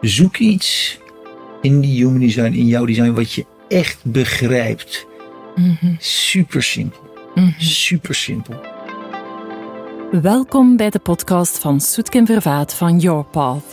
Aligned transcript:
Zoek 0.00 0.36
iets 0.36 0.98
in 1.60 1.80
die 1.80 2.04
human 2.04 2.20
design, 2.20 2.52
in 2.52 2.66
jouw 2.66 2.84
design, 2.84 3.12
wat 3.12 3.32
je 3.32 3.46
echt 3.68 4.04
begrijpt. 4.04 5.06
Super 5.98 6.62
simpel. 6.62 7.00
Super 7.58 8.14
simpel. 8.14 8.54
Welkom 10.22 10.76
bij 10.76 10.90
de 10.90 10.98
podcast 10.98 11.58
van 11.58 11.80
Soetken 11.80 12.26
Vervaat 12.26 12.74
van 12.74 12.98
Your 12.98 13.24
Path. 13.24 13.64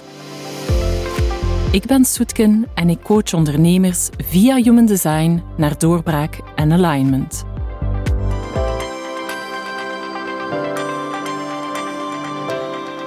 Ik 1.71 1.85
ben 1.85 2.05
Soetken 2.05 2.67
en 2.73 2.89
ik 2.89 3.01
coach 3.01 3.33
ondernemers 3.33 4.09
via 4.17 4.55
Human 4.55 4.85
Design 4.85 5.43
naar 5.57 5.77
doorbraak 5.77 6.39
en 6.55 6.71
alignment. 6.71 7.45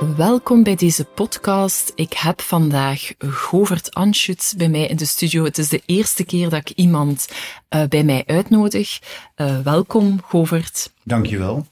Welkom 0.01 0.63
bij 0.63 0.75
deze 0.75 1.05
podcast. 1.05 1.93
Ik 1.95 2.13
heb 2.13 2.41
vandaag 2.41 3.13
Govert 3.19 3.95
Anschutz 3.95 4.53
bij 4.53 4.69
mij 4.69 4.87
in 4.87 4.97
de 4.97 5.05
studio. 5.05 5.45
Het 5.45 5.59
is 5.59 5.69
de 5.69 5.83
eerste 5.87 6.25
keer 6.25 6.49
dat 6.49 6.61
ik 6.69 6.77
iemand 6.77 7.29
uh, 7.71 7.83
bij 7.89 8.05
mij 8.05 8.23
uitnodig. 8.27 9.01
Uh, 9.37 9.61
welkom, 9.61 10.21
Govert. 10.23 10.93
Dankjewel. 11.03 11.67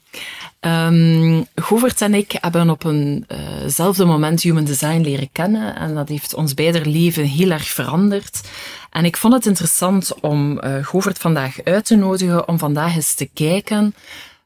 Um, 0.59 1.45
Govert 1.55 2.01
en 2.01 2.13
ik 2.13 2.37
hebben 2.41 2.69
op 2.69 2.83
eenzelfde 2.83 4.03
uh 4.03 4.09
moment 4.09 4.41
Human 4.41 4.63
Design 4.63 5.01
leren 5.01 5.29
kennen 5.31 5.75
en 5.75 5.95
dat 5.95 6.09
heeft 6.09 6.33
ons 6.33 6.53
beider 6.53 6.87
leven 6.87 7.25
heel 7.25 7.51
erg 7.51 7.67
veranderd. 7.67 8.41
En 8.89 9.05
ik 9.05 9.17
vond 9.17 9.33
het 9.33 9.45
interessant 9.45 10.19
om 10.19 10.59
Govert 10.81 11.17
vandaag 11.17 11.63
uit 11.63 11.85
te 11.85 11.95
nodigen 11.95 12.47
om 12.47 12.57
vandaag 12.57 12.95
eens 12.95 13.13
te 13.13 13.29
kijken 13.33 13.95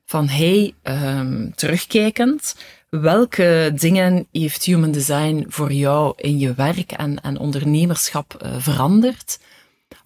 van 0.05 0.27
hey, 0.27 0.73
um, 0.83 1.53
terugkijkend, 1.55 2.55
welke 2.89 3.71
dingen 3.75 4.27
heeft 4.31 4.63
Human 4.63 4.91
Design 4.91 5.45
voor 5.47 5.71
jou 5.71 6.13
in 6.15 6.39
je 6.39 6.53
werk 6.53 6.91
en, 6.91 7.21
en 7.21 7.39
ondernemerschap 7.39 8.41
uh, 8.43 8.55
veranderd? 8.57 9.39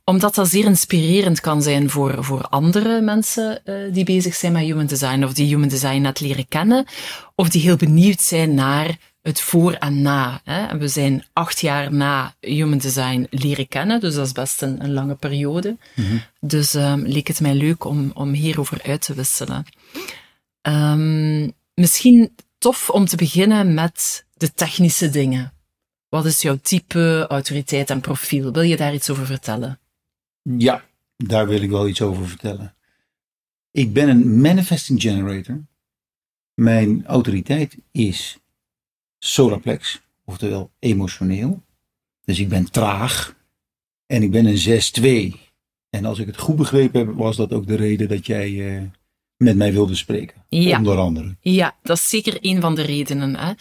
Omdat 0.04 0.36
dat 0.36 0.50
zeer 0.50 0.66
inspirerend 0.66 1.40
kan 1.40 1.62
zijn 1.62 1.90
voor, 1.90 2.24
voor 2.24 2.42
andere 2.42 3.02
mensen 3.02 3.62
uh, 3.66 3.94
die 3.94 4.04
bezig 4.04 4.36
zijn 4.36 4.52
met 4.52 4.62
Human 4.62 4.86
Design 4.86 5.24
of 5.24 5.34
die 5.34 5.48
Human 5.48 5.68
Design 5.68 6.02
net 6.02 6.20
leren 6.20 6.48
kennen, 6.48 6.86
of 7.36 7.50
die 7.50 7.62
heel 7.62 7.76
benieuwd 7.76 8.22
zijn 8.22 8.54
naar 8.54 8.98
het 9.22 9.42
voor 9.42 9.74
en 9.74 10.02
na. 10.02 10.42
Hè. 10.44 10.66
En 10.66 10.80
we 10.80 10.88
zijn 10.88 11.26
acht 11.34 11.60
jaar 11.60 11.94
na 11.94 12.36
Human 12.40 12.78
Design 12.78 13.28
leren 13.30 13.68
kennen, 13.68 14.00
dus 14.00 14.16
dat 14.16 14.26
is 14.26 14.32
best 14.32 14.62
een, 14.62 14.84
een 14.84 14.94
lange 14.94 15.16
periode. 15.16 15.78
Mm 15.96 16.06
-hmm. 16.06 16.22
Dus 16.40 16.74
um, 16.74 17.06
leek 17.06 17.28
het 17.28 17.40
mij 17.40 17.56
leuk 17.56 17.84
om, 17.84 18.12
om 18.14 18.32
hierover 18.34 18.82
uit 18.84 19.02
te 19.02 19.14
wisselen. 19.14 19.66
Um, 20.62 21.54
misschien 21.74 22.36
tof 22.64 22.90
om 22.90 23.06
te 23.06 23.16
beginnen 23.16 23.74
met 23.74 24.26
de 24.34 24.54
technische 24.54 25.10
dingen. 25.10 25.54
Wat 26.10 26.26
is 26.26 26.42
jouw 26.42 26.58
type, 26.62 27.26
autoriteit 27.30 27.90
en 27.90 28.02
profiel? 28.02 28.52
Wil 28.52 28.62
je 28.62 28.78
daar 28.78 28.94
iets 28.94 29.10
over 29.10 29.26
vertellen? 29.26 29.80
Ja, 30.42 30.84
daar 31.18 31.48
wil 31.48 31.62
ik 31.62 31.70
wel 31.70 31.88
iets 31.88 32.02
over 32.02 32.28
vertellen. 32.28 32.76
Ik 33.72 33.94
ben 33.94 34.10
een 34.10 34.42
manifesting 34.42 35.02
generator. 35.02 35.62
Mijn 36.54 37.06
autoriteit 37.06 37.78
is 37.92 38.38
solarplex, 39.20 40.02
oftewel 40.26 40.72
emotioneel. 40.80 41.64
Dus 42.26 42.40
ik 42.40 42.50
ben 42.50 42.72
traag 42.72 43.36
en 44.06 44.24
ik 44.24 44.32
ben 44.32 44.46
een 44.46 45.34
6-2. 45.36 45.40
En 45.90 46.06
als 46.06 46.20
ik 46.20 46.28
het 46.28 46.38
goed 46.38 46.56
begrepen 46.56 47.06
heb, 47.06 47.16
was 47.16 47.36
dat 47.36 47.54
ook 47.54 47.68
de 47.68 47.76
reden 47.76 48.08
dat 48.08 48.26
jij 48.26 48.50
uh, 48.50 48.84
met 49.38 49.56
mij 49.56 49.74
wilde 49.74 49.96
spreken. 49.96 50.43
Ja. 50.62 50.78
Onder 50.78 50.98
andere. 50.98 51.36
Ja, 51.42 51.76
dat 51.84 51.98
is 51.98 52.10
zeker 52.10 52.38
een 52.42 52.62
van 52.62 52.76
de 52.76 52.82
redenen. 52.82 53.36
Hè. 53.36 53.52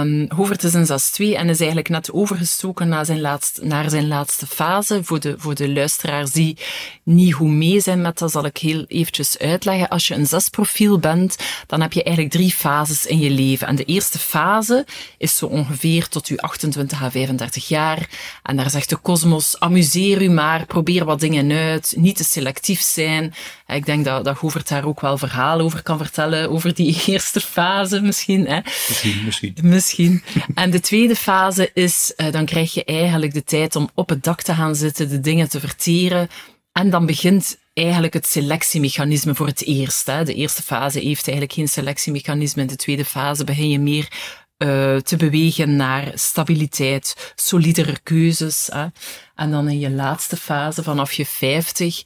Um, 0.00 0.26
Hovert 0.28 0.62
is 0.62 0.74
een 0.74 0.86
6-2 0.86 1.36
en 1.36 1.48
is 1.48 1.58
eigenlijk 1.58 1.88
net 1.88 2.12
overgestoken 2.12 2.88
naar 2.88 3.04
zijn 3.04 3.20
laatste, 3.20 3.64
naar 3.64 3.90
zijn 3.90 4.08
laatste 4.08 4.46
fase. 4.46 5.04
Voor 5.04 5.20
de, 5.20 5.34
voor 5.38 5.54
de 5.54 5.72
luisteraars 5.72 6.30
die 6.30 6.56
niet 7.02 7.34
goed 7.34 7.50
mee 7.50 7.80
zijn 7.80 8.00
met 8.00 8.18
dat, 8.18 8.30
zal 8.30 8.44
ik 8.44 8.56
heel 8.56 8.84
eventjes 8.88 9.38
uitleggen. 9.38 9.88
Als 9.88 10.08
je 10.08 10.14
een 10.14 10.26
6-profiel 10.26 10.98
bent, 10.98 11.36
dan 11.66 11.80
heb 11.80 11.92
je 11.92 12.02
eigenlijk 12.02 12.34
drie 12.34 12.52
fases 12.52 13.06
in 13.06 13.18
je 13.18 13.30
leven. 13.30 13.66
En 13.66 13.76
de 13.76 13.84
eerste 13.84 14.18
fase 14.18 14.86
is 15.18 15.36
zo 15.36 15.46
ongeveer 15.46 16.08
tot 16.08 16.28
je 16.28 16.40
28 16.40 17.02
à 17.02 17.10
35 17.10 17.68
jaar. 17.68 18.08
En 18.42 18.56
daar 18.56 18.70
zegt 18.70 18.88
de 18.88 18.96
kosmos, 18.96 19.60
amuseer 19.60 20.22
u 20.22 20.28
maar, 20.28 20.66
probeer 20.66 21.04
wat 21.04 21.20
dingen 21.20 21.52
uit, 21.52 21.94
niet 21.96 22.16
te 22.16 22.24
selectief 22.24 22.80
zijn. 22.80 23.34
Ik 23.66 23.86
denk 23.86 24.04
dat, 24.04 24.24
dat 24.24 24.36
Hovert 24.36 24.68
daar 24.68 24.84
ook 24.84 25.00
wel 25.00 25.18
verhalen 25.18 25.64
over 25.64 25.82
kan 25.82 25.98
vertellen, 25.98 26.11
over 26.48 26.74
die 26.74 27.02
eerste 27.06 27.40
fase 27.40 28.00
misschien. 28.00 28.46
Hè. 28.46 28.60
Misschien, 28.64 29.24
misschien. 29.24 29.54
Misschien. 29.62 30.22
En 30.54 30.70
de 30.70 30.80
tweede 30.80 31.16
fase 31.16 31.70
is, 31.74 32.12
uh, 32.16 32.32
dan 32.32 32.44
krijg 32.44 32.74
je 32.74 32.84
eigenlijk 32.84 33.32
de 33.32 33.44
tijd 33.44 33.76
om 33.76 33.90
op 33.94 34.08
het 34.08 34.24
dak 34.24 34.42
te 34.42 34.54
gaan 34.54 34.74
zitten, 34.74 35.08
de 35.08 35.20
dingen 35.20 35.48
te 35.48 35.60
verteren. 35.60 36.28
En 36.72 36.90
dan 36.90 37.06
begint 37.06 37.58
eigenlijk 37.74 38.14
het 38.14 38.26
selectiemechanisme 38.26 39.34
voor 39.34 39.46
het 39.46 39.64
eerst. 39.64 40.06
Hè. 40.06 40.24
De 40.24 40.34
eerste 40.34 40.62
fase 40.62 40.98
heeft 40.98 41.28
eigenlijk 41.28 41.52
geen 41.52 41.68
selectiemechanisme. 41.68 42.62
In 42.62 42.68
de 42.68 42.76
tweede 42.76 43.04
fase 43.04 43.44
begin 43.44 43.68
je 43.68 43.78
meer 43.78 44.08
uh, 44.58 44.96
te 44.96 45.16
bewegen 45.16 45.76
naar 45.76 46.10
stabiliteit, 46.14 47.32
solidere 47.34 47.98
keuzes. 48.02 48.68
Hè. 48.72 48.86
En 49.34 49.50
dan 49.50 49.68
in 49.68 49.78
je 49.78 49.90
laatste 49.90 50.36
fase, 50.36 50.82
vanaf 50.82 51.12
je 51.12 51.26
50, 51.26 52.02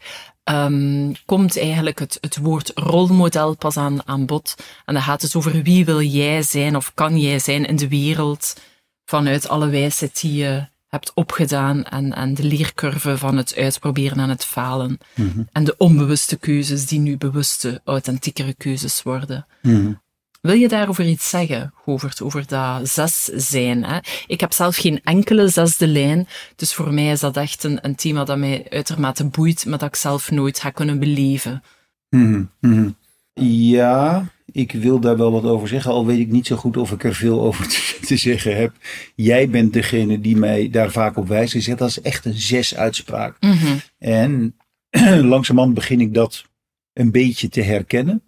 um, 0.50 1.12
komt 1.24 1.58
eigenlijk 1.58 1.98
het, 1.98 2.18
het 2.20 2.36
woord 2.36 2.72
rolmodel 2.74 3.56
pas 3.56 3.76
aan, 3.76 4.08
aan 4.08 4.26
bod. 4.26 4.54
En 4.84 4.94
dan 4.94 5.02
gaat 5.02 5.22
het 5.22 5.36
over 5.36 5.62
wie 5.62 5.84
wil 5.84 6.02
jij 6.02 6.42
zijn 6.42 6.76
of 6.76 6.94
kan 6.94 7.18
jij 7.18 7.38
zijn 7.38 7.64
in 7.64 7.76
de 7.76 7.88
wereld 7.88 8.56
vanuit 9.04 9.48
alle 9.48 9.68
wijsheid 9.68 10.20
die 10.20 10.34
je 10.34 10.66
hebt 10.88 11.12
opgedaan 11.14 11.84
en, 11.84 12.12
en 12.12 12.34
de 12.34 12.44
leercurve 12.44 13.18
van 13.18 13.36
het 13.36 13.54
uitproberen 13.56 14.18
en 14.18 14.28
het 14.28 14.44
falen. 14.44 14.98
Mm 15.14 15.30
-hmm. 15.30 15.48
En 15.52 15.64
de 15.64 15.74
onbewuste 15.76 16.36
keuzes 16.36 16.86
die 16.86 16.98
nu 16.98 17.16
bewuste, 17.16 17.80
authentiekere 17.84 18.54
keuzes 18.54 19.02
worden. 19.02 19.46
Mm 19.62 19.74
-hmm. 19.74 20.00
Wil 20.46 20.54
je 20.54 20.68
daarover 20.68 21.06
iets 21.06 21.28
zeggen, 21.28 21.72
Govert, 21.74 22.22
over 22.22 22.46
dat 22.46 22.88
zes 22.88 23.24
zijn? 23.24 23.84
Hè? 23.84 23.98
Ik 24.26 24.40
heb 24.40 24.52
zelf 24.52 24.76
geen 24.76 25.00
enkele 25.04 25.48
zesde 25.48 25.86
lijn, 25.86 26.28
dus 26.56 26.74
voor 26.74 26.94
mij 26.94 27.10
is 27.10 27.20
dat 27.20 27.36
echt 27.36 27.64
een, 27.64 27.78
een 27.82 27.94
thema 27.94 28.24
dat 28.24 28.38
mij 28.38 28.66
uitermate 28.70 29.24
boeit, 29.24 29.66
maar 29.66 29.78
dat 29.78 29.88
ik 29.88 29.96
zelf 29.96 30.30
nooit 30.30 30.60
ga 30.60 30.70
kunnen 30.70 30.98
beleven. 30.98 31.62
Mm 32.10 32.50
-hmm. 32.60 32.96
Ja, 33.40 34.26
ik 34.52 34.72
wil 34.72 35.00
daar 35.00 35.16
wel 35.16 35.32
wat 35.32 35.44
over 35.44 35.68
zeggen, 35.68 35.90
al 35.90 36.06
weet 36.06 36.18
ik 36.18 36.30
niet 36.30 36.46
zo 36.46 36.56
goed 36.56 36.76
of 36.76 36.92
ik 36.92 37.04
er 37.04 37.14
veel 37.14 37.40
over 37.40 37.66
te, 38.06 38.16
zeggen 38.16 38.56
heb. 38.56 38.72
Jij 39.14 39.48
bent 39.48 39.72
degene 39.72 40.20
die 40.20 40.36
mij 40.36 40.70
daar 40.70 40.90
vaak 40.90 41.16
op 41.16 41.28
wijst. 41.28 41.52
Je 41.52 41.60
zegt 41.60 41.78
dat 41.78 41.88
is 41.88 42.00
echt 42.00 42.24
een 42.24 42.38
zes-uitspraak. 42.38 43.36
Mhm. 43.40 43.76
En 43.98 44.56
langzamerhand 45.34 45.74
begin 45.74 46.00
ik 46.00 46.14
dat 46.14 46.44
een 46.92 47.10
beetje 47.10 47.48
te 47.48 47.62
herkennen. 47.62 48.22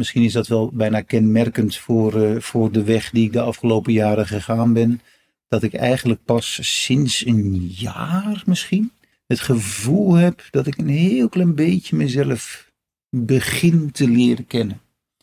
Misschien 0.00 0.22
is 0.22 0.32
dat 0.32 0.46
wel 0.46 0.70
bijna 0.72 1.00
kenmerkend 1.00 1.76
voor, 1.76 2.14
uh, 2.14 2.40
voor 2.40 2.72
de 2.72 2.82
weg 2.82 3.10
die 3.10 3.24
ik 3.24 3.32
de 3.32 3.40
afgelopen 3.40 3.92
jaren 3.92 4.26
gegaan 4.26 4.72
ben. 4.72 5.00
Dat 5.48 5.62
ik 5.62 5.74
eigenlijk 5.74 6.20
pas 6.24 6.58
sinds 6.62 7.26
een 7.26 7.66
jaar 7.76 8.42
misschien 8.46 8.92
het 9.26 9.40
gevoel 9.40 10.14
heb 10.14 10.42
dat 10.50 10.66
ik 10.66 10.78
een 10.78 10.88
heel 10.88 11.28
klein 11.28 11.54
beetje 11.54 11.96
mezelf 11.96 12.70
begin 13.10 13.90
te 13.90 14.08
leren 14.08 14.46
kennen. 14.46 14.80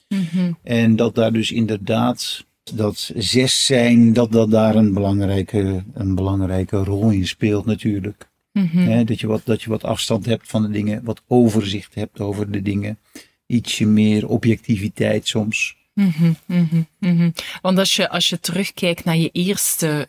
Mm 0.07 0.27
-hmm. 0.31 0.57
En 0.63 0.95
dat 0.95 1.15
daar 1.15 1.31
dus 1.33 1.51
inderdaad 1.51 2.45
dat 2.75 3.11
zes 3.15 3.65
zijn, 3.65 4.13
dat 4.13 4.31
dat 4.31 4.51
daar 4.51 4.75
een 4.75 4.93
belangrijke, 4.93 5.83
een 5.93 6.15
belangrijke 6.15 6.77
rol 6.77 7.09
in 7.09 7.27
speelt 7.27 7.65
natuurlijk. 7.65 8.29
Mm 8.53 8.69
-hmm. 8.71 8.87
He, 8.87 9.03
dat, 9.03 9.19
je 9.19 9.27
wat, 9.27 9.41
dat 9.45 9.61
je 9.61 9.69
wat 9.69 9.83
afstand 9.83 10.25
hebt 10.25 10.47
van 10.47 10.61
de 10.61 10.69
dingen, 10.69 11.03
wat 11.03 11.21
overzicht 11.27 11.95
hebt 11.95 12.19
over 12.19 12.51
de 12.51 12.61
dingen 12.61 12.97
ietsje 13.47 13.85
meer 13.85 14.27
objectiviteit 14.27 15.27
soms. 15.27 15.75
Mm 15.93 16.13
-hmm, 16.17 16.37
mm 16.45 16.67
-hmm, 16.69 16.87
mm 16.99 17.17
-hmm. 17.17 17.33
Want 17.61 17.77
als 17.77 17.95
je, 17.95 18.09
als 18.09 18.29
je 18.29 18.39
terugkijkt 18.39 19.03
naar 19.03 19.17
je 19.17 19.29
eerste 19.31 20.07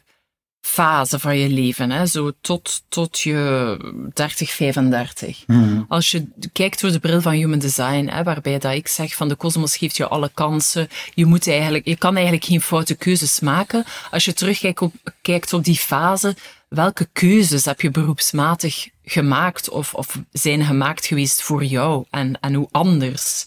fase 0.60 1.18
van 1.18 1.38
je 1.38 1.48
leven, 1.48 1.90
hè, 1.90 2.06
zo 2.06 2.32
tot, 2.40 2.82
tot 2.88 3.20
je 3.20 4.10
30, 4.14 4.50
35. 4.50 5.46
Mhm. 5.46 5.82
Als 5.88 6.10
je 6.10 6.28
kijkt 6.52 6.80
door 6.80 6.90
de 6.90 6.98
bril 6.98 7.20
van 7.20 7.32
human 7.32 7.58
design, 7.58 8.08
hè, 8.08 8.22
waarbij 8.22 8.58
dat 8.58 8.72
ik 8.72 8.88
zeg 8.88 9.14
van 9.14 9.28
de 9.28 9.34
kosmos 9.34 9.76
geeft 9.76 9.96
je 9.96 10.08
alle 10.08 10.30
kansen, 10.34 10.88
je, 11.14 11.26
moet 11.26 11.48
eigenlijk, 11.48 11.86
je 11.86 11.96
kan 11.96 12.14
eigenlijk 12.14 12.44
geen 12.44 12.60
foute 12.60 12.94
keuzes 12.94 13.40
maken. 13.40 13.84
Als 14.10 14.24
je 14.24 14.32
terugkijkt 14.32 14.82
op, 14.82 14.94
kijkt 15.22 15.52
op 15.52 15.64
die 15.64 15.78
fase, 15.78 16.36
welke 16.68 17.08
keuzes 17.12 17.64
heb 17.64 17.80
je 17.80 17.90
beroepsmatig 17.90 18.88
gemaakt 19.10 19.68
of, 19.68 19.94
of 19.94 20.22
zijn 20.32 20.64
gemaakt 20.64 21.06
geweest 21.06 21.42
voor 21.42 21.64
jou? 21.64 22.04
En, 22.10 22.40
en 22.40 22.54
hoe 22.54 22.68
anders 22.70 23.46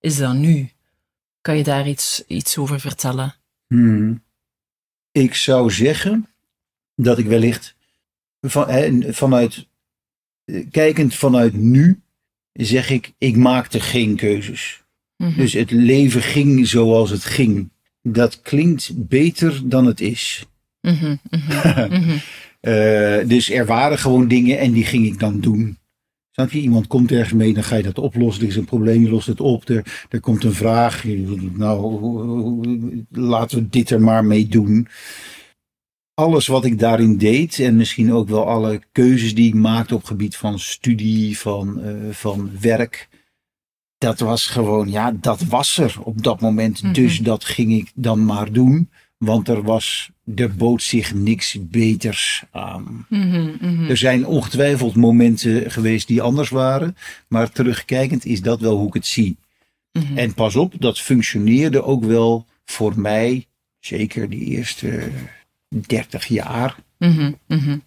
is 0.00 0.16
dat 0.16 0.34
nu? 0.34 0.70
Kan 1.40 1.56
je 1.56 1.62
daar 1.62 1.88
iets, 1.88 2.24
iets 2.26 2.58
over 2.58 2.80
vertellen? 2.80 3.34
Hmm. 3.66 4.22
Ik 5.12 5.34
zou 5.34 5.70
zeggen 5.70 6.28
dat 6.94 7.18
ik 7.18 7.26
wellicht 7.26 7.76
van, 8.40 9.04
vanuit, 9.12 9.66
kijkend 10.70 11.14
vanuit 11.14 11.52
nu, 11.52 12.00
zeg 12.52 12.90
ik, 12.90 13.12
ik 13.18 13.36
maakte 13.36 13.80
geen 13.80 14.16
keuzes. 14.16 14.82
Mhm. 15.16 15.28
Mm 15.28 15.34
-hmm. 15.34 15.42
Dus 15.42 15.52
het 15.52 15.70
leven 15.70 16.22
ging 16.22 16.68
zoals 16.68 17.10
het 17.10 17.24
ging. 17.24 17.70
Dat 18.02 18.42
klinkt 18.42 19.08
beter 19.08 19.68
dan 19.68 19.86
het 19.86 20.00
is. 20.00 20.44
Mm 20.80 20.94
-hmm, 20.94 21.20
mm 21.30 21.40
-hmm, 21.40 22.20
Eh, 22.60 23.18
dus 23.26 23.50
er 23.50 23.66
waren 23.66 23.98
gewoon 23.98 24.28
dingen 24.28 24.58
en 24.58 24.72
die 24.72 24.84
ging 24.84 25.06
ik 25.06 25.18
dan 25.18 25.40
doen. 25.40 25.78
Snap 26.30 26.52
je? 26.52 26.60
Iemand 26.60 26.86
komt 26.86 27.12
ergens 27.12 27.32
mee, 27.32 27.54
dan 27.54 27.64
ga 27.64 27.76
je 27.76 27.82
dat 27.82 27.98
oplossen. 27.98 28.42
Er 28.42 28.48
is 28.48 28.56
een 28.56 28.64
probleem, 28.64 29.02
je 29.02 29.10
lost 29.10 29.26
het 29.26 29.40
op. 29.40 29.68
Er, 29.68 30.06
er 30.08 30.20
komt 30.20 30.44
een 30.44 30.54
vraag. 30.54 31.04
Nou, 31.56 33.06
laten 33.10 33.58
we 33.58 33.68
dit 33.68 33.90
er 33.90 34.00
maar 34.00 34.24
mee 34.24 34.46
doen. 34.46 34.88
Alles 36.14 36.46
wat 36.46 36.64
ik 36.64 36.78
daarin 36.78 37.16
deed 37.16 37.58
en 37.58 37.76
misschien 37.76 38.12
ook 38.12 38.28
wel 38.28 38.46
alle 38.46 38.82
keuzes 38.92 39.34
die 39.34 39.48
ik 39.48 39.54
maakte 39.54 39.94
op 39.94 40.04
gebied 40.04 40.36
van 40.36 40.58
studie, 40.58 41.38
van, 41.38 41.80
uh, 41.84 42.10
van 42.10 42.50
werk. 42.60 43.08
Dat 43.98 44.18
was 44.18 44.46
gewoon, 44.46 44.90
ja, 44.90 45.12
dat 45.12 45.42
was 45.42 45.78
er 45.78 45.96
op 46.02 46.22
dat 46.22 46.40
moment. 46.40 46.82
Mhm. 46.82 46.92
Dus 46.92 47.18
dat 47.18 47.44
ging 47.44 47.72
ik 47.72 47.92
dan 47.94 48.24
maar 48.24 48.52
doen. 48.52 48.90
Want 49.24 49.48
er 49.48 49.62
was, 49.62 50.10
er 50.34 50.54
bood 50.54 50.82
zich 50.82 51.14
niks 51.14 51.56
beters 51.60 52.42
aan. 52.50 53.06
Mhm, 53.08 53.50
mhm. 53.60 53.90
Er 53.90 53.96
zijn 53.96 54.26
ongetwijfeld 54.26 54.96
momenten 54.96 55.70
geweest 55.70 56.06
die 56.06 56.22
anders 56.22 56.48
waren. 56.48 56.96
Maar 57.28 57.50
terugkijkend 57.50 58.24
is 58.24 58.42
dat 58.42 58.60
wel 58.60 58.76
hoe 58.76 58.86
ik 58.86 58.94
het 58.94 59.06
zie. 59.06 59.36
Mhm. 59.92 60.18
En 60.18 60.34
pas 60.34 60.56
op, 60.56 60.74
dat 60.78 61.00
functioneerde 61.00 61.82
ook 61.82 62.04
wel 62.04 62.46
voor 62.64 63.00
mij. 63.00 63.46
Zeker 63.78 64.28
die 64.28 64.44
eerste 64.44 65.10
30 65.68 66.26
jaar. 66.26 66.76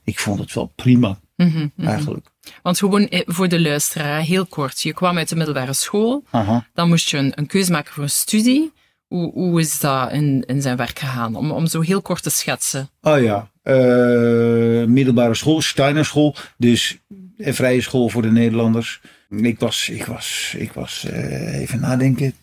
Ik 0.03 0.19
vond 0.19 0.39
het 0.39 0.53
wel 0.53 0.71
prima, 0.75 1.19
eigenlijk. 1.77 2.27
Want 2.62 2.77
gewoon 2.77 3.07
eh, 3.07 3.21
voor 3.25 3.47
de 3.47 3.62
luisteraar, 3.62 4.21
heel 4.21 4.45
kort. 4.45 4.81
Je 4.81 4.94
kwam 4.94 5.18
uit 5.18 5.30
de 5.30 5.35
middelbare 5.35 5.74
school, 5.74 6.24
Aha. 6.30 6.68
dan 6.74 6.88
moest 6.88 7.09
je 7.09 7.18
een, 7.18 7.31
een 7.35 7.47
keuze 7.47 7.71
maken 7.71 7.94
voor 7.94 8.03
een 8.03 8.09
studie. 8.09 8.71
Hoe, 9.13 9.31
hoe 9.31 9.60
is 9.60 9.80
dat 9.80 10.12
in, 10.12 10.44
in 10.45 10.62
zijn 10.62 10.77
werk 10.77 11.00
gegaan? 11.00 11.36
Om, 11.36 11.51
om 11.51 11.68
zo 11.68 11.81
heel 11.81 12.01
kort 12.01 12.24
te 12.24 12.30
schetsen. 12.30 12.89
Oh 13.01 13.21
ja, 13.21 13.50
eh, 13.63 13.74
middelbare 14.88 15.33
school, 15.36 15.62
Steiner 15.62 16.06
school. 16.06 16.36
Dus 16.57 16.98
een 17.38 17.54
vrije 17.54 17.81
school 17.81 18.10
voor 18.10 18.21
de 18.21 18.31
Nederlanders. 18.31 19.01
Ik 19.30 19.60
was, 19.60 19.89
ik 19.89 20.06
was, 20.06 20.54
ik 20.57 20.71
was 20.74 21.06
eh, 21.06 21.60
even 21.62 21.80
nadenken, 21.80 22.33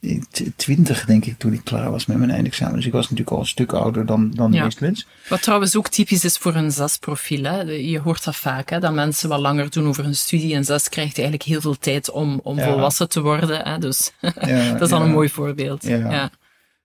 twintig 0.57 1.05
denk 1.05 1.25
ik 1.25 1.39
toen 1.39 1.53
ik 1.53 1.61
klaar 1.65 1.91
was 1.91 2.07
met 2.07 2.19
mijn 2.19 2.31
eindexamen. 2.31 2.77
Dus 2.77 2.87
ik 2.87 2.93
was 2.93 3.03
natuurlijk 3.03 3.31
al 3.31 3.39
een 3.39 3.47
stuk 3.47 3.73
ouder 3.73 4.07
dan, 4.07 4.31
dan 4.35 4.51
de 4.51 4.57
Ja. 4.57 4.65
meeste 4.65 4.85
mensen. 4.85 5.07
Wat 5.29 5.43
trouwens 5.43 5.77
ook 5.77 5.89
typisch 5.89 6.25
is 6.25 6.37
voor 6.37 6.55
een 6.55 6.71
zesprofiel. 6.73 7.45
Hè? 7.45 7.61
Je 7.61 7.99
hoort 7.99 8.25
dat 8.25 8.37
vaak, 8.37 8.71
hè? 8.71 8.79
dat 8.81 8.93
mensen 8.93 9.29
wat 9.29 9.41
langer 9.41 9.71
doen 9.71 9.87
over 9.87 10.05
hun 10.05 10.15
studie. 10.15 10.55
En 10.55 10.65
zes 10.65 10.89
krijgt 10.89 11.15
eigenlijk 11.19 11.49
heel 11.49 11.61
veel 11.61 11.79
tijd 11.79 12.11
om, 12.11 12.41
om 12.43 12.59
Ja. 12.59 12.65
volwassen 12.65 13.09
te 13.09 13.21
worden. 13.21 13.61
Hè? 13.69 13.79
Dus 13.79 14.13
Ja, 14.21 14.31
dat 14.79 14.83
is 14.83 14.89
ja. 14.97 15.01
een 15.05 15.11
mooi 15.11 15.29
voorbeeld. 15.29 15.83
Ja. 15.87 16.31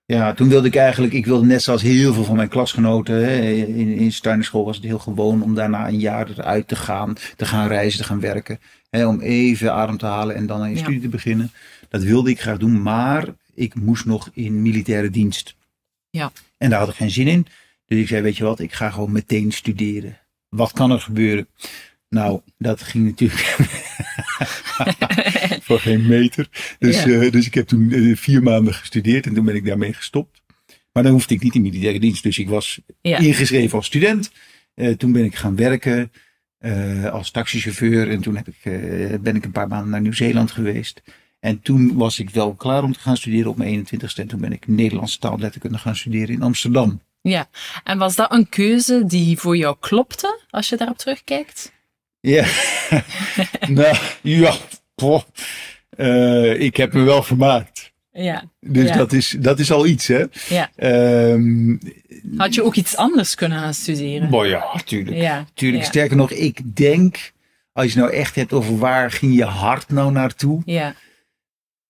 Ja. 0.05 0.33
Toen 0.33 0.49
wilde 0.49 0.67
ik 0.67 0.75
eigenlijk, 0.75 1.13
ik 1.13 1.25
wilde 1.25 1.45
net 1.45 1.61
zoals 1.61 1.81
heel 1.81 2.13
veel 2.13 2.23
van 2.23 2.35
mijn 2.35 2.49
klasgenoten, 2.49 3.15
hè, 3.15 3.41
in, 3.51 3.87
in 3.97 4.11
Steiner 4.11 4.45
school 4.45 4.65
was 4.65 4.75
het 4.75 4.85
heel 4.85 4.99
gewoon 4.99 5.41
om 5.41 5.55
daarna 5.55 5.87
een 5.87 5.99
jaar 5.99 6.29
eruit 6.29 6.67
te 6.67 6.75
gaan, 6.75 7.15
te 7.35 7.45
gaan 7.45 7.67
reizen, 7.67 7.99
te 7.99 8.05
gaan 8.05 8.19
werken. 8.19 8.59
Hè, 8.89 9.05
om 9.05 9.21
even 9.21 9.73
adem 9.73 9.97
te 9.97 10.05
halen 10.05 10.35
en 10.35 10.45
dan 10.45 10.61
aan 10.61 10.69
je 10.69 10.75
Ja. 10.75 10.81
studie 10.81 11.01
te 11.01 11.07
beginnen. 11.07 11.51
Dat 11.89 12.03
wilde 12.03 12.29
ik 12.29 12.41
graag 12.41 12.57
doen, 12.57 12.81
maar 12.81 13.25
ik 13.53 13.75
moest 13.75 14.05
nog 14.05 14.29
in 14.33 14.61
militaire 14.61 15.09
dienst. 15.09 15.55
Ja. 16.09 16.31
En 16.57 16.69
daar 16.69 16.79
had 16.79 16.89
ik 16.89 16.95
geen 16.95 17.11
zin 17.11 17.27
in. 17.27 17.47
Dus 17.85 17.99
ik 17.99 18.07
zei, 18.07 18.21
weet 18.21 18.37
je 18.37 18.43
wat, 18.43 18.59
ik 18.59 18.73
ga 18.73 18.89
gewoon 18.89 19.11
meteen 19.11 19.51
studeren. 19.51 20.17
Wat 20.49 20.71
kan 20.71 20.91
er 20.91 20.99
gebeuren? 21.01 21.47
Nou, 22.09 22.41
dat 22.57 22.81
ging 22.81 23.05
natuurlijk 23.05 23.55
voor 25.65 25.79
geen 25.79 26.07
meter. 26.07 26.47
Dus, 26.79 27.03
Ja. 27.03 27.21
eh, 27.21 27.31
dus 27.31 27.45
ik 27.45 27.53
heb 27.53 27.67
toen 27.67 27.91
eh, 27.91 28.15
vier 28.15 28.43
maanden 28.43 28.73
gestudeerd 28.73 29.25
en 29.25 29.33
toen 29.33 29.45
ben 29.45 29.55
ik 29.55 29.65
daarmee 29.65 29.93
gestopt. 29.93 30.41
Maar 30.91 31.03
dan 31.03 31.11
hoefde 31.11 31.33
ik 31.33 31.43
niet 31.43 31.55
in 31.55 31.61
militaire 31.61 31.99
dienst. 31.99 32.23
Dus 32.23 32.37
ik 32.37 32.49
was 32.49 32.79
Ja. 33.01 33.17
ingeschreven 33.17 33.77
als 33.77 33.85
student. 33.85 34.31
Eh, 34.73 34.91
toen 34.91 35.11
ben 35.11 35.23
ik 35.23 35.35
gaan 35.35 35.55
werken 35.55 36.11
als 37.11 37.31
taxichauffeur. 37.31 38.09
En 38.09 38.21
toen 38.21 38.35
heb 38.35 38.47
ik, 38.47 38.57
ben 39.21 39.35
ik 39.35 39.45
een 39.45 39.51
paar 39.51 39.67
maanden 39.67 39.89
naar 39.89 40.01
Nieuw-Zeeland 40.01 40.51
geweest. 40.51 41.01
En 41.39 41.61
toen 41.61 41.95
was 41.95 42.19
ik 42.19 42.29
wel 42.29 42.53
klaar 42.53 42.83
om 42.83 42.93
te 42.93 42.99
gaan 42.99 43.17
studeren 43.17 43.49
op 43.51 43.57
mijn 43.57 43.69
21ste. 43.87 44.21
En 44.21 44.27
toen 44.27 44.39
ben 44.39 44.51
ik 44.51 44.67
Nederlandse 44.67 45.19
taalletterkunde 45.19 45.77
gaan 45.77 45.95
studeren 45.95 46.35
in 46.35 46.41
Amsterdam. 46.41 47.01
Ja. 47.21 47.49
En 47.83 47.97
was 47.97 48.15
dat 48.15 48.31
een 48.31 48.49
keuze 48.49 49.03
die 49.05 49.37
voor 49.37 49.57
jou 49.57 49.75
klopte, 49.79 50.39
als 50.49 50.69
je 50.69 50.77
daarop 50.77 50.97
terugkijkt? 50.97 51.71
Ja, 52.25 52.45
nou 53.69 53.95
ja. 54.13 54.53
Eh, 55.89 56.59
ik 56.59 56.77
heb 56.77 56.93
me 56.93 57.01
wel 57.03 57.23
vermaakt. 57.23 57.93
Ja. 58.11 58.43
Dus 58.59 58.87
Ja. 58.89 58.95
dat, 58.97 59.13
is, 59.13 59.35
dat 59.39 59.59
is 59.59 59.71
al 59.71 59.85
iets, 59.85 60.07
hè? 60.07 60.23
ja. 60.49 60.69
Ehm 60.75 61.77
Had 62.37 62.53
je 62.53 62.63
ook 62.63 62.75
iets 62.75 62.95
anders 62.95 63.35
kunnen 63.35 63.59
gaan 63.59 63.73
studeren? 63.73 64.29
maar 64.29 64.47
ja, 64.47 64.81
tuurlijk. 64.85 65.17
Ja. 65.17 65.45
tuurlijk. 65.53 65.83
Ja. 65.83 65.89
Sterker 65.89 66.15
nog, 66.17 66.31
ik 66.31 66.75
denk, 66.75 67.31
als 67.71 67.93
je 67.93 67.99
nou 67.99 68.11
echt 68.11 68.35
hebt 68.35 68.53
over 68.53 68.77
waar 68.77 69.11
ging 69.11 69.35
je 69.35 69.43
hart 69.45 69.89
nou 69.89 70.11
naartoe. 70.11 70.61
Ja. 70.65 70.95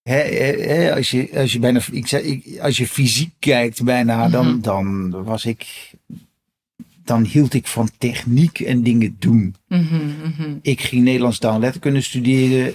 Hè, 0.03 0.17
hè, 0.17 0.95
als, 0.95 1.11
je, 1.11 1.29
als, 1.33 1.53
je 1.53 1.59
bijna, 1.59 1.79
ik 1.91 2.07
zei, 2.07 2.23
ik, 2.23 2.59
als 2.59 2.77
je 2.77 2.87
fysiek 2.87 3.33
kijkt 3.39 3.83
bijna, 3.83 4.29
dan, 4.29 4.47
Mhm. 4.47 4.61
dan 4.61 5.11
was 5.23 5.45
ik. 5.45 5.91
Dan 7.05 7.23
hield 7.23 7.53
ik 7.53 7.67
van 7.67 7.89
techniek 7.97 8.59
en 8.59 8.83
dingen 8.83 9.15
doen. 9.19 9.55
Mhm, 9.67 10.05
mhm. 10.23 10.57
Ik 10.61 10.81
ging 10.81 11.03
Nederlands 11.03 11.39
taal 11.39 11.53
en 11.53 11.59
letterkunde 11.59 12.01
studeren. 12.01 12.73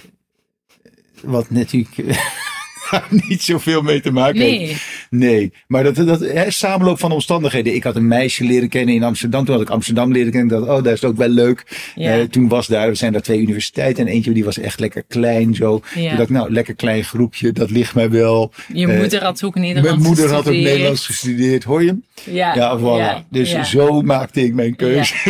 Wat 1.21 1.49
natuurlijk 1.49 1.95
daar 2.91 3.07
niet 3.27 3.41
zoveel 3.43 3.81
mee 3.81 4.01
te 4.01 4.11
maken 4.11 4.41
heeft. 4.41 4.81
Nee. 5.09 5.29
Nee, 5.31 5.53
maar 5.67 5.83
dat, 5.83 5.95
dat 5.95 6.19
hè, 6.19 6.51
samenloop 6.51 6.99
van 6.99 7.11
omstandigheden. 7.11 7.75
Ik 7.75 7.83
had 7.83 7.95
een 7.95 8.07
meisje 8.07 8.43
leren 8.43 8.69
kennen 8.69 8.95
in 8.95 9.03
Amsterdam. 9.03 9.45
Toen 9.45 9.53
had 9.53 9.63
ik 9.63 9.69
Amsterdam 9.69 10.11
leren 10.11 10.31
kennen. 10.31 10.57
Ik 10.57 10.65
dacht, 10.65 10.77
oh, 10.77 10.83
daar 10.83 10.93
is 10.93 11.01
het 11.01 11.09
ook 11.09 11.17
wel 11.17 11.27
leuk. 11.27 11.91
Ja. 11.95 12.17
Eh, 12.17 12.23
toen 12.23 12.47
was 12.47 12.67
daar, 12.67 12.87
er 12.87 12.95
zijn 12.95 13.11
daar 13.11 13.21
twee 13.21 13.39
universiteiten. 13.41 14.07
En 14.07 14.13
eentje 14.13 14.31
die 14.31 14.43
was 14.43 14.57
echt 14.59 14.79
lekker 14.79 15.03
klein 15.07 15.55
zo. 15.55 15.81
Ja. 15.95 16.07
Toen 16.07 16.17
dacht 16.17 16.29
ik, 16.29 16.35
nou, 16.35 16.51
lekker 16.51 16.75
klein 16.75 17.03
groepje. 17.03 17.51
Dat 17.51 17.69
ligt 17.69 17.95
mij 17.95 18.09
wel. 18.09 18.51
Je 18.73 18.87
Eh, 18.87 18.97
moeder 18.97 19.23
had 19.23 19.43
ook 19.43 19.55
Nederlands 19.55 19.89
Mijn 19.89 20.01
moeder 20.01 20.25
had 20.29 20.37
ook 20.37 20.43
gestudeerd. 20.45 20.71
Nederlands 20.71 21.05
gestudeerd. 21.05 21.63
Hoor 21.63 21.81
je 21.81 21.87
hem? 21.87 22.03
Ja. 22.23 22.55
Ja, 22.55 22.79
voilà. 22.79 22.81
ja, 22.81 23.23
dus 23.29 23.69
zo 23.69 24.01
maakte 24.01 24.43
ik 24.43 24.53
mijn 24.53 24.75
keuze. 24.75 25.13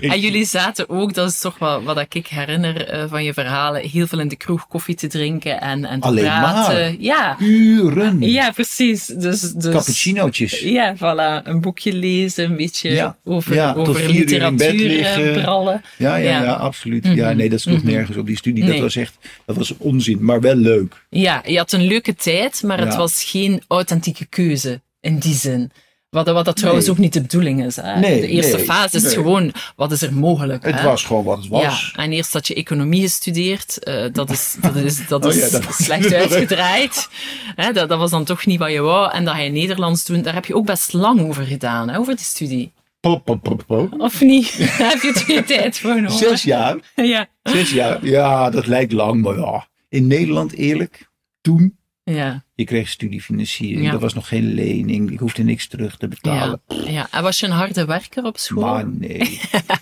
En 0.00 0.20
jullie 0.20 0.44
zaten 0.44 0.88
ook, 0.88 1.14
dat 1.14 1.30
is 1.30 1.38
toch 1.40 1.58
wel 1.58 1.82
wat 1.82 2.06
ik 2.12 2.26
herinner 2.26 2.86
eh, 2.86 3.04
van 3.08 3.24
je 3.24 3.32
verhalen, 3.32 3.88
heel 3.88 4.06
veel 4.06 4.20
in 4.20 4.28
de 4.28 4.36
kroeg 4.36 4.68
koffie 4.68 4.94
te 4.94 5.06
drinken 5.06 5.60
en, 5.60 5.84
en 5.84 6.00
te 6.00 6.06
Alleen 6.06 6.24
praten. 6.24 6.62
maar. 6.62 6.69
Ja. 6.98 7.36
Uren. 7.40 8.20
ja, 8.20 8.50
precies. 8.50 9.06
Dus, 9.06 9.40
dus, 9.40 9.72
Cappuccinootjes. 9.72 10.60
Ja, 10.60 10.96
voilà. 10.96 11.46
Een 11.46 11.60
boekje 11.60 11.92
lezen, 11.92 12.44
een 12.44 12.56
beetje 12.56 12.90
Ja. 12.90 13.16
over, 13.24 13.54
Ja, 13.54 13.72
tot 13.72 13.88
over 13.88 14.00
vier 14.02 14.32
uur 14.32 14.42
in 14.42 14.56
bed 14.56 14.72
literatuur 14.72 14.88
liggen. 15.34 15.46
eh. 15.46 15.74
Ja, 15.98 16.16
ja, 16.16 16.42
Ja. 16.42 16.52
absoluut. 16.52 17.06
Ja, 17.14 17.32
nee, 17.32 17.48
dat 17.48 17.60
sloeg 17.60 17.82
Mhm. 17.82 17.86
nergens 17.92 18.16
op 18.16 18.26
die 18.26 18.36
studie. 18.36 18.62
Nee. 18.64 18.72
Dat 18.72 18.80
was 18.80 18.96
echt, 18.96 19.16
dat 19.46 19.56
was 19.56 19.74
onzin, 19.76 20.24
maar 20.24 20.40
wel 20.40 20.54
leuk. 20.54 21.06
Ja, 21.10 21.42
je 21.46 21.56
had 21.56 21.72
een 21.72 21.86
leuke 21.86 22.14
tijd, 22.14 22.62
maar 22.62 22.78
het 22.80 22.94
was 22.96 23.24
geen 23.24 23.62
authentieke 23.68 24.24
keuze 24.26 24.80
in 25.00 25.18
die 25.18 25.34
zin. 25.34 25.70
Wat, 26.10 26.26
wat 26.28 26.44
dat 26.44 26.56
trouwens 26.56 26.86
Nee. 26.86 26.94
ook 26.94 27.00
niet 27.00 27.12
de 27.12 27.20
bedoeling 27.20 27.64
is. 27.64 27.76
Hè? 27.76 27.98
Nee, 28.00 28.20
de 28.20 28.26
eerste 28.26 28.56
nee, 28.56 28.64
fase 28.64 28.96
is 28.96 29.12
gewoon, 29.14 29.52
wat 29.76 29.92
is 29.92 30.02
er 30.02 30.12
mogelijk? 30.14 30.64
Het 30.64 30.74
hè? 30.74 30.82
was 30.84 31.04
gewoon 31.04 31.24
wat 31.24 31.38
het 31.38 31.48
was. 31.48 31.92
Ja, 31.94 32.02
en 32.02 32.12
eerst 32.12 32.32
dat 32.32 32.46
je 32.46 32.54
economie 32.54 33.00
gestudeerd, 33.02 33.78
eh, 33.84 34.04
dat 34.12 34.30
is, 34.30 34.56
dat 34.60 34.74
is, 34.76 35.06
dat 35.08 35.24
Oh 35.26 35.32
is 35.32 35.38
ja, 35.40 35.48
dat 35.50 35.64
was- 35.64 35.76
slecht 35.84 36.12
uitgedraaid. 36.12 37.08
Hè, 37.54 37.72
dat, 37.72 37.88
dat 37.88 37.98
was 37.98 38.10
dan 38.10 38.24
toch 38.24 38.46
niet 38.46 38.58
wat 38.58 38.70
je 38.72 38.80
wou. 38.80 39.12
En 39.12 39.24
dat 39.24 39.36
je 39.36 39.42
Nederlands 39.48 40.04
doen, 40.04 40.22
daar 40.22 40.34
heb 40.34 40.44
je 40.44 40.54
ook 40.54 40.66
best 40.66 40.92
lang 40.92 41.20
over 41.28 41.44
gedaan, 41.44 41.88
hè, 41.88 41.98
over 41.98 42.16
die 42.16 42.24
studie. 42.24 42.72
Pop, 43.00 43.24
pop, 43.24 43.42
pop, 43.42 43.62
pop. 43.66 44.00
Of 44.00 44.20
niet? 44.20 44.58
Daar 44.78 44.90
heb 44.90 45.02
je 45.02 45.12
twee 45.12 45.44
tijd 45.44 45.78
voor 45.78 45.94
nodig. 46.02 46.12
Zes 46.18 46.42
jaar. 46.42 46.76
Ja. 46.94 47.28
Zes 47.42 47.70
jaar. 47.70 48.06
Ja, 48.06 48.50
dat 48.50 48.66
lijkt 48.66 48.92
lang, 48.92 49.22
maar 49.22 49.38
ja. 49.38 49.68
In 49.88 50.06
Nederland, 50.06 50.52
eerlijk, 50.52 51.08
toen, 51.40 51.78
Ja, 52.04 52.44
je 52.60 52.66
kreeg 52.66 52.88
studiefinanciering. 52.88 53.84
Ja. 53.84 53.90
Dat 53.90 54.00
was 54.00 54.14
nog 54.14 54.28
geen 54.28 54.54
lening. 54.54 55.10
Ik 55.10 55.18
hoefde 55.18 55.42
niks 55.42 55.66
terug 55.68 55.96
te 55.96 56.06
ja, 56.06 56.08
betalen. 56.08 56.60
ja. 56.92 57.08
En 57.10 57.22
was 57.22 57.40
je 57.40 57.46
een 57.46 57.52
harde 57.52 57.84
werker 57.84 58.24
op 58.24 58.38
school? 58.38 58.62
Maar 58.62 58.88
nee. 58.88 59.40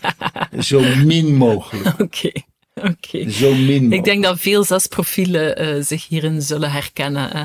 Zo 0.58 0.80
min 1.04 1.34
mogelijk. 1.36 2.00
Oké, 2.00 2.30
oké. 2.74 3.30
Zo 3.30 3.54
min 3.54 3.64
mogelijk. 3.64 3.92
Ik 3.92 4.04
denk 4.04 4.22
dat 4.22 4.40
veel 4.40 4.64
zesprofielen 4.64 5.56
eh 5.56 5.82
zich 5.82 6.08
hierin 6.08 6.42
zullen 6.42 6.70
herkennen. 6.70 7.30
Hè? 7.36 7.44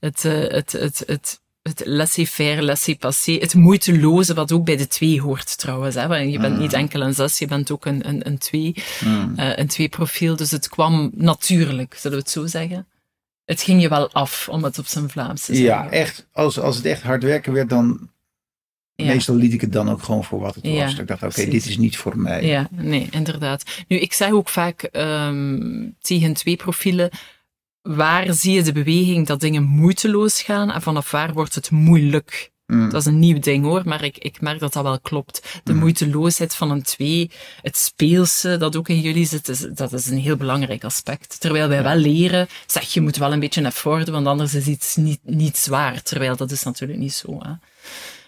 Het, 0.00 0.24
eh, 0.24 0.32
het, 0.32 0.72
het, 0.72 1.02
het, 1.06 1.40
het 1.62 1.82
laissez-faire, 1.86 2.62
laissez-passer, 2.62 3.40
het 3.40 3.54
moeiteloze, 3.54 4.34
wat 4.34 4.52
ook 4.52 4.64
bij 4.64 4.76
de 4.76 4.86
twee 4.86 5.20
hoort 5.20 5.58
trouwens. 5.58 5.94
Hè? 5.94 6.06
Want 6.06 6.32
je 6.32 6.38
bent 6.38 6.58
niet 6.58 6.72
enkel 6.72 7.00
een 7.00 7.14
zes, 7.14 7.38
je 7.38 7.46
bent 7.46 7.70
ook 7.70 7.84
een, 7.86 8.08
een, 8.08 8.26
een 8.26 8.38
twee, 8.38 8.74
Mm. 9.04 9.32
eh, 9.36 9.56
een 9.58 9.66
twee 9.68 9.88
profiel. 9.88 10.36
Dus 10.36 10.50
het 10.50 10.68
kwam 10.68 11.10
natuurlijk, 11.14 11.94
zullen 11.94 12.16
we 12.16 12.22
het 12.22 12.32
zo 12.32 12.46
zeggen. 12.46 12.86
Het 13.44 13.62
ging 13.62 13.82
je 13.82 13.88
wel 13.88 14.12
af, 14.12 14.48
om 14.48 14.64
het 14.64 14.78
op 14.78 14.86
zijn 14.86 15.10
Vlaams 15.10 15.44
te 15.44 15.54
zeggen. 15.54 15.74
Ja, 15.74 15.90
echt. 15.90 16.28
Als, 16.32 16.58
als 16.58 16.76
het 16.76 16.84
echt 16.84 17.02
hard 17.02 17.22
werken 17.22 17.52
werd, 17.52 17.68
dan... 17.68 18.12
Ja. 18.96 19.06
Meestal 19.06 19.34
liet 19.34 19.52
ik 19.52 19.60
het 19.60 19.72
dan 19.72 19.90
ook 19.90 20.02
gewoon 20.02 20.24
voor 20.24 20.40
wat 20.40 20.54
het 20.54 20.66
Ja, 20.66 20.84
was. 20.84 20.98
Ik 20.98 21.06
dacht, 21.06 21.22
oké, 21.22 21.44
dit 21.44 21.66
is 21.66 21.76
niet 21.76 21.96
voor 21.96 22.18
mij. 22.18 22.46
Ja, 22.46 22.68
nee, 22.70 23.08
inderdaad. 23.10 23.62
Nu, 23.88 23.96
ik 23.98 24.12
zeg 24.12 24.30
ook 24.30 24.48
vaak 24.48 24.82
ehm, 24.82 25.88
tegen 26.00 26.34
twee 26.34 26.56
profielen, 26.56 27.10
waar 27.82 28.32
zie 28.32 28.52
je 28.52 28.62
de 28.62 28.72
beweging 28.72 29.26
dat 29.26 29.40
dingen 29.40 29.62
moeiteloos 29.62 30.42
gaan 30.42 30.70
en 30.70 30.82
vanaf 30.82 31.10
waar 31.10 31.32
wordt 31.32 31.54
het 31.54 31.70
moeilijk 31.70 32.52
Mm. 32.66 32.90
Dat 32.90 33.00
is 33.00 33.06
een 33.06 33.18
nieuw 33.18 33.38
ding 33.38 33.64
hoor, 33.64 33.82
maar 33.84 34.04
ik, 34.04 34.18
ik 34.18 34.40
merk 34.40 34.60
dat 34.60 34.72
dat 34.72 34.82
wel 34.82 35.00
klopt. 35.00 35.60
De 35.64 35.72
mm. 35.72 35.78
moeiteloosheid 35.78 36.54
van 36.54 36.70
een 36.70 36.82
twee, 36.82 37.30
het 37.62 37.76
speelse 37.76 38.56
dat 38.56 38.76
ook 38.76 38.88
in 38.88 39.00
jullie 39.00 39.26
zit, 39.26 39.48
is, 39.48 39.66
dat 39.74 39.92
is 39.92 40.06
een 40.06 40.18
heel 40.18 40.36
belangrijk 40.36 40.84
aspect. 40.84 41.40
Terwijl 41.40 41.68
wij 41.68 41.82
wel 41.82 41.96
leren, 41.96 42.48
zeg 42.66 42.92
je 42.92 43.00
moet 43.00 43.16
wel 43.16 43.32
een 43.32 43.40
beetje 43.40 43.60
effort 43.60 43.82
voren, 43.84 44.12
want 44.12 44.26
anders 44.26 44.54
is 44.54 44.66
iets 44.66 44.96
niet, 44.96 45.20
niet 45.22 45.56
zwaar. 45.56 46.02
Terwijl 46.02 46.36
dat 46.36 46.50
is 46.50 46.62
natuurlijk 46.62 46.98
niet 46.98 47.14
zo. 47.14 47.38
Hè. 47.42 47.52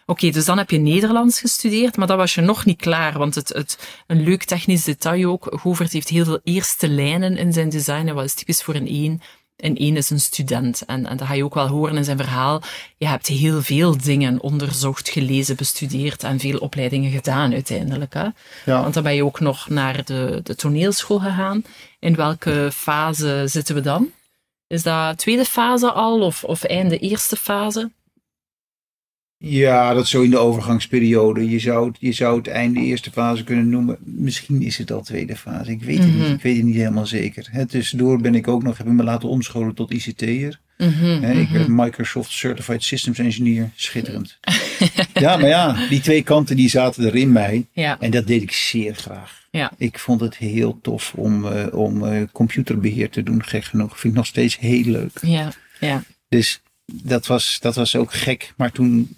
Oké, 0.09 0.31
dus 0.31 0.45
dan 0.45 0.59
heb 0.59 0.71
je 0.71 0.78
Nederlands 0.78 1.40
gestudeerd, 1.40 1.97
maar 1.97 2.07
dat 2.07 2.16
was 2.16 2.35
je 2.35 2.40
nog 2.40 2.64
niet 2.64 2.81
klaar. 2.81 3.19
Want 3.19 3.35
het, 3.35 3.49
het, 3.49 3.78
een 4.07 4.23
leuk 4.23 4.45
technisch 4.45 4.85
detail 4.85 5.31
ook. 5.31 5.47
Govert 5.50 5.93
heeft 5.93 6.09
heel 6.09 6.25
veel 6.25 6.40
eerste 6.45 6.88
lijnen 6.88 7.37
in 7.37 7.52
zijn 7.52 7.69
design. 7.69 8.12
Wat 8.12 8.25
is 8.25 8.35
typisch 8.35 8.62
voor 8.62 8.75
een 8.75 8.88
één. 8.88 9.21
En 9.56 9.76
één 9.76 9.96
is 9.96 10.10
een 10.10 10.20
student. 10.20 10.84
En, 10.84 11.06
en 11.06 11.16
dat 11.16 11.26
ga 11.26 11.34
je 11.34 11.44
ook 11.44 11.54
wel 11.54 11.68
horen 11.68 11.96
in 11.96 12.04
zijn 12.04 12.16
verhaal. 12.16 12.62
Je 12.96 13.06
hebt 13.06 13.26
heel 13.26 13.62
veel 13.62 13.96
dingen 13.98 14.40
onderzocht, 14.40 15.08
gelezen, 15.08 15.56
bestudeerd 15.56 16.22
en 16.22 16.38
veel 16.38 16.58
opleidingen 16.58 17.10
gedaan 17.10 17.52
uiteindelijk. 17.52 18.14
Hè? 18.14 18.28
Ja. 18.64 18.82
Want 18.82 18.94
dan 18.94 19.02
ben 19.02 19.14
je 19.14 19.25
ook 19.25 19.40
nog 19.40 19.68
naar 19.68 20.04
de, 20.04 20.40
de 20.42 20.54
toneelschool 20.54 21.18
gegaan. 21.18 21.64
In 21.98 22.16
welke 22.16 22.70
fase 22.72 23.42
zitten 23.46 23.75
we 23.75 23.80
dan? 23.80 24.10
Is 24.66 24.82
dat 24.82 25.18
tweede 25.18 25.44
fase 25.44 25.92
al 25.92 26.22
of, 26.22 26.44
of 26.44 26.62
einde 26.62 26.98
eerste 26.98 27.36
fase? 27.36 27.90
Ja, 29.38 29.95
dat 29.95 30.05
is 30.05 30.11
zo 30.11 30.23
in 30.23 30.31
de 30.31 30.38
overgangsperiode. 30.38 31.50
Je 31.50 31.59
zou, 31.59 31.87
het, 31.88 31.97
je 32.00 32.12
zou 32.12 32.37
het 32.37 32.47
einde 32.49 32.81
eerste 32.81 33.11
fase 33.11 33.45
kunnen 33.45 33.69
noemen. 33.69 33.97
Misschien 34.05 34.62
is 34.62 34.78
het 34.78 34.93
al 34.93 35.02
tweede 35.02 35.37
fase. 35.37 35.71
Ik 35.71 35.83
weet 35.83 35.99
het 35.99 36.07
Mhm. 36.07 36.19
niet. 36.19 36.28
Ik 36.31 36.43
weet 36.43 36.57
het 36.57 36.64
niet 36.64 36.75
helemaal 36.75 37.07
zeker. 37.07 37.66
Tussendoor 37.69 38.21
ben 38.21 38.35
ik 38.35 38.49
ook 38.49 38.62
nog, 38.62 38.78
heb 38.78 38.87
ik 38.87 38.93
me 38.93 39.02
laten 39.02 39.28
omscholen 39.28 39.75
tot 39.75 39.90
ICT'er. 39.93 40.61
Mhm, 40.78 41.23
Hè, 41.23 41.33
Ik 41.33 41.49
mhm. 41.49 41.52
werd 41.52 41.69
Microsoft 41.69 42.31
Certified 42.31 42.83
Systems 42.83 43.19
Engineer. 43.19 43.71
Schitterend. 43.75 44.38
ja, 45.14 45.37
maar 45.37 45.49
ja, 45.49 45.88
die 45.88 46.00
twee 46.00 46.23
kanten 46.23 46.57
die 46.57 46.69
zaten 46.69 47.05
er 47.05 47.14
in 47.14 47.33
mij. 47.33 47.66
Ja, 47.73 47.97
En 48.00 48.11
dat 48.11 48.26
deed 48.26 48.43
ik 48.43 48.52
zeer 48.52 48.95
graag. 48.95 49.45
Ja. 49.50 49.73
Ik 49.78 49.99
vond 49.99 50.21
het 50.21 50.37
heel 50.37 50.78
tof 50.83 51.12
om, 51.16 51.47
eh, 51.47 51.78
om 51.78 52.05
eh, 52.07 52.23
computerbeheer 52.33 53.11
te 53.11 53.23
doen. 53.23 53.43
Gek 53.45 53.64
genoeg. 53.64 53.99
Vind 54.00 54.12
ik 54.12 54.19
nog 54.19 54.26
steeds 54.26 54.59
heel 54.59 54.85
leuk. 54.85 55.19
ja, 55.23 55.52
ja. 55.81 56.02
Dus 56.28 56.61
dat 56.93 57.26
was, 57.26 57.59
dat 57.61 57.75
was 57.75 57.97
ook 57.97 58.12
gek. 58.12 58.52
Maar 58.57 58.73
toen. 58.73 59.09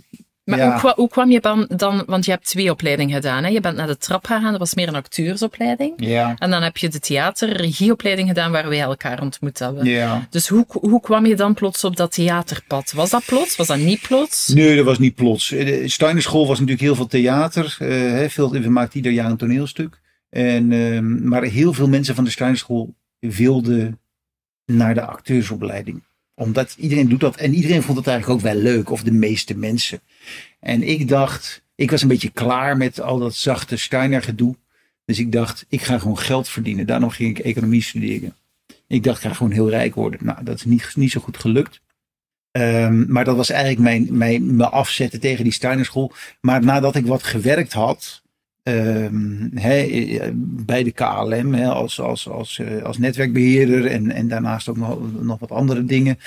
Maar 0.44 0.58
ja, 0.58 0.70
hoe, 0.70 0.78
kwa- 0.80 0.94
hoe 0.96 1.08
kwam 1.08 1.30
je 1.30 1.40
dan, 1.40 1.68
dan, 1.76 2.02
want 2.06 2.24
je 2.24 2.30
hebt 2.30 2.46
twee 2.46 2.70
opleidingen 2.70 3.14
gedaan. 3.14 3.44
Hè? 3.44 3.48
Je 3.50 3.60
bent 3.60 3.76
naar 3.76 3.86
de 3.86 3.96
trap 3.96 4.26
gegaan, 4.26 4.50
dat 4.50 4.58
was 4.58 4.74
meer 4.74 4.88
een 4.88 4.94
acteursopleiding. 4.94 5.92
Ja, 5.96 6.34
En 6.38 6.50
dan 6.50 6.62
heb 6.62 6.76
je 6.76 6.88
de 6.88 6.98
theater-regieopleiding 7.00 8.28
gedaan 8.28 8.50
waar 8.50 8.68
wij 8.68 8.80
elkaar 8.80 9.22
ontmoet 9.22 9.58
hebben. 9.58 9.84
ja. 9.84 10.26
Dus 10.30 10.48
hoe, 10.48 10.64
hoe 10.68 11.00
kwam 11.00 11.26
je 11.26 11.36
dan 11.36 11.54
plots 11.54 11.84
op 11.84 11.96
dat 11.96 12.12
theaterpad? 12.12 12.92
Was 12.92 13.10
dat 13.10 13.24
plots? 13.26 13.56
Was 13.56 13.66
dat 13.66 13.78
niet 13.78 14.00
plots? 14.00 14.48
Nee, 14.48 14.76
dat 14.76 14.84
was 14.84 14.98
niet 14.98 15.14
plots. 15.14 15.52
Eh, 15.52 15.66
De 15.66 15.88
Steiner 15.88 16.22
School 16.22 16.40
was 16.46 16.58
natuurlijk 16.58 16.80
heel 16.80 16.94
veel 16.94 17.06
theater. 17.06 17.76
hè, 17.78 18.30
veel, 18.30 18.50
we 18.52 18.68
maakten 18.68 18.96
ieder 18.96 19.12
jaar 19.12 19.30
een 19.30 19.36
toneelstuk. 19.36 20.00
En, 20.30 20.72
ehm, 20.72 21.28
maar 21.28 21.42
heel 21.42 21.72
veel 21.72 21.88
mensen 21.88 22.14
van 22.14 22.24
de 22.24 22.30
Steiner 22.30 22.58
School 22.58 22.94
wilden 23.18 23.98
naar 24.64 24.94
de 24.94 25.02
acteursopleiding. 25.06 26.02
Omdat 26.38 26.74
iedereen 26.76 27.08
doet 27.08 27.20
dat. 27.20 27.36
En 27.36 27.54
iedereen 27.54 27.82
vond 27.82 27.98
het 27.98 28.06
eigenlijk 28.06 28.38
ook 28.38 28.52
wel 28.52 28.62
leuk. 28.62 28.90
Of 28.90 29.02
de 29.02 29.12
meeste 29.12 29.56
mensen. 29.56 30.00
En 30.60 30.82
ik 30.82 31.08
dacht, 31.08 31.62
ik 31.74 31.90
was 31.90 32.02
een 32.02 32.08
beetje 32.08 32.30
klaar 32.30 32.76
met 32.76 33.00
al 33.00 33.18
dat 33.18 33.34
zachte 33.34 33.76
Steiner 33.76 34.22
gedoe. 34.22 34.56
Dus 35.04 35.18
ik 35.18 35.32
dacht, 35.32 35.66
ik 35.68 35.82
ga 35.82 35.98
gewoon 35.98 36.18
geld 36.18 36.48
verdienen. 36.48 36.86
Daarom 36.86 37.10
ging 37.10 37.38
ik 37.38 37.44
economie 37.44 37.82
studeren. 37.82 38.34
Ik 38.86 39.02
dacht, 39.02 39.22
ik 39.22 39.28
ga 39.28 39.34
gewoon 39.34 39.52
heel 39.52 39.70
rijk 39.70 39.94
worden. 39.94 40.20
Nou, 40.22 40.44
dat 40.44 40.56
is 40.56 40.64
niet, 40.64 40.90
niet 40.94 41.10
zo 41.10 41.20
goed 41.20 41.38
gelukt. 41.38 41.80
Ehm, 42.50 43.12
maar 43.12 43.24
dat 43.24 43.36
was 43.36 43.50
eigenlijk 43.50 43.80
mijn, 43.80 44.16
mijn, 44.16 44.56
me 44.56 44.68
afzetten 44.68 45.20
tegen 45.20 45.44
die 45.44 45.52
Steinerschool. 45.52 46.12
Maar 46.40 46.64
nadat 46.64 46.96
ik 46.96 47.06
wat 47.06 47.22
gewerkt 47.22 47.72
had 47.72 48.22
ehm, 48.68 49.56
eh, 49.56 50.30
bij 50.66 50.82
de 50.82 50.92
KLM 50.92 51.54
als, 51.54 52.00
als, 52.00 52.28
als, 52.28 52.58
eh, 52.58 52.82
als 52.82 52.98
netwerkbeheerder 52.98 53.86
en, 53.86 54.10
en 54.10 54.28
daarnaast 54.28 54.68
ook 54.68 54.76
nog, 54.76 54.98
nog 55.22 55.38
wat 55.38 55.50
andere 55.50 55.84
dingen. 55.84 56.18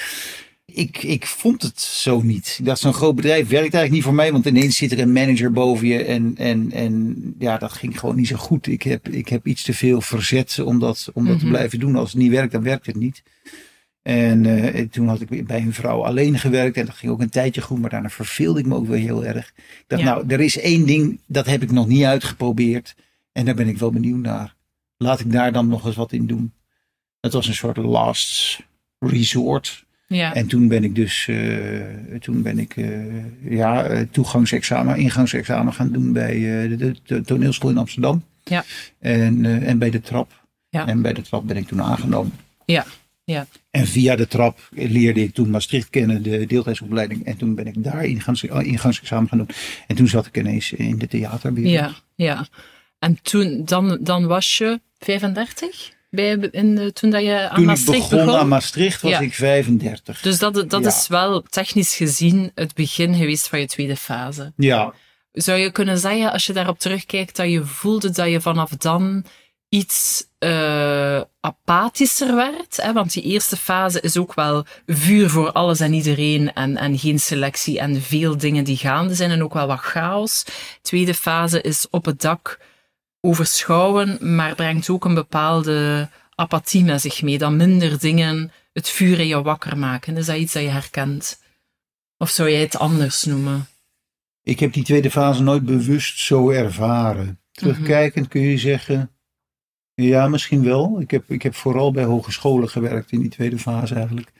Ik, 0.66 1.04
ik 1.04 1.26
vond 1.26 1.62
het 1.62 1.80
zo 1.82 2.22
niet. 2.22 2.56
Ik 2.60 2.66
dacht, 2.66 2.80
zo'n 2.80 2.94
groot 2.94 3.16
bedrijf 3.16 3.48
werkt 3.48 3.54
eigenlijk 3.74 3.92
niet 3.92 4.04
voor 4.04 4.14
mij, 4.14 4.32
want 4.32 4.46
ineens 4.46 4.78
zit 4.78 4.92
er 4.92 5.00
een 5.00 5.12
manager 5.12 5.52
boven 5.52 5.88
je 5.88 6.04
en, 6.04 6.34
en, 6.38 6.72
en 6.72 7.16
ja, 7.40 7.58
dat 7.58 7.72
ging 7.72 8.00
gewoon 8.00 8.16
niet 8.16 8.28
zo 8.28 8.36
goed. 8.36 8.68
Ik 8.68 8.82
heb, 8.84 9.08
ik 9.08 9.28
heb 9.28 9.48
iets 9.48 9.64
te 9.64 9.74
veel 9.74 10.02
verzet 10.02 10.60
om 10.60 10.80
dat, 10.80 11.10
om 11.14 11.26
dat 11.26 11.40
te 11.40 11.46
Mhm. 11.46 11.54
blijven 11.54 11.80
doen. 11.80 11.96
Als 11.96 12.12
het 12.12 12.22
niet 12.22 12.32
werkt, 12.32 12.52
dan 12.52 12.64
werkt 12.64 12.86
het 12.86 12.96
niet. 12.96 13.24
En 14.02 14.46
eh, 14.46 14.88
toen 14.88 15.08
had 15.08 15.22
ik 15.22 15.48
bij 15.48 15.62
een 15.62 15.74
vrouw 15.74 16.04
alleen 16.04 16.40
gewerkt 16.40 16.78
en 16.78 16.86
dat 16.86 16.96
ging 16.96 17.12
ook 17.12 17.22
een 17.22 17.30
tijdje 17.30 17.62
goed, 17.62 17.80
maar 17.80 17.90
daarna 17.90 18.10
verveelde 18.10 18.60
ik 18.60 18.66
me 18.66 18.76
ook 18.76 18.88
weer 18.88 19.00
heel 19.00 19.26
erg. 19.26 19.48
Ik 19.58 19.84
dacht, 19.88 20.02
Ja. 20.02 20.14
nou, 20.14 20.26
er 20.28 20.40
is 20.40 20.60
één 20.60 20.86
ding, 20.86 21.20
dat 21.26 21.46
heb 21.46 21.62
ik 21.62 21.72
nog 21.72 21.88
niet 21.88 22.04
uitgeprobeerd 22.04 22.96
en 23.32 23.46
daar 23.46 23.56
ben 23.56 23.68
ik 23.68 23.78
wel 23.78 23.92
benieuwd 23.92 24.22
naar. 24.22 24.56
Laat 24.98 25.20
ik 25.20 25.32
daar 25.32 25.52
dan 25.52 25.68
nog 25.68 25.86
eens 25.86 25.96
wat 25.96 26.12
in 26.12 26.28
doen. 26.28 26.54
Het 27.20 27.34
was 27.34 27.48
een 27.48 27.54
soort 27.54 27.78
last 27.78 28.60
resort. 29.00 29.86
Ja. 30.08 30.34
En 30.34 30.48
toen 30.48 30.68
ben 30.68 30.84
ik 30.84 30.96
dus, 30.96 31.28
eh, 31.28 32.18
toen 32.20 32.42
ben 32.42 32.60
ik, 32.60 32.78
eh, 32.78 33.50
ja, 33.50 34.06
toegangsexamen, 34.12 34.98
ingangsexamen 34.98 35.74
gaan 35.74 35.92
doen 35.92 36.14
bij 36.14 36.40
de, 36.78 36.96
de, 37.04 37.22
toneelschool 37.22 37.70
in 37.70 37.78
Amsterdam. 37.78 38.24
Ja. 38.44 38.64
En, 39.00 39.46
en 39.66 39.78
bij 39.78 39.90
de 39.90 40.02
trap. 40.02 40.46
Ja. 40.70 40.88
En 40.88 41.02
bij 41.02 41.14
de 41.14 41.22
trap 41.22 41.48
ben 41.48 41.58
ik 41.58 41.68
toen 41.68 41.82
aangenomen. 41.82 42.34
Ja. 42.66 42.86
Ja. 43.32 43.48
En 43.72 43.88
via 43.88 44.16
de 44.16 44.28
trap 44.28 44.60
leerde 44.72 45.22
ik 45.24 45.34
toen 45.34 45.50
Maastricht 45.50 45.90
kennen, 45.90 46.24
de 46.24 46.46
deeltijdsopleiding. 46.46 47.26
En 47.26 47.38
toen 47.38 47.56
ben 47.56 47.68
ik 47.68 47.84
daar 47.84 48.06
ingangs, 48.06 48.44
ingangsexamen 48.44 49.30
gaan 49.30 49.38
doen. 49.38 49.50
En 49.88 49.96
toen 49.96 50.08
zat 50.08 50.26
ik 50.26 50.38
ineens 50.38 50.72
in 50.72 50.98
de 50.98 51.08
theaterwereld. 51.08 51.74
Ja, 51.74 51.92
ja. 52.16 52.48
En 53.00 53.20
toen, 53.22 53.62
dan, 53.66 53.98
dan 54.02 54.26
was 54.28 54.58
je 54.58 54.82
35? 55.00 55.92
Bij, 56.10 56.32
in 56.52 56.76
de, 56.76 56.94
toen 56.94 57.10
dat 57.10 57.22
je 57.24 57.40
aan 57.40 57.50
Toen 57.50 57.60
ik 57.64 57.66
Maastricht 57.70 58.10
begon, 58.10 58.26
begon? 58.26 58.40
aan 58.40 58.48
Maastricht 58.48 59.02
was 59.02 59.12
Ja. 59.12 59.20
ik 59.20 59.34
35. 59.34 60.22
Dus 60.22 60.40
dat, 60.40 60.54
dat 60.70 60.84
Ja. 60.84 60.88
is 60.88 61.08
wel 61.08 61.42
technisch 61.42 61.96
gezien 61.96 62.52
het 62.56 62.74
begin 62.74 63.16
geweest 63.16 63.48
van 63.48 63.60
je 63.60 63.68
tweede 63.68 63.96
fase. 63.96 64.54
Ja, 64.56 64.94
Zou 65.32 65.60
je 65.60 65.72
kunnen 65.72 65.98
zeggen, 65.98 66.32
als 66.32 66.46
je 66.46 66.54
daarop 66.54 66.80
terugkijkt, 66.80 67.36
dat 67.36 67.50
je 67.50 67.64
voelde 67.66 68.10
dat 68.10 68.30
je 68.30 68.42
vanaf 68.42 68.70
dan 68.70 69.24
iets 69.72 70.28
eh, 70.40 71.22
apathischer 71.40 72.36
werd? 72.36 72.78
Hè? 72.78 72.94
Want 72.94 73.14
die 73.14 73.24
eerste 73.24 73.58
fase 73.58 74.02
is 74.02 74.18
ook 74.18 74.34
wel 74.34 74.66
vuur 74.86 75.30
voor 75.30 75.52
alles 75.52 75.80
en 75.80 75.94
iedereen 75.94 76.54
en, 76.54 76.78
en 76.78 77.00
geen 77.00 77.20
selectie 77.20 77.80
en 77.80 78.02
veel 78.02 78.38
dingen 78.38 78.64
die 78.64 78.78
gaande 78.78 79.16
zijn 79.16 79.32
en 79.32 79.44
ook 79.44 79.54
wel 79.54 79.68
wat 79.68 79.80
chaos. 79.80 80.46
Tweede 80.82 81.14
fase 81.14 81.62
is 81.62 81.88
op 81.90 82.06
het 82.06 82.22
dak 82.22 82.60
overschouwen, 83.22 84.36
maar 84.36 84.56
brengt 84.56 84.90
ook 84.90 85.06
een 85.06 85.14
bepaalde 85.14 86.10
apathie 86.36 86.84
met 86.84 87.02
zich 87.02 87.22
mee. 87.22 87.38
Dat 87.38 87.52
minder 87.52 88.00
dingen 88.00 88.52
het 88.74 88.90
vuur 88.90 89.20
in 89.20 89.28
je 89.28 89.42
wakker 89.42 89.78
maken. 89.78 90.18
Is 90.18 90.26
dat 90.26 90.38
iets 90.38 90.54
dat 90.54 90.64
je 90.64 90.70
herkent? 90.70 91.40
Of 92.18 92.30
zou 92.30 92.50
jij 92.50 92.62
het 92.62 92.78
anders 92.78 93.24
noemen? 93.24 93.68
ik 94.44 94.60
heb 94.60 94.74
die 94.74 94.84
tweede 94.84 95.12
fase 95.12 95.44
nooit 95.44 95.66
bewust 95.66 96.20
zo 96.20 96.50
ervaren. 96.50 97.40
Terugkijkend 97.52 98.28
kun 98.28 98.42
je 98.42 98.58
zeggen, 98.58 99.12
ja, 100.02 100.28
misschien 100.28 100.64
wel. 100.64 100.98
Ik 101.02 101.12
heb, 101.12 101.24
ik 101.28 101.42
heb 101.42 101.56
vooral 101.56 101.92
bij 101.92 102.04
hogescholen 102.04 102.70
gewerkt 102.70 103.12
in 103.12 103.20
die 103.20 103.30
tweede 103.30 103.60
fase 103.60 103.96
eigenlijk. 103.96 104.32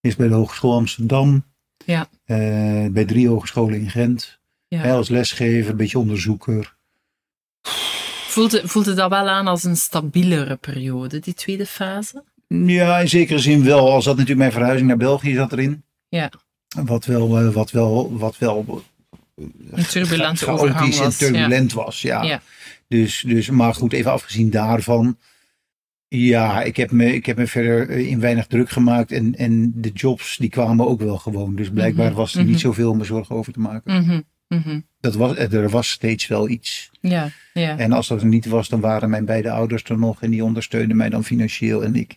Eerst 0.00 0.16
bij 0.16 0.28
de 0.28 0.34
Hogeschool 0.34 0.74
Amsterdam. 0.74 1.44
Ja. 1.84 2.08
eh, 2.24 2.86
bij 2.90 3.04
drie 3.04 3.28
hogescholen 3.28 3.78
in 3.80 3.90
Gent. 3.90 4.38
Ja. 4.68 4.78
Hè, 4.80 4.92
als 4.92 5.08
lesgever, 5.08 5.70
een 5.70 5.76
beetje 5.76 5.98
onderzoeker. 5.98 6.76
Voelde, 8.28 8.62
voelde 8.68 8.94
dat 8.94 9.10
wel 9.10 9.28
aan 9.28 9.46
als 9.46 9.64
een 9.64 9.76
stabielere 9.76 10.56
periode, 10.56 11.18
die 11.18 11.34
tweede 11.34 11.66
fase? 11.66 12.24
Ja, 12.48 12.98
in 12.98 13.08
zekere 13.08 13.38
zin 13.38 13.64
wel. 13.64 13.90
Al 13.90 14.02
zat 14.02 14.12
natuurlijk 14.12 14.38
mijn 14.40 14.52
verhuizing 14.52 14.88
naar 14.88 14.96
België 14.96 15.34
zat 15.34 15.52
erin. 15.52 15.84
Ja. 16.08 16.30
Wat 16.84 17.04
wel, 17.04 17.38
eh, 17.38 17.48
wat 17.48 17.70
wel, 17.70 18.18
wat 18.18 18.38
wel 18.38 18.82
Een 19.70 19.84
turbulente 19.86 20.44
cha- 20.44 20.52
overgang 20.52 20.78
chaotisch 20.78 20.98
en 20.98 21.04
was. 21.04 21.16
turbulent 21.16 21.72
was. 21.72 22.02
Ja. 22.02 22.22
Ja. 22.22 22.42
Dus, 22.88 23.24
dus, 23.26 23.50
maar 23.50 23.74
goed, 23.74 23.92
even 23.92 24.12
afgezien 24.12 24.50
daarvan. 24.50 25.18
Ja, 26.08 26.62
ik 26.62 26.76
heb 26.76 26.90
me, 26.90 27.14
ik 27.14 27.26
heb 27.26 27.36
me 27.36 27.46
verder 27.46 27.90
eh, 27.90 28.06
in 28.06 28.20
weinig 28.20 28.46
druk 28.46 28.70
gemaakt. 28.70 29.12
En, 29.12 29.34
en 29.34 29.72
de 29.74 29.90
jobs, 29.90 30.36
die 30.36 30.48
kwamen 30.50 30.86
ook 30.86 31.00
wel 31.00 31.18
gewoon. 31.18 31.56
Dus 31.56 31.70
blijkbaar 31.70 32.06
Mhm, 32.06 32.16
was 32.16 32.34
er 32.34 32.40
mhm. 32.40 32.50
niet 32.50 32.60
zoveel 32.60 32.90
om 32.90 32.96
me 32.96 33.04
zorgen 33.04 33.36
over 33.36 33.52
te 33.52 33.60
maken. 33.60 34.02
Mhm, 34.02 34.20
mhm. 34.48 34.80
Dat 35.00 35.14
was, 35.14 35.36
eh, 35.36 35.52
er 35.52 35.68
was 35.68 35.90
steeds 35.90 36.26
wel 36.26 36.48
iets. 36.48 36.90
ja, 37.00 37.30
ja. 37.52 37.78
En 37.78 37.92
als 37.92 38.08
dat 38.08 38.20
er 38.20 38.26
niet 38.26 38.46
was, 38.46 38.68
dan 38.68 38.80
waren 38.80 39.10
mijn 39.10 39.24
beide 39.24 39.50
ouders 39.50 39.84
er 39.84 39.98
nog. 39.98 40.22
En 40.22 40.30
die 40.30 40.44
ondersteunden 40.44 40.96
mij 40.96 41.08
dan 41.08 41.24
financieel. 41.24 41.84
En 41.84 41.94
ik, 41.94 42.16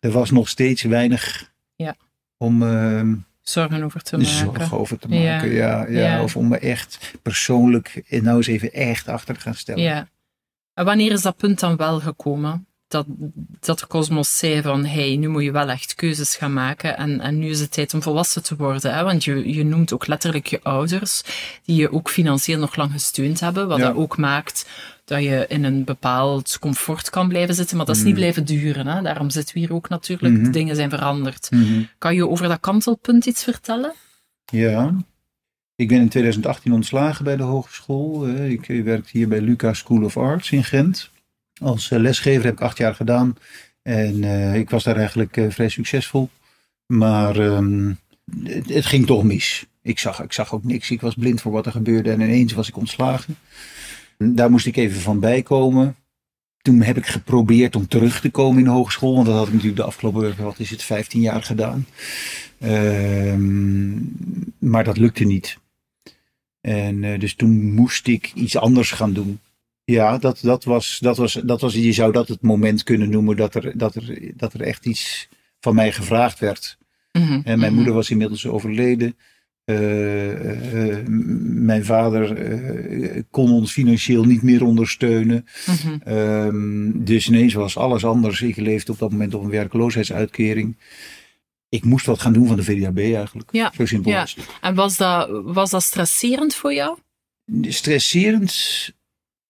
er 0.00 0.10
was 0.10 0.30
nog 0.30 0.48
steeds 0.48 0.82
weinig 0.82 1.52
Ja. 1.76 1.96
om 2.36 2.62
ehm, 2.62 3.14
Zorgen 3.42 3.82
over 3.82 4.02
te 4.02 4.16
maken. 4.16 4.32
zorgen 4.32 4.78
over 4.78 4.98
te 4.98 5.08
Ja, 5.08 5.32
maken. 5.32 5.50
Ja, 5.52 5.86
ja, 5.88 6.00
ja. 6.00 6.22
Of 6.22 6.36
om 6.36 6.48
me 6.48 6.58
echt 6.58 7.12
persoonlijk, 7.22 8.02
en 8.08 8.22
nou 8.22 8.36
eens 8.36 8.46
even 8.46 8.72
echt 8.72 9.08
achter 9.08 9.34
te 9.34 9.40
gaan 9.40 9.54
stellen. 9.54 9.82
Ja. 9.82 10.08
En 10.74 10.84
wanneer 10.84 11.12
is 11.12 11.22
dat 11.22 11.36
punt 11.36 11.60
dan 11.60 11.76
wel 11.76 12.00
gekomen? 12.00 12.66
dat, 12.92 13.06
dat 13.60 13.78
de 13.78 13.86
kosmos 13.86 14.38
zei 14.38 14.62
van, 14.62 14.84
hey, 14.84 15.16
nu 15.16 15.28
moet 15.28 15.42
je 15.42 15.50
wel 15.52 15.68
echt 15.68 15.94
keuzes 15.94 16.36
gaan 16.36 16.52
maken 16.52 16.96
en, 16.96 17.20
en 17.20 17.38
nu 17.38 17.48
is 17.48 17.60
het 17.60 17.72
tijd 17.72 17.94
om 17.94 18.02
volwassen 18.02 18.42
te 18.42 18.56
worden. 18.56 18.94
Hè? 18.94 19.02
Want 19.02 19.24
je, 19.24 19.54
je 19.54 19.64
noemt 19.64 19.92
ook 19.92 20.06
letterlijk 20.06 20.46
je 20.46 20.60
ouders, 20.62 21.22
die 21.64 21.76
je 21.76 21.92
ook 21.92 22.10
financieel 22.10 22.58
nog 22.58 22.76
lang 22.76 22.92
gesteund 22.92 23.40
hebben, 23.40 23.68
wat 23.68 23.78
Ja. 23.78 23.84
dat 23.86 23.96
ook 23.96 24.16
maakt 24.16 24.68
dat 25.12 25.22
je 25.22 25.44
in 25.48 25.64
een 25.64 25.84
bepaald 25.84 26.58
comfort 26.60 27.10
kan 27.10 27.28
blijven 27.28 27.54
zitten, 27.54 27.76
maar 27.76 27.86
dat 27.86 27.96
is 27.96 28.02
niet 28.02 28.14
blijven 28.14 28.44
duren. 28.44 28.86
Hè? 28.86 29.02
Daarom 29.02 29.30
zitten 29.30 29.54
we 29.54 29.60
hier 29.60 29.72
ook 29.72 29.88
natuurlijk, 29.88 30.34
Mhm. 30.38 30.50
dingen 30.50 30.76
zijn 30.76 30.90
veranderd. 30.90 31.50
Mhm. 31.50 31.82
Kan 31.98 32.14
je 32.14 32.28
over 32.28 32.48
dat 32.48 32.60
kantelpunt 32.60 33.26
iets 33.26 33.44
vertellen? 33.44 33.92
Ja. 34.44 34.94
Ik 35.76 35.88
ben 35.88 36.00
in 36.00 36.08
2018 36.08 36.72
ontslagen 36.72 37.24
bij 37.24 37.36
de 37.36 37.42
hogeschool. 37.42 38.26
Eh, 38.26 38.50
Ik 38.50 38.66
werkte 38.66 39.10
hier 39.12 39.28
bij 39.28 39.40
Lucas 39.40 39.78
School 39.78 40.02
of 40.04 40.16
Arts 40.16 40.50
in 40.50 40.64
Gent. 40.64 41.10
Als 41.60 41.90
eh, 41.90 41.98
lesgever 41.98 42.44
heb 42.44 42.52
ik 42.52 42.60
acht 42.60 42.78
jaar 42.78 42.94
gedaan. 42.94 43.36
En 43.82 44.24
eh, 44.24 44.54
ik 44.54 44.70
was 44.70 44.84
daar 44.84 44.96
eigenlijk 44.96 45.46
vrij 45.48 45.68
succesvol. 45.68 46.30
Maar 46.86 47.36
ehm, 47.38 47.92
het, 48.44 48.68
het 48.68 48.86
ging 48.86 49.06
toch 49.06 49.24
mis. 49.24 49.66
Ik 49.82 49.98
zag, 49.98 50.22
ik 50.22 50.32
zag 50.32 50.54
ook 50.54 50.64
niks. 50.64 50.90
Ik 50.90 51.00
was 51.00 51.14
blind 51.14 51.40
voor 51.40 51.52
wat 51.52 51.66
er 51.66 51.72
gebeurde. 51.72 52.10
En 52.10 52.20
ineens 52.20 52.52
was 52.52 52.68
ik 52.68 52.76
ontslagen. 52.76 53.36
Daar 54.30 54.50
moest 54.50 54.66
ik 54.66 54.76
even 54.76 55.00
van 55.00 55.20
bijkomen. 55.20 55.96
Toen 56.62 56.82
heb 56.82 56.96
ik 56.96 57.06
geprobeerd 57.06 57.76
om 57.76 57.88
terug 57.88 58.20
te 58.20 58.30
komen 58.30 58.58
in 58.58 58.64
de 58.64 58.70
hogeschool. 58.70 59.14
Want 59.14 59.26
dat 59.26 59.36
had 59.36 59.46
ik 59.46 59.52
natuurlijk 59.52 59.80
de 59.80 59.86
afgelopen, 59.86 60.34
wat 60.44 60.58
is 60.58 60.70
het, 60.70 60.82
15 60.82 61.20
jaar 61.20 61.42
gedaan. 61.42 61.86
Ehm, 62.58 63.92
maar 64.58 64.84
dat 64.84 64.96
lukte 64.96 65.24
niet. 65.24 65.58
En 66.60 67.04
eh, 67.04 67.20
dus 67.20 67.34
toen 67.34 67.74
moest 67.74 68.06
ik 68.06 68.32
iets 68.34 68.56
anders 68.56 68.90
gaan 68.90 69.12
doen. 69.12 69.40
Ja, 69.84 70.18
dat, 70.18 70.38
dat, 70.42 70.64
was, 70.64 70.98
dat, 71.00 71.16
was, 71.16 71.32
dat 71.32 71.60
was, 71.60 71.74
je 71.74 71.92
zou 71.92 72.12
dat 72.12 72.28
het 72.28 72.42
moment 72.42 72.82
kunnen 72.82 73.10
noemen 73.10 73.36
dat 73.36 73.54
er, 73.54 73.78
dat 73.78 73.94
er, 73.94 74.32
dat 74.36 74.54
er 74.54 74.60
echt 74.60 74.86
iets 74.86 75.28
van 75.60 75.74
mij 75.74 75.92
gevraagd 75.92 76.38
werd. 76.38 76.78
Mhm, 77.12 77.32
En 77.32 77.42
mijn 77.44 77.60
mhm. 77.60 77.74
moeder 77.74 77.94
was 77.94 78.10
inmiddels 78.10 78.46
overleden. 78.46 79.16
Eh, 79.64 80.90
eh, 80.98 81.06
m- 81.06 81.64
mijn 81.64 81.84
vader 81.84 82.36
eh, 82.36 83.22
kon 83.30 83.52
ons 83.52 83.72
financieel 83.72 84.24
niet 84.24 84.42
meer 84.42 84.64
ondersteunen. 84.64 85.46
Ehm, 86.04 87.04
dus 87.04 87.28
ineens 87.28 87.54
was 87.54 87.76
alles 87.76 88.04
anders. 88.04 88.42
Ik 88.42 88.56
leefde 88.56 88.92
op 88.92 88.98
dat 88.98 89.10
moment 89.10 89.34
op 89.34 89.42
een 89.44 89.50
werkloosheidsuitkering. 89.50 90.76
Ik 91.68 91.84
moest 91.84 92.06
wat 92.06 92.20
gaan 92.20 92.32
doen 92.32 92.46
van 92.46 92.56
de 92.56 92.62
VDAB 92.64 92.98
eigenlijk. 92.98 93.48
Ja, 93.52 93.72
Zo 93.76 93.86
simpel 93.86 94.10
ja. 94.10 94.20
was 94.20 94.34
het. 94.34 94.46
En 94.60 94.74
was 94.74 94.96
dat, 94.96 95.28
was 95.44 95.70
dat 95.70 95.82
stresserend 95.82 96.54
voor 96.54 96.74
jou? 96.74 96.98
Stresserend. 97.60 98.90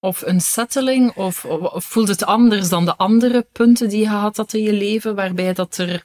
Of 0.01 0.23
een 0.27 0.41
settling? 0.41 1.13
Of, 1.17 1.47
voelde 1.75 2.13
het 2.13 2.25
anders 2.25 2.69
dan 2.69 2.85
de 2.85 2.97
andere 2.97 3.47
punten 3.53 3.89
die 3.89 3.99
je 4.01 4.09
had 4.09 4.37
had 4.37 4.53
in 4.55 4.63
je 4.63 4.73
leven, 4.73 5.15
waarbij 5.15 5.53
dat 5.53 5.77
er 5.79 6.05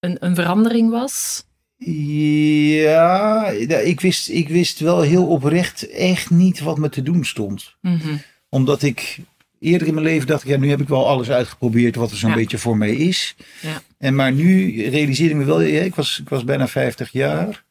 een, 0.00 0.16
een 0.24 0.34
verandering 0.34 0.90
was? 0.90 1.44
Ja, 1.78 3.50
ja, 3.50 3.78
ik 3.78 4.00
wist, 4.00 4.28
ik 4.28 4.48
wist 4.48 4.78
wel 4.80 5.00
heel 5.00 5.26
oprecht 5.26 5.90
echt 5.90 6.30
niet 6.30 6.60
wat 6.60 6.78
me 6.78 6.88
te 6.88 7.02
doen 7.02 7.24
stond. 7.24 7.74
Mhm. 7.80 8.16
Omdat 8.48 8.82
ik 8.82 9.18
eerder 9.60 9.88
in 9.88 9.94
mijn 9.94 10.06
leven 10.06 10.26
dacht, 10.26 10.42
ik, 10.44 10.48
ja, 10.48 10.56
nu 10.56 10.68
heb 10.70 10.80
ik 10.80 10.88
wel 10.88 11.08
alles 11.08 11.30
uitgeprobeerd 11.30 11.94
wat 11.96 12.10
er 12.10 12.16
zo'n 12.16 12.30
Ja. 12.30 12.36
beetje 12.36 12.58
voor 12.58 12.76
mij 12.76 12.92
is. 12.94 13.36
Ja. 13.62 13.82
En 13.98 14.14
maar 14.14 14.32
nu 14.32 14.82
realiseerde 14.88 15.32
ik 15.34 15.40
me 15.40 15.44
wel, 15.44 15.60
ja, 15.60 15.80
ik, 15.82 15.94
was, 15.94 16.18
ik 16.22 16.28
was 16.28 16.44
bijna 16.44 16.68
50 16.68 17.12
jaar. 17.12 17.64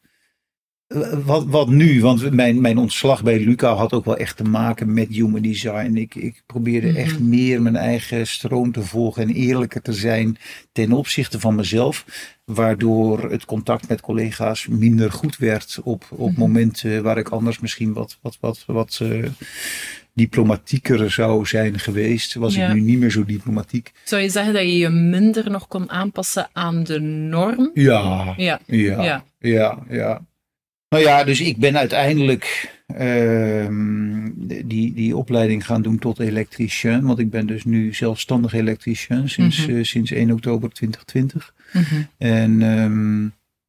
Wat, 1.24 1.44
wat 1.46 1.68
nu? 1.68 2.00
Want 2.00 2.30
mijn, 2.32 2.60
mijn 2.60 2.78
ontslag 2.78 3.22
bij 3.22 3.40
Luca 3.44 3.74
had 3.74 3.92
ook 3.92 4.04
wel 4.04 4.16
echt 4.16 4.36
te 4.36 4.44
maken 4.44 4.94
met 4.94 5.08
human 5.08 5.42
design. 5.42 5.96
Ik, 5.96 6.14
ik 6.14 6.42
probeerde 6.46 6.86
Mhm. 6.88 6.96
echt 6.96 7.18
meer 7.20 7.62
mijn 7.62 7.76
eigen 7.76 8.26
stroom 8.26 8.72
te 8.72 8.82
volgen 8.82 9.22
en 9.22 9.30
eerlijker 9.34 9.82
te 9.82 9.92
zijn 9.92 10.36
ten 10.72 10.92
opzichte 10.92 11.40
van 11.40 11.54
mezelf. 11.54 12.04
Waardoor 12.44 13.30
het 13.30 13.44
contact 13.44 13.88
met 13.88 14.00
collega's 14.00 14.66
minder 14.66 15.12
goed 15.12 15.36
werd 15.36 15.78
op, 15.84 16.04
op 16.10 16.30
Mhm. 16.30 16.40
momenten 16.40 17.02
waar 17.02 17.18
ik 17.18 17.28
anders 17.28 17.58
misschien 17.58 17.92
wat, 17.92 18.18
wat, 18.22 18.36
wat, 18.40 18.62
wat 18.66 18.98
eh, 19.02 19.24
diplomatieker 20.14 21.10
zou 21.10 21.46
zijn 21.46 21.78
geweest. 21.78 22.34
Was 22.34 22.54
Ja. 22.54 22.68
ik 22.68 22.74
nu 22.74 22.80
niet 22.80 22.98
meer 22.98 23.10
zo 23.10 23.24
diplomatiek. 23.24 23.92
Zou 24.04 24.22
je 24.22 24.28
zeggen 24.28 24.52
dat 24.52 24.62
je 24.62 24.78
je 24.78 24.88
minder 24.88 25.50
nog 25.50 25.68
kon 25.68 25.90
aanpassen 25.90 26.48
aan 26.52 26.84
de 26.84 27.00
norm? 27.00 27.70
Ja. 27.74 28.34
Ja, 28.36 28.60
Ja. 28.66 29.24
ja, 29.38 29.78
ja. 29.88 30.24
Nou 30.88 31.02
ja, 31.02 31.24
dus 31.24 31.40
ik 31.40 31.56
ben 31.56 31.76
uiteindelijk 31.78 32.74
ehm, 32.86 34.30
die, 34.64 34.94
die 34.94 35.16
opleiding 35.16 35.66
gaan 35.66 35.82
doen 35.82 35.98
tot 35.98 36.18
elektricien. 36.18 37.02
Want 37.02 37.18
ik 37.18 37.30
ben 37.30 37.46
dus 37.46 37.64
nu 37.64 37.94
zelfstandig 37.94 38.52
elektricien 38.52 39.28
sinds, 39.28 39.66
Mhm. 39.66 39.76
eh, 39.76 39.84
sinds 39.84 40.10
1 40.10 40.30
oktober 40.30 40.70
2020. 40.72 41.54
Mhm. 41.72 42.02
En 42.18 42.62
ehm, 42.62 43.26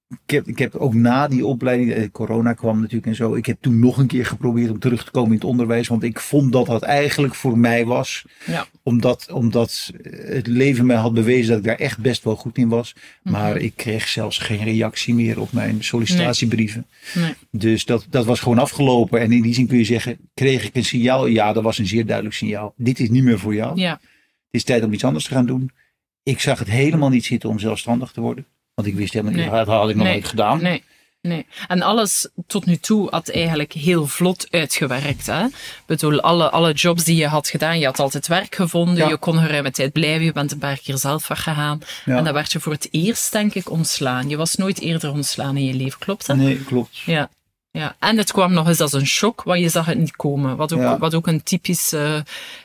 ik, 0.10 0.32
heb, 0.34 0.48
ik 0.48 0.58
heb 0.60 0.76
ook 0.76 0.94
na 0.94 1.28
die 1.28 1.46
opleiding, 1.46 1.92
eh, 1.92 2.10
corona 2.12 2.54
kwam 2.54 2.80
natuurlijk 2.80 3.08
en 3.08 3.16
zo. 3.16 3.36
Ik 3.36 3.46
heb 3.46 3.58
toen 3.62 3.80
nog 3.80 3.98
een 3.98 4.08
keer 4.08 4.26
geprobeerd 4.26 4.70
om 4.72 4.80
terug 4.80 5.06
te 5.06 5.12
komen 5.12 5.30
in 5.30 5.36
het 5.36 5.44
onderwijs. 5.44 5.88
Want 5.88 6.04
ik 6.04 6.20
vond 6.20 6.52
dat 6.52 6.66
dat 6.66 6.82
eigenlijk 6.84 7.36
voor 7.36 7.58
mij 7.58 7.86
was. 7.86 8.26
Ja. 8.46 8.66
Omdat, 8.84 9.32
omdat 9.32 9.92
het 10.12 10.48
leven 10.48 10.86
mij 10.86 10.96
had 10.96 11.14
bewezen 11.14 11.48
dat 11.50 11.58
ik 11.58 11.64
daar 11.64 11.76
echt 11.76 12.00
best 12.00 12.24
wel 12.24 12.36
goed 12.36 12.58
in 12.58 12.68
was. 12.68 12.96
Maar 13.24 13.54
Mhm. 13.56 13.64
ik 13.64 13.74
kreeg 13.76 14.08
zelfs 14.08 14.38
geen 14.38 14.64
reactie 14.64 15.14
meer 15.14 15.40
op 15.40 15.52
mijn 15.52 15.84
sollicitatiebrieven. 15.84 16.88
Nee. 17.14 17.34
Dus 17.52 17.86
dat, 17.86 18.06
dat 18.10 18.26
was 18.26 18.40
gewoon 18.40 18.60
afgelopen. 18.60 19.20
En 19.20 19.32
in 19.32 19.42
die 19.42 19.54
zin 19.54 19.68
kun 19.68 19.78
je 19.78 19.84
zeggen, 19.84 20.18
kreeg 20.34 20.66
ik 20.66 20.76
een 20.76 20.86
signaal? 20.86 21.26
Ja, 21.28 21.54
dat 21.54 21.64
was 21.64 21.78
een 21.78 21.88
zeer 21.88 22.06
duidelijk 22.06 22.36
signaal. 22.36 22.74
Dit 22.78 23.00
is 23.00 23.10
niet 23.10 23.24
meer 23.24 23.40
voor 23.40 23.56
jou. 23.56 23.80
Ja. 23.80 23.92
Het 23.92 24.00
is 24.52 24.64
tijd 24.64 24.84
om 24.84 24.94
iets 24.94 25.04
anders 25.04 25.26
te 25.26 25.32
gaan 25.34 25.46
doen. 25.46 25.72
Ik 26.24 26.40
zag 26.40 26.60
het 26.60 26.70
helemaal 26.70 27.10
niet 27.10 27.26
zitten 27.26 27.50
om 27.50 27.60
zelfstandig 27.60 28.12
te 28.12 28.22
worden. 28.22 28.46
Want 28.78 28.90
ik 28.90 28.96
wist 28.96 29.14
helemaal 29.14 29.34
niet, 29.36 29.46
Nee. 29.52 29.66
dat 29.66 29.68
had 29.68 29.90
ik 29.90 29.96
nog 29.96 30.04
Nee. 30.04 30.14
nooit 30.14 30.28
gedaan. 30.28 30.62
Nee. 30.62 30.84
Nee. 31.22 31.46
En 31.68 31.82
alles 31.82 32.30
tot 32.48 32.66
nu 32.66 32.76
toe 32.78 33.08
had 33.10 33.30
eigenlijk 33.30 33.74
heel 33.74 34.08
vlot 34.08 34.48
uitgewerkt. 34.52 35.26
Hè? 35.26 35.46
Ik 35.46 35.84
bedoel, 35.86 36.22
alle, 36.22 36.50
alle 36.50 36.74
jobs 36.74 37.04
die 37.04 37.16
je 37.16 37.28
had 37.28 37.48
gedaan, 37.48 37.80
je 37.80 37.86
had 37.86 38.00
altijd 38.00 38.28
werk 38.28 38.56
gevonden, 38.56 38.96
Ja. 38.96 39.08
je 39.10 39.18
kon 39.18 39.38
geruime 39.40 39.72
tijd 39.72 39.92
blijven, 39.92 40.24
je 40.26 40.32
bent 40.32 40.52
een 40.52 40.58
paar 40.58 40.80
keer 40.84 40.98
zelf 40.98 41.28
weggegaan. 41.28 41.82
Ja. 42.06 42.18
En 42.18 42.24
dan 42.24 42.34
werd 42.34 42.52
je 42.52 42.60
voor 42.60 42.72
het 42.72 42.88
eerst, 42.92 43.32
denk 43.32 43.54
ik, 43.54 43.70
ontslaan. 43.70 44.30
Je 44.30 44.38
was 44.38 44.56
nooit 44.56 44.80
eerder 44.80 45.12
ontslaan 45.12 45.58
in 45.58 45.66
je 45.66 45.74
leven, 45.74 46.00
klopt 46.00 46.28
dat? 46.28 46.36
Nee, 46.36 46.64
klopt. 46.64 46.98
Ja. 46.98 47.30
Ja. 47.78 47.96
En 48.00 48.18
het 48.18 48.32
kwam 48.32 48.54
nog 48.54 48.68
eens 48.68 48.80
als 48.80 48.94
een 48.94 49.08
shock, 49.08 49.44
want 49.44 49.60
je 49.60 49.70
zag 49.70 49.86
het 49.86 49.98
niet 49.98 50.16
komen. 50.16 50.56
Wat 50.56 50.74
ook, 50.74 50.80
Ja. 50.80 50.98
wat 50.98 51.16
ook 51.16 51.28
een 51.28 51.44
typisch 51.44 51.94
eh, 51.94 52.20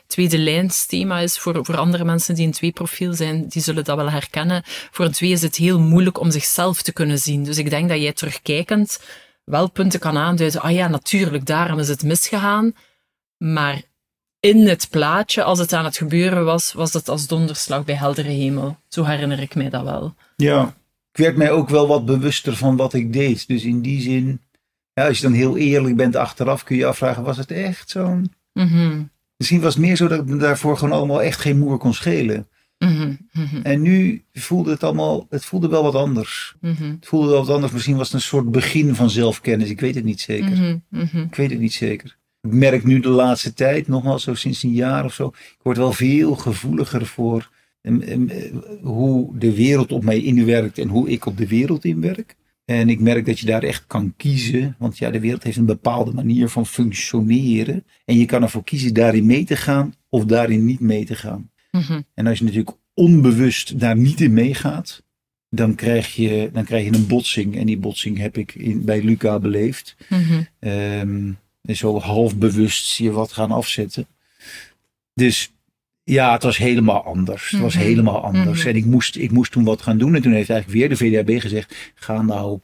tweede 0.07 0.37
lijns 0.37 0.85
thema 0.85 1.19
is 1.19 1.37
voor, 1.39 1.65
voor 1.65 1.77
andere 1.77 2.03
mensen 2.05 2.35
die 2.35 2.45
een 2.45 2.51
twee-profiel 2.51 3.13
zijn, 3.13 3.47
die 3.47 3.61
zullen 3.61 3.83
dat 3.83 3.95
wel 3.95 4.11
herkennen. 4.11 4.61
Voor 4.91 5.05
een 5.05 5.11
twee 5.11 5.31
is 5.31 5.41
het 5.41 5.55
heel 5.55 5.79
moeilijk 5.79 6.19
om 6.19 6.31
zichzelf 6.31 6.81
te 6.81 6.93
kunnen 6.93 7.17
zien. 7.17 7.43
Dus 7.43 7.57
ik 7.57 7.69
denk 7.69 7.89
dat 7.89 8.01
jij 8.01 8.13
terugkijkend 8.13 8.99
wel 9.43 9.69
punten 9.69 9.99
kan 9.99 10.17
aanduiden. 10.17 10.61
Ah 10.61 10.71
ja, 10.71 10.87
natuurlijk, 10.87 11.45
daarom 11.45 11.79
is 11.79 11.87
het 11.87 12.03
misgegaan. 12.03 12.73
Maar 13.37 13.81
in 14.39 14.67
het 14.67 14.87
plaatje, 14.89 15.43
als 15.43 15.59
het 15.59 15.73
aan 15.73 15.85
het 15.85 15.97
gebeuren 15.97 16.45
was, 16.45 16.73
was 16.73 16.93
het 16.93 17.09
als 17.09 17.27
donderslag 17.27 17.85
bij 17.85 17.95
heldere 17.95 18.29
hemel. 18.29 18.77
Zo 18.87 19.03
herinner 19.03 19.39
ik 19.39 19.55
mij 19.55 19.69
dat 19.69 19.83
wel. 19.83 20.15
Ja. 20.35 20.75
Ik 21.11 21.19
werd 21.19 21.37
mij 21.37 21.51
ook 21.51 21.69
wel 21.69 21.87
wat 21.87 22.05
bewuster 22.05 22.55
van 22.55 22.75
wat 22.75 22.93
ik 22.93 23.13
deed. 23.13 23.47
Dus 23.47 23.63
in 23.63 23.81
die 23.81 24.01
zin, 24.01 24.41
ja, 24.93 25.07
als 25.07 25.17
je 25.17 25.23
dan 25.23 25.33
heel 25.33 25.57
eerlijk 25.57 25.95
bent 25.95 26.15
achteraf, 26.15 26.63
kun 26.63 26.75
je 26.75 26.81
je 26.81 26.87
afvragen, 26.87 27.23
was 27.23 27.37
het 27.37 27.51
echt 27.51 27.89
zo'n... 27.89 28.31
Mhm, 28.53 29.01
Misschien 29.37 29.61
was 29.61 29.73
het 29.73 29.83
meer 29.83 29.95
zo 29.95 30.07
dat 30.07 30.19
ik 30.19 30.25
me 30.25 30.37
daarvoor 30.37 30.77
gewoon 30.77 30.97
allemaal 30.97 31.21
echt 31.21 31.39
geen 31.39 31.57
moer 31.59 31.77
kon 31.77 31.93
schelen. 31.93 32.47
mhm, 32.77 33.13
mhm, 33.31 33.61
En 33.63 33.81
nu 33.81 34.23
voelde 34.33 34.71
het 34.71 34.83
allemaal, 34.83 35.27
het 35.29 35.45
voelde 35.45 35.67
wel 35.67 35.83
wat 35.83 35.95
anders. 35.95 36.55
Het 36.91 37.05
voelde 37.07 37.29
wel 37.29 37.39
wat 37.45 37.49
anders. 37.55 37.71
Misschien 37.71 37.97
was 37.97 38.05
het 38.05 38.15
een 38.15 38.21
soort 38.27 38.51
begin 38.51 38.95
van 38.95 39.09
zelfkennis. 39.09 39.69
Ik 39.69 39.79
weet 39.79 39.95
het 39.95 40.03
niet 40.03 40.21
zeker. 40.21 40.57
Ik 41.23 41.35
weet 41.35 41.49
het 41.49 41.59
niet 41.59 41.73
zeker. 41.73 42.17
Ik 42.41 42.53
merk 42.53 42.83
nu 42.83 42.99
de 42.99 43.09
laatste 43.09 43.53
tijd, 43.53 43.87
nogmaals 43.87 44.23
zo 44.23 44.33
sinds 44.33 44.63
een 44.63 44.73
jaar 44.73 45.05
of 45.05 45.13
zo, 45.13 45.27
ik 45.27 45.59
word 45.61 45.77
wel 45.77 45.93
veel 45.93 46.35
gevoeliger 46.35 47.05
voor 47.05 47.49
eh, 47.81 48.17
hoe 48.81 49.37
de 49.37 49.53
wereld 49.55 49.91
op 49.91 50.03
mij 50.03 50.21
inwerkt 50.21 50.77
en 50.77 50.87
hoe 50.87 51.09
ik 51.09 51.25
op 51.25 51.37
de 51.37 51.47
wereld 51.47 51.85
inwerk. 51.85 52.35
En 52.65 52.89
ik 52.89 52.99
merk 52.99 53.25
dat 53.25 53.39
je 53.39 53.45
daar 53.45 53.63
echt 53.63 53.83
kan 53.87 54.13
kiezen, 54.17 54.75
want 54.79 54.97
ja, 54.97 55.09
de 55.09 55.19
wereld 55.19 55.43
heeft 55.43 55.57
een 55.57 55.65
bepaalde 55.65 56.13
manier 56.13 56.49
van 56.49 56.65
functioneren. 56.65 57.85
En 58.05 58.17
je 58.17 58.25
kan 58.25 58.41
ervoor 58.41 58.63
kiezen 58.63 58.93
daarin 58.93 59.25
mee 59.25 59.43
te 59.43 59.55
gaan 59.55 59.93
of 60.09 60.25
daarin 60.25 60.65
niet 60.65 60.79
mee 60.79 61.05
te 61.05 61.15
gaan. 61.15 61.49
Mhm. 61.71 62.01
En 62.13 62.27
als 62.27 62.37
je 62.37 62.43
natuurlijk 62.43 62.77
onbewust 62.93 63.79
daar 63.79 63.97
niet 63.97 64.21
in 64.21 64.33
meegaat, 64.33 65.03
dan 65.49 65.75
krijg 65.75 66.15
je, 66.15 66.49
dan 66.53 66.63
krijg 66.63 66.85
je 66.85 66.93
een 66.93 67.07
botsing. 67.07 67.57
En 67.57 67.65
die 67.65 67.77
botsing 67.77 68.17
heb 68.17 68.37
ik 68.37 68.55
in, 68.55 68.85
bij 68.85 69.03
Luca 69.03 69.39
beleefd. 69.39 69.95
Mhm. 70.09 70.43
Ehm, 70.59 71.31
en 71.61 71.75
zo 71.75 71.99
half 71.99 72.37
bewust 72.37 72.97
je 72.97 73.11
wat 73.11 73.31
gaan 73.31 73.51
afzetten. 73.51 74.07
Dus 75.13 75.52
ja, 76.03 76.33
het 76.33 76.43
was 76.43 76.57
helemaal 76.57 77.03
anders. 77.03 77.51
Het 77.51 77.59
was 77.59 77.75
Mhm. 77.75 77.83
helemaal 77.83 78.23
anders. 78.23 78.59
Mhm. 78.59 78.67
En 78.67 78.75
ik 78.75 78.85
moest, 78.85 79.15
ik 79.15 79.31
moest 79.31 79.51
toen 79.51 79.63
wat 79.63 79.81
gaan 79.81 79.97
doen. 79.97 80.15
En 80.15 80.21
toen 80.21 80.33
heeft 80.33 80.49
eigenlijk 80.49 80.79
weer 80.79 80.89
de 80.89 81.23
VDAB 81.25 81.39
gezegd: 81.41 81.75
ga 81.95 82.21
nou 82.21 82.59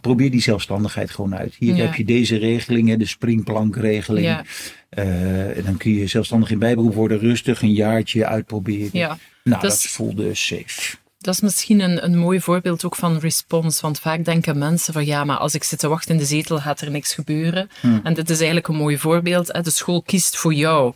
probeer 0.00 0.30
die 0.30 0.40
zelfstandigheid 0.40 1.10
gewoon 1.10 1.36
uit. 1.36 1.54
Hier 1.58 1.74
Ja. 1.76 1.84
heb 1.84 1.94
je 1.94 2.04
deze 2.04 2.36
regeling, 2.36 2.88
hè, 2.88 2.96
de 2.96 3.06
springplankregeling. 3.06 4.26
Ja, 4.26 4.44
Eh, 4.88 5.56
en 5.56 5.64
dan 5.64 5.76
kun 5.76 5.94
je 5.94 6.06
zelfstandig 6.06 6.50
in 6.50 6.58
bijberoep 6.58 6.94
worden, 6.94 7.18
rustig 7.18 7.62
een 7.62 7.72
jaartje 7.72 8.26
uitproberen. 8.26 8.90
ja. 8.92 9.18
nou, 9.44 9.62
dat 9.62 9.82
voelde 9.82 10.34
safe. 10.34 10.96
Dat 11.18 11.34
is 11.34 11.40
misschien 11.40 11.80
een, 11.80 12.04
een 12.04 12.16
mooi 12.18 12.40
voorbeeld 12.40 12.84
ook 12.84 12.96
van 12.96 13.18
response. 13.18 13.82
Want 13.82 14.00
vaak 14.00 14.24
denken 14.24 14.58
mensen 14.58 14.92
van 14.92 15.04
ja, 15.06 15.24
maar 15.24 15.36
als 15.36 15.54
ik 15.54 15.64
zit 15.64 15.78
te 15.78 15.88
wachten 15.88 16.10
in 16.12 16.18
de 16.20 16.24
zetel, 16.26 16.58
gaat 16.58 16.80
er 16.80 16.90
niks 16.90 17.14
gebeuren. 17.14 17.68
Hmm. 17.80 18.00
En 18.02 18.14
dit 18.14 18.30
is 18.30 18.36
eigenlijk 18.36 18.68
een 18.68 18.76
mooi 18.76 18.98
voorbeeld. 18.98 19.52
Hè. 19.52 19.60
De 19.62 19.70
school 19.70 20.02
kiest 20.02 20.36
voor 20.36 20.54
jou. 20.54 20.94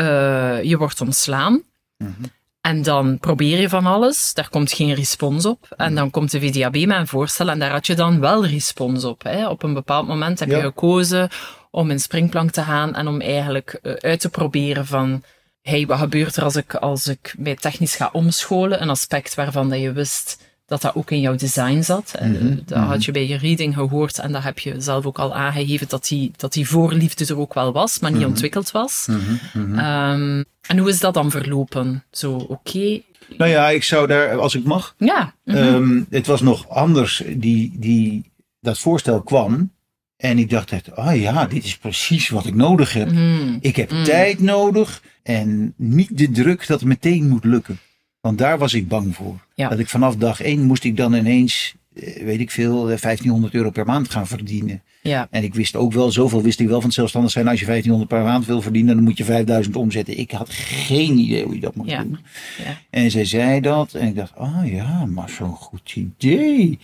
Eh, 0.00 0.62
je 0.62 0.76
wordt 0.78 1.00
ontslaan. 1.00 1.62
Mhm. 1.96 2.12
En 2.60 2.82
dan 2.82 3.18
probeer 3.18 3.60
je 3.60 3.68
van 3.68 3.86
alles. 3.86 4.34
Daar 4.34 4.48
komt 4.48 4.72
geen 4.72 4.94
respons 4.94 5.46
op. 5.46 5.66
En 5.76 5.94
dan 5.94 6.10
komt 6.10 6.30
de 6.30 6.40
VDAB 6.40 6.74
met 6.74 6.98
een 6.98 7.06
voorstel. 7.06 7.48
En 7.48 7.58
daar 7.58 7.70
had 7.70 7.86
je 7.86 7.94
dan 7.94 8.20
wel 8.20 8.46
respons 8.46 9.04
op. 9.04 9.22
Hè. 9.22 9.48
Op 9.48 9.62
een 9.62 9.74
bepaald 9.74 10.06
moment 10.06 10.40
heb 10.40 10.48
je 10.48 10.60
gekozen 10.60 11.28
om 11.70 11.90
in 11.90 12.00
springplank 12.00 12.50
te 12.50 12.62
gaan. 12.62 12.94
En 12.94 13.06
om 13.06 13.20
eigenlijk 13.20 13.78
eh, 13.82 13.92
uit 13.92 14.20
te 14.20 14.28
proberen 14.28 14.86
van 14.86 15.22
hey, 15.62 15.86
wat 15.86 15.98
gebeurt 15.98 16.36
er 16.36 16.42
als 16.42 16.56
ik, 16.56 16.74
als 16.74 17.06
ik 17.06 17.34
mij 17.38 17.56
technisch 17.56 17.94
ga 17.94 18.10
omscholen? 18.12 18.82
Een 18.82 18.90
aspect 18.90 19.34
waarvan 19.34 19.70
dat 19.70 19.80
je 19.80 19.92
wist 19.92 20.49
dat 20.70 20.80
dat 20.82 20.94
ook 20.94 21.10
in 21.10 21.20
jouw 21.20 21.34
design 21.36 21.82
zat. 21.82 22.12
Eh, 22.18 22.28
Mhm, 22.28 22.56
Dat 22.64 22.78
had 22.78 23.04
je 23.04 23.12
bij 23.12 23.26
je 23.28 23.36
reading 23.36 23.74
gehoord 23.74 24.18
en 24.18 24.32
dat 24.32 24.42
heb 24.42 24.58
je 24.58 24.74
zelf 24.80 25.06
ook 25.06 25.18
al 25.18 25.34
aangegeven 25.34 25.88
dat 25.88 26.06
die, 26.08 26.30
dat 26.36 26.52
die 26.52 26.68
voorliefde 26.68 27.26
er 27.26 27.38
ook 27.38 27.54
wel 27.54 27.72
was, 27.72 27.98
maar 27.98 28.12
niet 28.12 28.24
ontwikkeld 28.24 28.70
was. 28.70 29.06
Mhm, 29.10 29.78
Ehm, 29.78 30.42
en 30.66 30.78
hoe 30.78 30.88
is 30.88 30.98
dat 31.00 31.14
dan 31.14 31.30
verlopen? 31.30 32.04
Zo, 32.10 32.32
oké. 32.32 33.00
Nou 33.38 33.50
ja, 33.50 33.68
ik 33.68 33.82
zou 33.82 34.06
daar, 34.06 34.38
als 34.38 34.54
ik 34.54 34.64
mag. 34.64 34.94
Ja. 34.98 35.34
mhm. 35.44 35.56
ehm, 35.56 36.02
het 36.10 36.26
was 36.26 36.40
nog 36.40 36.68
anders. 36.68 37.22
Die, 37.36 37.72
die, 37.78 38.30
dat 38.60 38.78
voorstel 38.78 39.22
kwam. 39.22 39.70
En 40.16 40.38
ik 40.38 40.50
dacht 40.50 40.72
echt, 40.72 40.96
ah 40.96 41.20
ja, 41.20 41.46
dit 41.46 41.64
is 41.64 41.76
precies 41.76 42.28
wat 42.28 42.46
ik 42.46 42.54
nodig 42.54 42.92
heb. 42.92 43.10
Mhm. 43.12 43.56
Ik 43.60 43.76
heb 43.76 43.88
tijd 44.04 44.40
nodig 44.40 45.02
en 45.22 45.74
niet 45.76 46.18
de 46.18 46.30
druk 46.30 46.66
dat 46.66 46.80
het 46.80 46.88
meteen 46.88 47.28
moet 47.28 47.44
lukken. 47.44 47.78
Want 48.20 48.38
daar 48.38 48.58
was 48.58 48.74
ik 48.74 48.88
bang 48.88 49.14
voor. 49.14 49.38
Ja. 49.54 49.68
Dat 49.68 49.78
ik 49.78 49.88
vanaf 49.88 50.16
dag 50.16 50.40
één 50.40 50.62
moest 50.66 50.84
ik 50.84 50.96
dan 50.96 51.14
ineens, 51.14 51.74
eh, 51.94 52.22
weet 52.24 52.40
ik 52.40 52.50
veel, 52.50 52.90
eh, 52.90 52.98
1500 52.98 53.54
euro 53.54 53.70
per 53.70 53.86
maand 53.86 54.10
gaan 54.10 54.26
verdienen. 54.26 54.82
Ja. 55.02 55.28
En 55.30 55.42
ik 55.42 55.54
wist 55.54 55.76
ook 55.76 55.92
wel, 55.92 56.10
zoveel 56.10 56.42
wist 56.42 56.60
ik 56.60 56.66
wel 56.66 56.76
van 56.76 56.84
het 56.84 56.94
zelfstandig 56.94 57.30
zijn. 57.30 57.48
Als 57.48 57.60
je 57.60 57.66
1500 57.66 58.10
per 58.10 58.22
maand 58.22 58.46
wil 58.46 58.62
verdienen, 58.62 58.94
dan 58.94 59.04
moet 59.04 59.16
je 59.18 59.24
5000 59.24 59.76
omzetten. 59.76 60.18
Ik 60.18 60.30
had 60.30 60.50
geen 60.50 61.18
idee 61.18 61.44
hoe 61.44 61.54
je 61.54 61.60
dat 61.60 61.74
moet 61.74 61.90
Ja. 61.90 62.02
doen. 62.02 62.18
Ja. 62.64 62.78
En 62.90 63.10
zij 63.10 63.24
zei 63.24 63.60
dat 63.60 63.94
en 63.94 64.06
ik 64.08 64.14
dacht, 64.16 64.36
ah 64.36 64.72
ja, 64.72 65.04
maar 65.06 65.28
zo'n 65.30 65.54
goed 65.56 65.94
idee. 65.96 66.78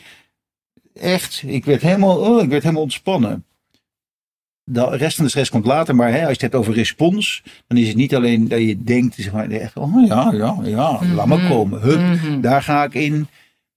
Echt, 0.94 1.42
ik 1.46 1.64
werd 1.64 1.82
helemaal, 1.82 2.18
oh, 2.18 2.42
ik 2.42 2.48
werd 2.48 2.62
helemaal 2.62 2.82
ontspannen. 2.82 3.44
De 4.68 4.96
rest 4.96 5.16
van 5.16 5.24
de 5.24 5.30
stress 5.30 5.50
komt 5.50 5.66
later, 5.66 5.94
maar 5.94 6.08
hè, 6.12 6.18
als 6.18 6.26
je 6.26 6.32
het 6.32 6.40
hebt 6.40 6.54
over 6.54 6.74
respons, 6.74 7.42
dan 7.66 7.78
is 7.78 7.88
het 7.88 7.96
niet 7.96 8.14
alleen 8.14 8.48
dat 8.48 8.58
je 8.60 8.82
denkt, 8.82 9.14
zeg 9.14 9.32
maar, 9.32 9.50
echt, 9.50 9.76
oh 9.76 10.06
ja, 10.06 10.32
ja, 10.32 10.58
ja, 10.64 11.00
laat 11.14 11.26
maar 11.26 11.38
Mhm. 11.38 11.48
komen. 11.48 11.80
Hup, 11.80 11.98
Mhm. 12.00 12.40
daar 12.40 12.62
ga 12.62 12.84
ik 12.84 12.94
in. 12.94 13.28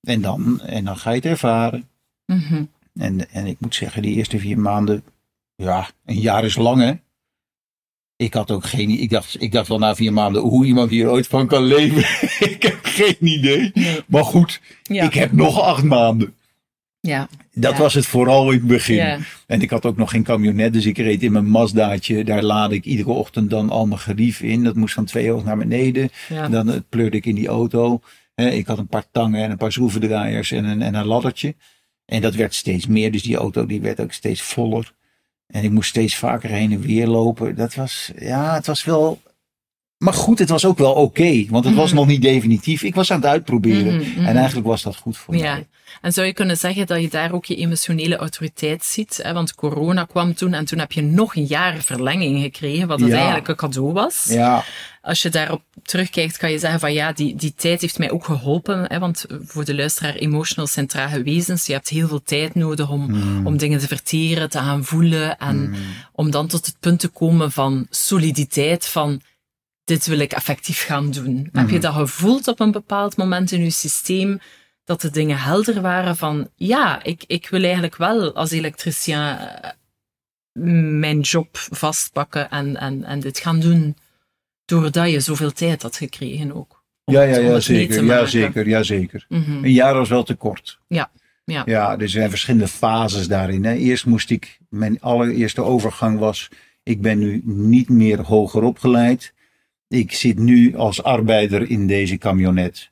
En 0.01 0.21
dan, 0.21 0.61
en 0.61 0.85
dan 0.85 0.97
ga 0.97 1.09
je 1.09 1.15
het 1.15 1.25
ervaren. 1.25 1.87
Mhm. 2.25 2.63
En, 2.95 3.31
en 3.31 3.45
ik 3.45 3.55
moet 3.59 3.75
zeggen, 3.75 4.01
die 4.01 4.15
eerste 4.15 4.39
vier 4.39 4.59
maanden, 4.59 5.03
ja, 5.55 5.89
een 6.05 6.19
jaar 6.19 6.43
is 6.43 6.55
lang 6.55 6.81
hè. 6.81 6.93
Ik 8.15 8.33
had 8.33 8.51
ook 8.51 8.65
geen, 8.65 8.89
ik 8.89 9.09
dacht, 9.09 9.41
ik 9.41 9.51
dacht 9.51 9.67
wel 9.67 9.79
na 9.79 9.95
vier 9.95 10.13
maanden 10.13 10.41
hoe 10.41 10.65
iemand 10.65 10.89
hier 10.89 11.09
ooit 11.09 11.27
van 11.27 11.47
kan 11.47 11.63
leven. 11.63 11.97
ik 12.53 12.63
heb 12.63 12.79
geen 12.81 13.15
idee. 13.19 13.71
Maar 14.07 14.23
goed, 14.23 14.61
Ja. 14.83 15.03
ik 15.03 15.13
heb 15.13 15.31
nog 15.31 15.61
acht 15.61 15.83
maanden. 15.83 16.33
Ja. 17.01 17.27
Dat 17.53 17.71
Ja. 17.71 17.77
was 17.77 17.93
het 17.93 18.05
vooral 18.05 18.51
in 18.51 18.57
het 18.57 18.67
begin. 18.67 18.95
Ja. 18.95 19.17
En 19.47 19.61
ik 19.61 19.69
had 19.69 19.85
ook 19.85 19.97
nog 19.97 20.09
geen 20.09 20.23
camionet, 20.23 20.73
dus 20.73 20.85
ik 20.85 20.97
reed 20.97 21.23
in 21.23 21.31
mijn 21.31 21.49
Mazdaatje. 21.49 22.23
Daar 22.23 22.43
laadde 22.43 22.75
ik 22.75 22.85
iedere 22.85 23.09
ochtend 23.09 23.49
dan 23.49 23.69
al 23.69 23.87
mijn 23.87 23.99
gerief 23.99 24.41
in. 24.41 24.63
Dat 24.63 24.75
moest 24.75 24.93
van 24.93 25.05
twee 25.05 25.29
hoog 25.29 25.43
naar 25.43 25.57
beneden. 25.57 26.09
Ja. 26.29 26.43
En 26.43 26.51
dan 26.51 26.71
eh, 26.71 26.79
pleurde 26.89 27.17
ik 27.17 27.25
in 27.25 27.35
die 27.35 27.47
auto. 27.47 28.01
Ik 28.35 28.67
had 28.67 28.77
een 28.77 28.87
paar 28.87 29.05
tangen 29.11 29.43
en 29.43 29.51
een 29.51 29.57
paar 29.57 29.71
schroevendraaiers 29.71 30.51
en 30.51 30.65
een, 30.65 30.81
en 30.81 30.95
een 30.95 31.05
laddertje. 31.05 31.55
En 32.05 32.21
dat 32.21 32.35
werd 32.35 32.55
steeds 32.55 32.87
meer, 32.87 33.11
dus 33.11 33.23
die 33.23 33.35
auto 33.35 33.65
die 33.65 33.81
werd 33.81 33.99
ook 33.99 34.11
steeds 34.11 34.41
voller. 34.41 34.93
En 35.47 35.63
ik 35.63 35.71
moest 35.71 35.89
steeds 35.89 36.15
vaker 36.15 36.49
heen 36.49 36.71
en 36.71 36.81
weer 36.81 37.07
lopen. 37.07 37.55
Dat 37.55 37.75
was, 37.75 38.11
ja, 38.19 38.53
het 38.53 38.65
was 38.67 38.83
wel... 38.83 39.21
Maar 39.97 40.13
goed, 40.13 40.39
het 40.39 40.49
was 40.49 40.65
ook 40.65 40.77
wel 40.77 40.93
oké, 40.93 41.45
want 41.49 41.65
het 41.65 41.75
was 41.75 41.87
Mhm. 41.89 41.95
nog 41.95 42.07
niet 42.07 42.21
definitief. 42.21 42.83
Ik 42.83 42.95
was 42.95 43.11
aan 43.11 43.17
het 43.21 43.29
uitproberen. 43.29 43.95
Mhm, 43.95 44.09
mhm. 44.09 44.25
En 44.25 44.35
eigenlijk 44.35 44.67
was 44.67 44.81
dat 44.83 44.95
goed 44.95 45.17
voor 45.17 45.35
Ja, 45.35 45.53
mij. 45.53 45.67
En 46.01 46.13
zou 46.13 46.27
je 46.27 46.33
kunnen 46.33 46.57
zeggen 46.57 46.87
dat 46.87 47.01
je 47.01 47.09
daar 47.09 47.31
ook 47.33 47.45
je 47.45 47.55
emotionele 47.55 48.15
autoriteit 48.15 48.83
ziet? 48.85 49.19
Hè? 49.23 49.33
Want 49.33 49.55
corona 49.55 50.03
kwam 50.03 50.33
toen 50.33 50.53
en 50.53 50.65
toen 50.65 50.79
heb 50.79 50.91
je 50.91 51.01
nog 51.01 51.35
een 51.35 51.45
jaar 51.45 51.81
verlenging 51.81 52.41
gekregen, 52.41 52.87
wat 52.87 52.99
het 52.99 53.09
Ja. 53.09 53.15
eigenlijk 53.15 53.47
een 53.47 53.55
cadeau 53.55 53.93
was. 53.93 54.25
Ja, 54.27 54.63
Als 55.01 55.21
je 55.21 55.29
daarop 55.29 55.61
terugkijkt, 55.83 56.37
kan 56.37 56.51
je 56.51 56.59
zeggen 56.59 56.79
van 56.79 56.93
ja, 56.93 57.11
die, 57.11 57.35
die 57.35 57.53
tijd 57.55 57.81
heeft 57.81 57.97
mij 57.97 58.11
ook 58.11 58.25
geholpen. 58.25 58.85
Hè? 58.87 58.99
Want 58.99 59.25
voor 59.45 59.65
de 59.65 59.75
luisteraar, 59.75 60.13
emotional 60.15 60.67
zijn 60.67 60.87
trage 60.87 61.23
wezens. 61.23 61.65
Je 61.65 61.73
hebt 61.73 61.89
heel 61.89 62.07
veel 62.07 62.23
tijd 62.23 62.55
nodig 62.55 62.89
om, 62.89 63.05
Hmm. 63.09 63.47
om 63.47 63.57
dingen 63.57 63.79
te 63.79 63.87
verteren, 63.87 64.49
te 64.49 64.57
gaan 64.57 64.83
voelen. 64.85 65.37
En 65.37 65.73
om 66.11 66.31
dan 66.31 66.47
tot 66.47 66.65
het 66.65 66.75
punt 66.79 66.99
te 66.99 67.07
komen 67.07 67.51
van 67.51 67.87
soliditeit, 67.89 68.85
van 68.87 69.21
dit 69.83 70.05
wil 70.05 70.19
ik 70.19 70.31
effectief 70.31 70.85
gaan 70.85 71.11
doen. 71.11 71.49
Heb 71.53 71.69
je 71.69 71.79
dat 71.79 71.93
gevoeld 71.93 72.47
op 72.47 72.59
een 72.59 72.71
bepaald 72.71 73.17
moment 73.17 73.51
in 73.51 73.63
je 73.63 73.69
systeem? 73.71 74.39
Dat 74.89 75.01
de 75.01 75.09
dingen 75.09 75.37
helder 75.37 75.81
waren 75.81 76.15
van, 76.17 76.49
ja, 76.55 77.03
ik, 77.03 77.23
ik 77.27 77.49
wil 77.49 77.63
eigenlijk 77.63 77.95
wel 77.95 78.35
als 78.35 78.51
elektricien 78.51 79.15
eh, 79.17 79.69
mijn 80.99 81.19
job 81.19 81.49
vastpakken 81.53 82.49
en, 82.49 82.75
en, 82.75 83.03
en 83.03 83.19
dit 83.19 83.39
gaan 83.39 83.59
doen. 83.59 83.95
Doordat 84.65 85.09
je 85.09 85.19
zoveel 85.19 85.51
tijd 85.51 85.81
had 85.81 85.95
gekregen 85.95 86.55
ook. 86.55 86.83
ja, 87.05 87.21
ja, 87.21 87.37
ja 87.37 87.59
zeker. 87.59 88.03
Ja, 88.03 88.25
zeker. 88.25 88.67
Ja, 88.67 88.83
zeker. 88.83 89.25
Mhm. 89.27 89.63
Een 89.63 89.71
jaar 89.71 89.93
was 89.93 90.09
wel 90.09 90.23
te 90.23 90.35
kort. 90.35 90.79
Ja, 90.87 91.11
ja. 91.45 91.63
Ja, 91.65 91.97
er 91.99 92.09
zijn 92.09 92.29
verschillende 92.29 92.67
fases 92.67 93.27
daarin. 93.27 93.65
Hè. 93.65 93.73
Eerst 93.73 94.05
moest 94.05 94.29
ik, 94.29 94.59
mijn 94.69 95.01
allereerste 95.01 95.61
overgang 95.61 96.19
was, 96.19 96.49
ik 96.83 97.01
ben 97.01 97.19
nu 97.19 97.41
niet 97.43 97.89
meer 97.89 98.21
hoger 98.21 98.63
opgeleid. 98.63 99.33
Ik 99.87 100.11
zit 100.11 100.37
nu 100.37 100.75
als 100.75 101.03
arbeider 101.03 101.69
in 101.69 101.87
deze 101.87 102.17
camionet. 102.17 102.91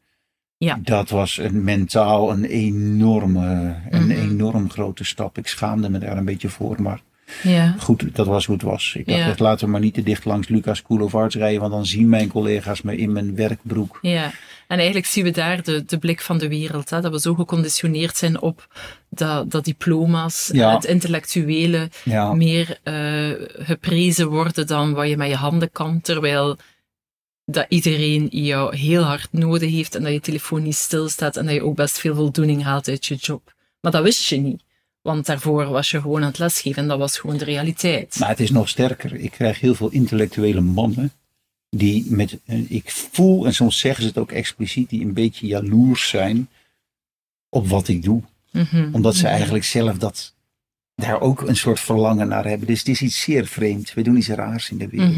Ja. 0.58 0.80
Dat 0.84 1.10
was 1.10 1.38
een 1.38 1.64
mentaal 1.64 2.32
een 2.32 2.46
enorme, 2.46 3.76
een 3.90 4.02
Mhm. 4.08 4.12
enorm 4.12 4.70
grote 4.70 5.04
stap. 5.04 5.38
Ik 5.38 5.48
schaamde 5.48 5.90
me 5.90 6.00
daar 6.00 6.18
een 6.18 6.26
beetje 6.26 6.50
voor, 6.50 6.82
maar 6.82 7.02
ja. 7.44 7.76
goed, 7.80 8.16
dat 8.16 8.26
was 8.28 8.46
hoe 8.46 8.56
het 8.56 8.64
was. 8.64 8.94
Ik 8.98 9.06
dacht, 9.06 9.20
Ja. 9.20 9.28
echt, 9.28 9.40
laten 9.40 9.66
we 9.66 9.72
maar 9.72 9.80
niet 9.82 9.94
te 9.94 10.04
dicht 10.04 10.26
langs 10.26 10.48
Lucas 10.48 10.78
School 10.78 11.02
of 11.02 11.16
Arts 11.16 11.36
rijden, 11.36 11.60
want 11.60 11.72
dan 11.72 11.86
zien 11.86 12.10
mijn 12.10 12.28
collega's 12.28 12.82
me 12.82 12.98
in 12.98 13.12
mijn 13.12 13.36
werkbroek. 13.36 14.00
Ja, 14.02 14.32
en 14.68 14.78
eigenlijk 14.78 15.06
zien 15.06 15.24
we 15.24 15.32
daar 15.32 15.64
de, 15.64 15.84
de 15.86 15.98
blik 15.98 16.22
van 16.22 16.38
de 16.38 16.48
wereld. 16.48 16.90
Hè? 16.90 17.02
Dat 17.02 17.12
we 17.12 17.20
zo 17.20 17.34
geconditioneerd 17.34 18.18
zijn 18.18 18.42
op 18.42 18.68
dat, 19.10 19.52
dat 19.52 19.66
diploma's, 19.66 20.50
Ja. 20.54 20.74
het 20.76 20.86
intellectuele, 20.86 21.90
meer 22.34 22.80
eh, 22.84 22.94
geprezen 23.66 24.28
worden 24.30 24.68
dan 24.68 24.94
wat 24.94 25.10
je 25.10 25.18
met 25.18 25.30
je 25.30 25.36
handen 25.36 25.72
kan. 25.72 26.02
Terwijl 26.02 26.58
dat 27.52 27.66
iedereen 27.70 28.28
jou 28.32 28.76
heel 28.76 29.04
hard 29.04 29.28
nodig 29.32 29.70
heeft 29.72 29.96
en 29.96 30.04
dat 30.04 30.12
je 30.14 30.20
telefoon 30.20 30.64
niet 30.64 30.76
stilstaat 30.76 31.38
en 31.38 31.46
dat 31.46 31.54
je 31.54 31.64
ook 31.64 31.76
best 31.76 31.98
veel 32.00 32.16
voldoening 32.16 32.64
haalt 32.64 32.88
uit 32.88 33.06
je 33.06 33.16
job. 33.16 33.54
Maar 33.82 33.92
dat 33.92 34.04
wist 34.04 34.26
je 34.30 34.38
niet. 34.38 34.62
Want 35.02 35.26
daarvoor 35.26 35.68
was 35.68 35.92
je 35.92 36.02
gewoon 36.02 36.22
aan 36.22 36.28
het 36.28 36.38
lesgeven 36.38 36.82
en 36.82 36.88
dat 36.88 36.98
was 36.98 37.18
gewoon 37.18 37.38
de 37.38 37.44
realiteit. 37.44 38.20
Maar 38.20 38.30
het 38.30 38.40
is 38.40 38.52
nog 38.52 38.70
sterker. 38.70 39.16
Ik 39.16 39.32
krijg 39.32 39.60
heel 39.60 39.76
veel 39.76 39.90
intellectuele 39.90 40.62
mannen. 40.62 41.12
Die 41.70 42.06
met, 42.12 42.38
eh, 42.46 42.72
ik 42.72 42.92
voel, 42.92 43.46
en 43.46 43.54
soms 43.54 43.80
zeggen 43.80 44.02
ze 44.02 44.08
het 44.08 44.18
ook 44.18 44.32
expliciet, 44.32 44.90
die 44.90 45.02
een 45.02 45.14
beetje 45.14 45.48
jaloers 45.48 46.10
zijn 46.10 46.50
op 47.50 47.68
wat 47.68 47.88
ik 47.88 48.04
doe. 48.04 48.22
Mhm. 48.52 48.90
Omdat 48.92 49.16
ze 49.16 49.24
Mhm. 49.24 49.32
eigenlijk 49.32 49.64
zelf 49.64 49.98
dat, 49.98 50.34
daar 50.96 51.22
ook 51.22 51.42
een 51.42 51.56
soort 51.56 51.80
verlangen 51.80 52.28
naar 52.28 52.46
hebben. 52.46 52.68
Dus 52.68 52.80
het 52.80 52.88
is 52.88 53.02
iets 53.02 53.20
zeer 53.22 53.46
vreemds. 53.46 53.94
We 53.94 54.02
doen 54.02 54.18
iets 54.18 54.28
raars 54.28 54.70
in 54.70 54.78
de 54.78 54.88
wereld. 54.88 55.16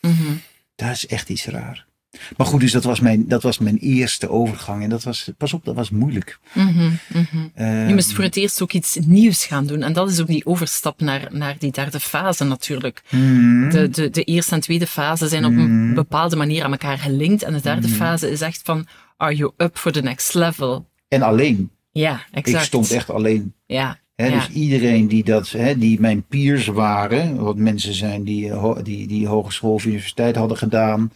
Mhm. 0.00 0.32
Dat 0.80 0.90
is 0.90 1.06
echt 1.06 1.28
iets 1.28 1.46
raar. 1.46 1.88
Maar 2.36 2.46
goed, 2.46 2.60
dus 2.60 2.72
dat 2.72 2.84
was 2.84 3.00
mijn, 3.00 3.28
dat 3.28 3.42
was 3.42 3.58
mijn 3.58 3.76
eerste 3.76 4.28
overgang. 4.30 4.82
En 4.82 4.88
dat 4.90 5.02
was, 5.02 5.30
pas 5.36 5.52
op, 5.52 5.64
dat 5.64 5.74
was 5.74 5.90
moeilijk. 5.90 6.38
Mhm. 6.52 6.90
Mhm. 7.12 7.46
Eh, 7.54 7.88
Je 7.88 7.94
moest 7.94 8.12
voor 8.12 8.24
het 8.24 8.36
eerst 8.36 8.62
ook 8.62 8.72
iets 8.72 8.98
nieuws 9.06 9.44
gaan 9.46 9.66
doen. 9.66 9.82
En 9.82 9.92
dat 9.92 10.10
is 10.10 10.20
ook 10.20 10.26
die 10.26 10.46
overstap 10.46 11.00
naar, 11.00 11.28
naar 11.32 11.54
die 11.58 11.72
derde 11.72 12.00
fase 12.00 12.44
natuurlijk. 12.44 13.02
hmm, 13.08 13.70
De, 13.70 13.88
de, 13.88 14.10
de 14.10 14.24
eerste 14.24 14.54
en 14.54 14.60
tweede 14.60 14.86
fase 14.86 15.28
zijn 15.28 15.44
op 15.44 15.50
een 15.52 15.84
Mhm. 15.86 15.94
bepaalde 15.94 16.36
manier 16.36 16.64
aan 16.64 16.70
elkaar 16.70 16.98
gelinkt. 16.98 17.42
En 17.42 17.52
de 17.52 17.60
derde 17.60 17.86
Mhm. 17.86 17.96
fase 17.96 18.30
is 18.30 18.40
echt 18.40 18.60
van, 18.64 18.86
are 19.16 19.34
you 19.36 19.52
up 19.56 19.78
for 19.78 19.92
the 19.92 20.02
next 20.02 20.34
level? 20.34 20.88
En 21.08 21.22
alleen. 21.22 21.70
Ja, 21.92 22.20
exact. 22.32 22.58
Ik 22.58 22.64
stond 22.66 22.90
echt 22.90 23.10
alleen. 23.10 23.54
Ja, 23.66 23.98
Ja. 24.28 24.34
Dus 24.34 24.48
iedereen 24.48 25.08
die, 25.08 25.24
dat, 25.24 25.54
die 25.76 26.00
mijn 26.00 26.22
peers 26.22 26.66
waren, 26.66 27.36
wat 27.36 27.56
mensen 27.56 27.94
zijn 27.94 28.24
die, 28.24 28.52
die, 28.82 29.06
die 29.06 29.26
hogeschool 29.26 29.72
of 29.72 29.84
universiteit 29.84 30.36
hadden 30.36 30.56
gedaan, 30.56 31.12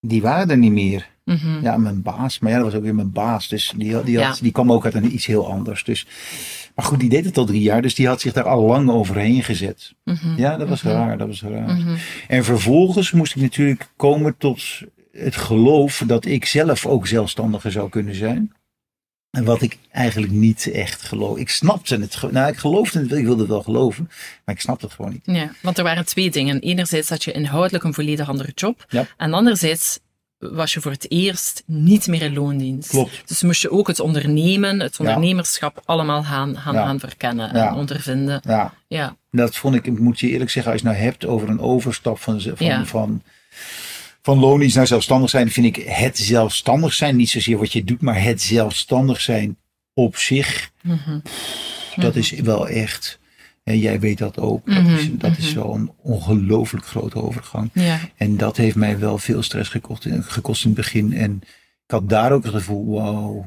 die 0.00 0.22
waren 0.22 0.50
er 0.50 0.58
niet 0.58 0.72
meer. 0.72 1.08
Mhm. 1.24 1.62
Ja, 1.62 1.76
mijn 1.76 2.02
baas. 2.02 2.38
Maar 2.38 2.50
ja, 2.50 2.56
dat 2.56 2.66
was 2.66 2.74
ook 2.74 2.82
weer 2.82 2.94
mijn 2.94 3.12
baas. 3.12 3.48
Dus 3.48 3.72
die, 3.76 4.02
die, 4.02 4.16
had, 4.20 4.36
Ja. 4.36 4.42
die 4.42 4.52
kwam 4.52 4.72
ook 4.72 4.84
uit 4.84 4.94
een 4.94 5.14
iets 5.14 5.26
heel 5.26 5.50
anders. 5.50 5.84
Dus, 5.84 6.06
maar 6.74 6.84
goed, 6.84 7.00
die 7.00 7.08
deed 7.08 7.24
het 7.24 7.38
al 7.38 7.44
drie 7.44 7.62
jaar. 7.62 7.82
Dus 7.82 7.94
die 7.94 8.06
had 8.06 8.20
zich 8.20 8.32
daar 8.32 8.44
al 8.44 8.62
lang 8.62 8.90
overheen 8.90 9.42
gezet. 9.42 9.94
Mhm. 10.04 10.36
Ja, 10.36 10.56
dat 10.56 10.68
was 10.68 10.82
raar. 10.82 11.18
Dat 11.18 11.26
was 11.26 11.42
raar. 11.42 11.74
Mhm. 11.74 11.94
En 12.28 12.44
vervolgens 12.44 13.12
moest 13.12 13.36
ik 13.36 13.42
natuurlijk 13.42 13.88
komen 13.96 14.34
tot 14.38 14.62
het 15.12 15.36
geloof 15.36 16.02
dat 16.06 16.24
ik 16.24 16.44
zelf 16.44 16.86
ook 16.86 17.06
zelfstandiger 17.06 17.72
zou 17.72 17.88
kunnen 17.88 18.14
zijn. 18.14 18.52
En 19.36 19.44
wat 19.44 19.62
ik 19.62 19.78
eigenlijk 19.90 20.32
niet 20.32 20.70
echt 20.72 21.02
geloof. 21.02 21.38
Ik 21.38 21.48
snapte 21.50 21.96
het. 21.96 22.22
Nou, 22.30 22.48
ik 22.48 22.56
geloofde 22.56 23.00
het, 23.00 23.12
ik 23.12 23.24
wilde 23.24 23.40
het 23.40 23.50
wel 23.50 23.62
geloven. 23.62 24.10
Maar 24.44 24.54
ik 24.54 24.60
snapte 24.60 24.84
het 24.86 24.94
gewoon 24.94 25.10
niet. 25.12 25.36
Ja, 25.36 25.50
want 25.62 25.78
er 25.78 25.84
waren 25.84 26.06
twee 26.06 26.30
dingen. 26.30 26.60
Enerzijds 26.60 27.08
had 27.08 27.24
je 27.24 27.32
inhoudelijk 27.32 27.84
een 27.84 27.94
volledig 27.94 28.28
andere 28.28 28.52
job. 28.54 28.84
Ja. 28.88 29.06
En 29.16 29.32
anderzijds 29.34 29.98
was 30.38 30.74
je 30.74 30.80
voor 30.80 30.90
het 30.90 31.10
eerst 31.10 31.62
niet 31.66 32.06
meer 32.06 32.22
in 32.22 32.34
loondienst. 32.34 32.88
Klopt. 32.88 33.22
Dus 33.28 33.42
moest 33.42 33.62
je 33.62 33.70
ook 33.70 33.86
het 33.86 34.00
ondernemen, 34.00 34.80
het 34.80 34.96
Ja. 34.96 35.04
ondernemerschap 35.04 35.82
allemaal 35.84 36.22
gaan, 36.22 36.56
gaan, 36.56 36.74
Ja. 36.74 36.86
gaan 36.86 37.00
verkennen 37.00 37.52
en 37.54 37.74
ondervinden. 37.74 38.40
Ja, 38.44 38.72
Ja, 38.88 39.16
dat 39.30 39.56
vond 39.56 39.74
ik, 39.74 39.86
ik 39.86 39.98
moet 39.98 40.20
je 40.20 40.28
eerlijk 40.28 40.50
zeggen, 40.50 40.72
als 40.72 40.80
je 40.80 40.86
nou 40.86 40.98
hebt 41.00 41.26
over 41.26 41.48
een 41.48 41.60
overstap 41.60 42.18
van, 42.18 42.40
van, 42.40 42.86
van, 42.86 43.22
van 44.26 44.38
loondienst 44.38 44.76
naar 44.76 44.86
zelfstandig 44.86 45.30
zijn, 45.30 45.50
vind 45.50 45.66
ik 45.76 45.84
het 45.88 46.18
zelfstandig 46.18 46.92
zijn, 46.92 47.16
niet 47.16 47.28
zozeer 47.28 47.58
wat 47.58 47.72
je 47.72 47.84
doet, 47.84 48.00
maar 48.00 48.22
het 48.22 48.42
zelfstandig 48.42 49.20
zijn 49.20 49.56
op 49.94 50.16
zich, 50.16 50.70
Mhm. 50.82 51.18
dat 51.96 52.16
is 52.16 52.30
wel 52.30 52.68
echt, 52.68 53.18
en 53.64 53.78
jij 53.78 54.00
weet 54.00 54.18
dat 54.18 54.38
ook, 54.38 54.66
dat, 54.66 54.76
is, 54.76 55.08
Mhm, 55.08 55.26
is 55.38 55.46
mhm. 55.46 55.54
wel 55.54 55.74
een 55.74 55.90
ongelooflijk 56.02 56.86
grote 56.86 57.22
overgang. 57.22 57.70
ja, 57.72 57.98
En 58.16 58.36
dat 58.36 58.56
heeft 58.56 58.76
mij 58.76 58.98
wel 58.98 59.18
veel 59.18 59.42
stress 59.42 59.70
gekost, 59.70 60.06
gekost 60.20 60.62
in 60.64 60.70
het 60.70 60.78
begin. 60.78 61.12
En 61.12 61.40
ik 61.86 61.90
had 61.90 62.08
daar 62.08 62.32
ook 62.32 62.44
het 62.44 62.54
gevoel, 62.54 62.84
wow, 62.84 63.44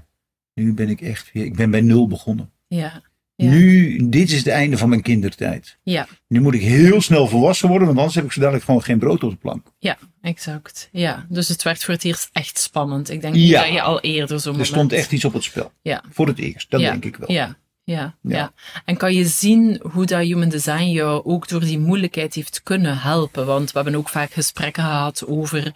nu 0.53 0.73
ben 0.73 0.89
ik 0.89 1.01
echt 1.01 1.29
weer, 1.33 1.45
ik 1.45 1.55
ben 1.55 1.71
bij 1.71 1.81
nul 1.81 2.07
begonnen. 2.07 2.49
ja, 2.67 3.01
Ja. 3.41 3.49
Nu, 3.49 3.97
dit 4.09 4.31
is 4.31 4.37
het 4.37 4.47
einde 4.47 4.77
van 4.77 4.89
mijn 4.89 5.01
kindertijd. 5.01 5.77
ja, 5.83 6.07
Nu 6.27 6.41
moet 6.41 6.53
ik 6.53 6.61
heel 6.61 7.01
snel 7.01 7.27
volwassen 7.27 7.67
worden, 7.67 7.87
want 7.87 7.97
anders 7.99 8.15
heb 8.15 8.25
ik 8.25 8.31
zo 8.31 8.39
dadelijk 8.39 8.65
gewoon 8.65 8.83
geen 8.83 8.99
brood 8.99 9.23
op 9.23 9.29
de 9.29 9.35
plank. 9.35 9.67
ja, 9.77 9.97
exact. 10.21 10.89
Ja, 10.91 11.25
dus 11.29 11.47
het 11.47 11.63
werd 11.63 11.83
voor 11.83 11.93
het 11.93 12.03
eerst 12.03 12.29
echt 12.31 12.59
spannend. 12.59 13.09
Ik 13.09 13.21
denk 13.21 13.35
Ja. 13.35 13.61
dat 13.61 13.71
je 13.73 13.81
al 13.81 14.01
eerder 14.01 14.39
zo'n 14.39 14.59
Er 14.59 14.65
stond 14.65 14.91
echt 14.93 15.11
iets 15.11 15.25
op 15.25 15.33
het 15.33 15.43
spel. 15.43 15.71
Ja. 15.81 16.03
Voor 16.11 16.27
het 16.27 16.37
eerst, 16.39 16.69
dat 16.71 16.81
Ja, 16.81 16.91
denk 16.91 17.05
ik 17.05 17.15
wel. 17.15 17.31
Ja, 17.31 17.57
ja, 17.83 18.15
Ja. 18.21 18.37
ja. 18.37 18.53
En 18.85 18.97
kan 18.97 19.13
je 19.13 19.25
zien 19.25 19.79
hoe 19.91 20.05
dat 20.05 20.21
human 20.21 20.49
design 20.49 20.89
jou 20.89 21.25
ook 21.25 21.47
door 21.47 21.59
die 21.61 21.79
moeilijkheid 21.79 22.33
heeft 22.33 22.63
kunnen 22.63 22.97
helpen? 22.97 23.45
Want 23.45 23.71
we 23.71 23.79
hebben 23.79 23.95
ook 23.99 24.09
vaak 24.09 24.31
gesprekken 24.31 24.83
gehad 24.83 25.25
over 25.27 25.71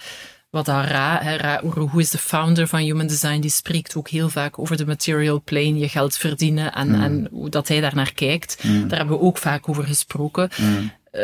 wat 0.54 0.66
dat 0.66 0.86
Ra, 0.86 1.62
hoe 1.64 2.02
is 2.02 2.10
de 2.10 2.18
founder 2.18 2.68
van 2.68 2.80
human 2.80 3.08
design, 3.08 3.40
die 3.40 3.50
spreekt 3.50 3.96
ook 3.96 4.10
heel 4.10 4.30
vaak 4.30 4.60
over 4.60 4.78
de 4.78 4.86
material 4.86 5.42
plane, 5.42 5.78
je 5.78 5.90
geld 5.90 6.16
verdienen 6.16 6.74
en, 6.74 6.96
en 6.96 7.28
hoe 7.32 7.50
dat 7.50 7.68
hij 7.68 7.82
daar 7.82 7.96
naar 7.96 8.14
kijkt. 8.14 8.64
Mm. 8.64 8.88
Daar 8.88 8.98
hebben 8.98 9.18
we 9.18 9.24
ook 9.24 9.38
vaak 9.38 9.70
over 9.70 9.84
gesproken. 9.84 10.50
Mm. 10.58 10.92
Eh, 11.12 11.22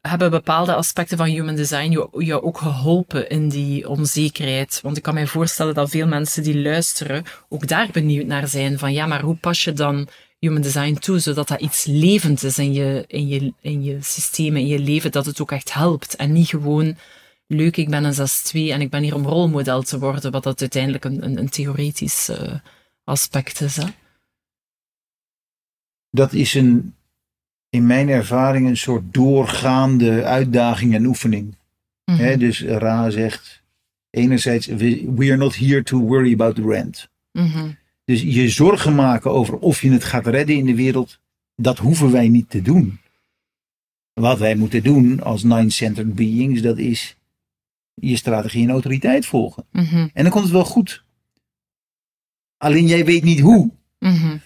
hebben 0.00 0.30
bepaalde 0.30 0.74
aspecten 0.74 1.16
van 1.16 1.26
human 1.26 1.54
design 1.54 1.90
jou, 1.90 2.24
jou 2.24 2.42
ook 2.42 2.58
geholpen 2.58 3.28
in 3.28 3.48
die 3.48 3.88
onzekerheid? 3.88 4.80
Want 4.82 4.96
ik 4.96 5.02
kan 5.02 5.14
mij 5.14 5.26
voorstellen 5.26 5.74
dat 5.74 5.90
veel 5.90 6.06
mensen 6.06 6.42
die 6.42 6.62
luisteren 6.62 7.24
ook 7.48 7.66
daar 7.66 7.88
benieuwd 7.92 8.26
naar 8.26 8.48
zijn. 8.48 8.78
Van 8.78 8.92
ja, 8.92 9.06
maar 9.06 9.22
hoe 9.22 9.36
pas 9.36 9.64
je 9.64 9.72
dan 9.72 10.08
human 10.38 10.62
design 10.62 10.94
toe, 10.94 11.18
zodat 11.18 11.48
dat 11.48 11.60
iets 11.60 11.84
levend 11.84 12.42
is 12.42 12.58
in 12.58 12.72
je, 12.72 13.04
in 13.06 13.28
je, 13.28 13.52
in 13.60 13.82
je 13.82 13.98
systeem, 14.00 14.56
in 14.56 14.66
je 14.66 14.78
leven, 14.78 15.12
dat 15.12 15.26
het 15.26 15.40
ook 15.40 15.52
echt 15.52 15.74
helpt. 15.74 16.16
En 16.16 16.32
niet 16.32 16.48
gewoon, 16.48 16.96
leuk, 17.48 17.76
ik 17.76 17.90
ben 17.90 18.04
een 18.04 18.14
6-2 18.14 18.20
en 18.52 18.80
ik 18.80 18.90
ben 18.90 19.02
hier 19.02 19.14
om 19.14 19.26
rolmodel 19.26 19.82
te 19.82 19.98
worden, 19.98 20.30
wat 20.30 20.42
dat 20.42 20.60
uiteindelijk 20.60 21.04
een, 21.04 21.24
een, 21.24 21.38
een 21.38 21.48
theoretisch 21.48 22.28
eh, 22.28 22.54
aspect 23.04 23.60
is. 23.60 23.76
Hè? 23.76 23.86
Dat 26.10 26.32
is 26.32 26.54
een, 26.54 26.94
in 27.68 27.86
mijn 27.86 28.08
ervaring 28.08 28.68
een 28.68 28.76
soort 28.76 29.14
doorgaande 29.14 30.24
uitdaging 30.24 30.94
en 30.94 31.06
oefening. 31.06 31.56
Mhm. 32.04 32.38
Dus 32.38 32.62
Ra 32.62 33.10
zegt, 33.10 33.62
enerzijds, 34.10 34.66
we, 34.66 35.12
we 35.16 35.24
are 35.24 35.36
not 35.36 35.56
here 35.56 35.82
to 35.82 35.98
worry 35.98 36.32
about 36.32 36.54
the 36.54 36.62
rent. 36.62 37.08
Mhm. 37.32 37.70
Dus 38.04 38.22
je 38.22 38.48
zorgen 38.48 38.94
maken 38.94 39.30
over 39.30 39.58
of 39.58 39.82
je 39.82 39.90
het 39.90 40.04
gaat 40.04 40.26
redden 40.26 40.56
in 40.56 40.66
de 40.66 40.74
wereld, 40.74 41.20
dat 41.54 41.78
hoeven 41.78 42.10
wij 42.10 42.28
niet 42.28 42.50
te 42.50 42.62
doen. 42.62 43.00
Wat 44.12 44.38
wij 44.38 44.54
moeten 44.54 44.82
doen 44.82 45.22
als 45.22 45.42
nine-centered 45.42 46.14
beings, 46.14 46.62
dat 46.62 46.78
is 46.78 47.17
je 48.00 48.16
strategie 48.16 48.64
en 48.64 48.70
autoriteit 48.70 49.26
volgen. 49.26 49.64
Mhm. 49.72 50.08
En 50.12 50.22
dan 50.22 50.30
komt 50.30 50.44
het 50.44 50.52
wel 50.52 50.64
goed. 50.64 51.04
Alleen 52.56 52.86
jij 52.86 53.04
weet 53.04 53.24
niet 53.24 53.40
hoe. 53.40 53.70
Mhm. 53.98 54.36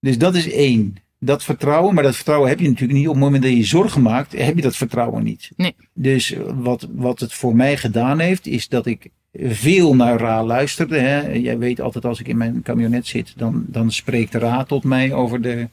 Dus 0.00 0.18
dat 0.18 0.34
is 0.34 0.50
één. 0.50 0.96
Dat 1.18 1.44
vertrouwen, 1.44 1.94
maar 1.94 2.02
dat 2.02 2.14
vertrouwen 2.14 2.48
heb 2.48 2.60
je 2.60 2.68
natuurlijk 2.68 2.98
niet. 2.98 3.08
Op 3.08 3.14
het 3.14 3.22
moment 3.22 3.42
dat 3.42 3.52
je 3.52 3.58
je 3.58 3.64
zorgen 3.64 4.02
maakt, 4.02 4.32
heb 4.32 4.56
je 4.56 4.62
dat 4.62 4.76
vertrouwen 4.76 5.22
niet. 5.22 5.50
Nee. 5.56 5.74
Dus 5.94 6.34
wat, 6.54 6.88
wat 6.92 7.20
het 7.20 7.32
voor 7.32 7.56
mij 7.56 7.76
gedaan 7.76 8.18
heeft, 8.18 8.46
is 8.46 8.68
dat 8.68 8.86
ik 8.86 9.10
veel 9.32 9.94
naar 9.94 10.20
Ra 10.20 10.44
luisterde. 10.44 10.98
Hè. 10.98 11.32
Jij 11.32 11.58
weet 11.58 11.80
altijd 11.80 12.04
als 12.04 12.20
ik 12.20 12.28
in 12.28 12.36
mijn 12.36 12.62
camionet 12.62 13.06
zit, 13.06 13.32
dan, 13.36 13.64
dan 13.68 13.92
spreekt 13.92 14.34
Ra 14.34 14.64
tot 14.64 14.84
mij 14.84 15.12
over 15.12 15.42
de, 15.42 15.68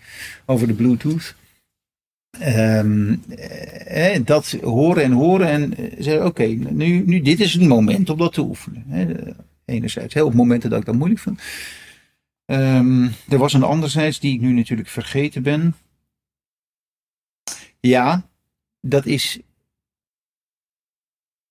over 0.46 0.68
de 0.68 0.74
Bluetooth. 0.74 1.36
Ehm, 2.40 3.16
eh, 3.30 4.16
eh, 4.16 4.26
dat 4.26 4.52
horen 4.52 5.04
en 5.04 5.12
horen 5.12 5.48
en 5.48 5.78
eh, 5.78 6.04
zeggen, 6.04 6.26
oké, 6.26 6.44
nu, 6.44 7.04
nu 7.06 7.22
dit 7.22 7.40
is 7.40 7.54
het 7.54 7.62
moment 7.62 8.10
om 8.10 8.18
dat 8.18 8.34
te 8.34 8.42
oefenen. 8.42 9.36
Enerzijds, 9.66 10.14
hè, 10.14 10.24
op 10.24 10.34
momenten 10.34 10.70
dat 10.70 10.80
ik 10.80 10.86
dat 10.86 10.96
moeilijk 10.96 11.22
vind. 11.22 11.42
Ehm, 12.46 13.08
er 13.30 13.38
was 13.38 13.54
een 13.54 13.64
anderzijds 13.64 14.20
die 14.20 14.34
ik 14.34 14.42
nu 14.42 14.54
natuurlijk 14.54 14.90
vergeten 14.90 15.44
ben. 15.44 15.76
Ja, 17.80 18.30
dat 18.82 19.06
is 19.06 19.40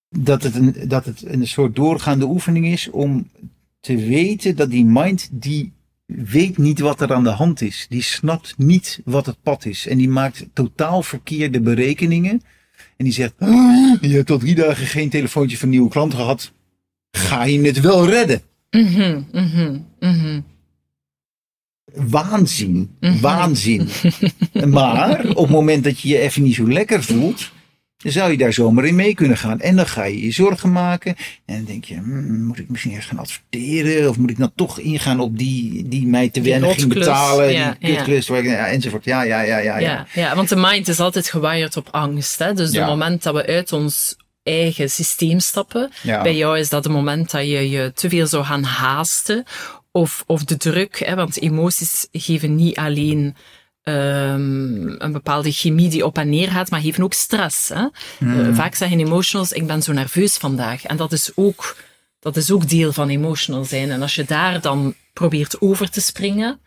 dat 0.08 0.42
het, 0.42 0.54
een, 0.54 0.88
dat 0.88 1.04
het 1.04 1.24
een 1.24 1.46
soort 1.46 1.76
doorgaande 1.76 2.26
oefening 2.26 2.66
is 2.66 2.90
om 2.90 3.30
te 3.80 3.96
weten 3.96 4.56
dat 4.56 4.70
die 4.70 4.84
mind 4.84 5.28
die 5.32 5.72
weet 6.16 6.58
niet 6.58 6.80
wat 6.80 7.00
er 7.00 7.12
aan 7.12 7.24
de 7.24 7.30
hand 7.30 7.60
is. 7.60 7.86
Die 7.88 8.02
snapt 8.02 8.54
niet 8.56 9.00
wat 9.04 9.26
het 9.26 9.42
pad 9.42 9.64
is. 9.64 9.86
En 9.86 9.98
die 9.98 10.08
maakt 10.08 10.46
totaal 10.52 11.02
verkeerde 11.02 11.60
berekeningen. 11.60 12.42
En 12.96 13.04
die 13.04 13.12
zegt, 13.12 13.34
"Ah, 13.38 13.96
je 14.00 14.08
hebt 14.08 14.26
tot 14.26 14.40
drie 14.40 14.54
dagen 14.54 14.86
geen 14.86 15.10
telefoontje 15.10 15.58
van 15.58 15.68
nieuwe 15.68 15.88
klant 15.90 16.14
gehad. 16.14 16.52
Ga 17.10 17.44
je 17.44 17.60
het 17.60 17.80
wel 17.80 18.08
redden? 18.08 18.42
Mhm. 18.70 19.22
Mhm. 19.32 19.78
Mhm. 20.00 20.40
Waanzin. 21.94 22.90
Mhm. 23.00 23.20
Waanzin. 23.20 23.88
maar 24.70 25.28
op 25.28 25.36
het 25.36 25.50
moment 25.50 25.84
dat 25.84 26.00
je 26.00 26.08
je 26.08 26.18
even 26.18 26.42
niet 26.42 26.54
zo 26.54 26.68
lekker 26.68 27.02
voelt, 27.04 27.52
dan 28.02 28.12
zou 28.12 28.30
je 28.30 28.36
daar 28.38 28.52
zomaar 28.52 28.84
in 28.84 28.94
mee 28.94 29.14
kunnen 29.14 29.36
gaan. 29.36 29.60
En 29.60 29.76
dan 29.76 29.86
ga 29.86 30.04
je 30.04 30.24
je 30.24 30.30
zorgen 30.32 30.72
maken. 30.72 31.16
En 31.46 31.56
dan 31.56 31.64
denk 31.64 31.84
je, 31.84 31.94
hmm, 31.94 32.42
moet 32.44 32.58
ik 32.58 32.68
misschien 32.68 32.92
eerst 32.92 33.08
gaan 33.08 33.18
adverteren? 33.18 34.08
Of 34.08 34.16
moet 34.18 34.30
ik 34.30 34.38
dan 34.38 34.52
toch 34.54 34.78
ingaan 34.78 35.20
op 35.20 35.38
die 35.38 35.88
die 35.88 36.06
mij 36.06 36.28
te 36.28 36.42
ging 36.42 36.62
rotklus, 36.62 36.86
betalen? 36.94 37.52
ja, 37.52 37.76
die 37.80 37.94
kutklus, 37.94 38.30
ik- 38.30 38.44
ja, 38.44 38.66
enzovoort. 38.66 39.04
Ja, 39.04 39.22
ja, 39.22 39.40
ja, 39.40 39.58
ja. 39.58 39.78
ja. 39.78 39.90
Ja, 39.90 40.06
ja, 40.14 40.34
want 40.36 40.48
de 40.48 40.56
mind 40.56 40.88
is 40.88 41.00
altijd 41.00 41.30
gewired 41.30 41.76
op 41.76 41.88
angst. 41.90 42.38
Hè? 42.38 42.52
Dus 42.54 42.72
Ja. 42.72 42.78
het 42.80 42.88
moment 42.88 43.22
dat 43.22 43.34
we 43.34 43.46
uit 43.46 43.72
ons 43.72 44.16
eigen 44.42 44.90
systeem 44.90 45.38
stappen, 45.40 45.90
Ja. 46.02 46.22
bij 46.22 46.36
jou 46.36 46.58
is 46.58 46.68
dat 46.68 46.84
het 46.84 46.92
moment 46.92 47.30
dat 47.30 47.42
je 47.42 47.70
je 47.70 47.92
te 47.94 48.08
veel 48.08 48.26
zou 48.26 48.44
gaan 48.44 48.62
haasten. 48.62 49.44
Of, 49.92 50.24
of 50.26 50.44
de 50.44 50.56
druk, 50.56 50.98
hè? 50.98 51.14
want 51.14 51.40
emoties 51.40 52.06
geven 52.12 52.54
niet 52.54 52.76
alleen 52.76 53.34
ehm, 53.88 55.02
een 55.02 55.12
bepaalde 55.12 55.52
chemie 55.52 55.88
die 55.88 56.06
op 56.06 56.18
en 56.18 56.28
neer 56.28 56.48
gaat, 56.48 56.70
maar 56.70 56.80
geven 56.80 57.04
ook 57.04 57.12
stress. 57.12 57.68
Hè? 57.68 57.86
Eh, 58.18 58.54
vaak 58.54 58.74
zeggen 58.74 59.00
emotionals, 59.00 59.52
ik 59.52 59.66
ben 59.66 59.82
zo 59.82 59.92
nerveus 59.92 60.36
vandaag. 60.36 60.84
En 60.84 60.96
dat 60.96 61.12
is 61.12 61.30
ook, 61.34 61.76
dat 62.20 62.36
is 62.36 62.50
ook 62.50 62.68
deel 62.68 62.92
van 62.92 63.08
emotional 63.08 63.64
zijn. 63.64 63.90
En 63.90 64.02
als 64.02 64.14
je 64.14 64.24
daar 64.24 64.60
dan 64.60 64.94
probeert 65.12 65.60
over 65.60 65.90
te 65.90 66.00
springen, 66.00 66.60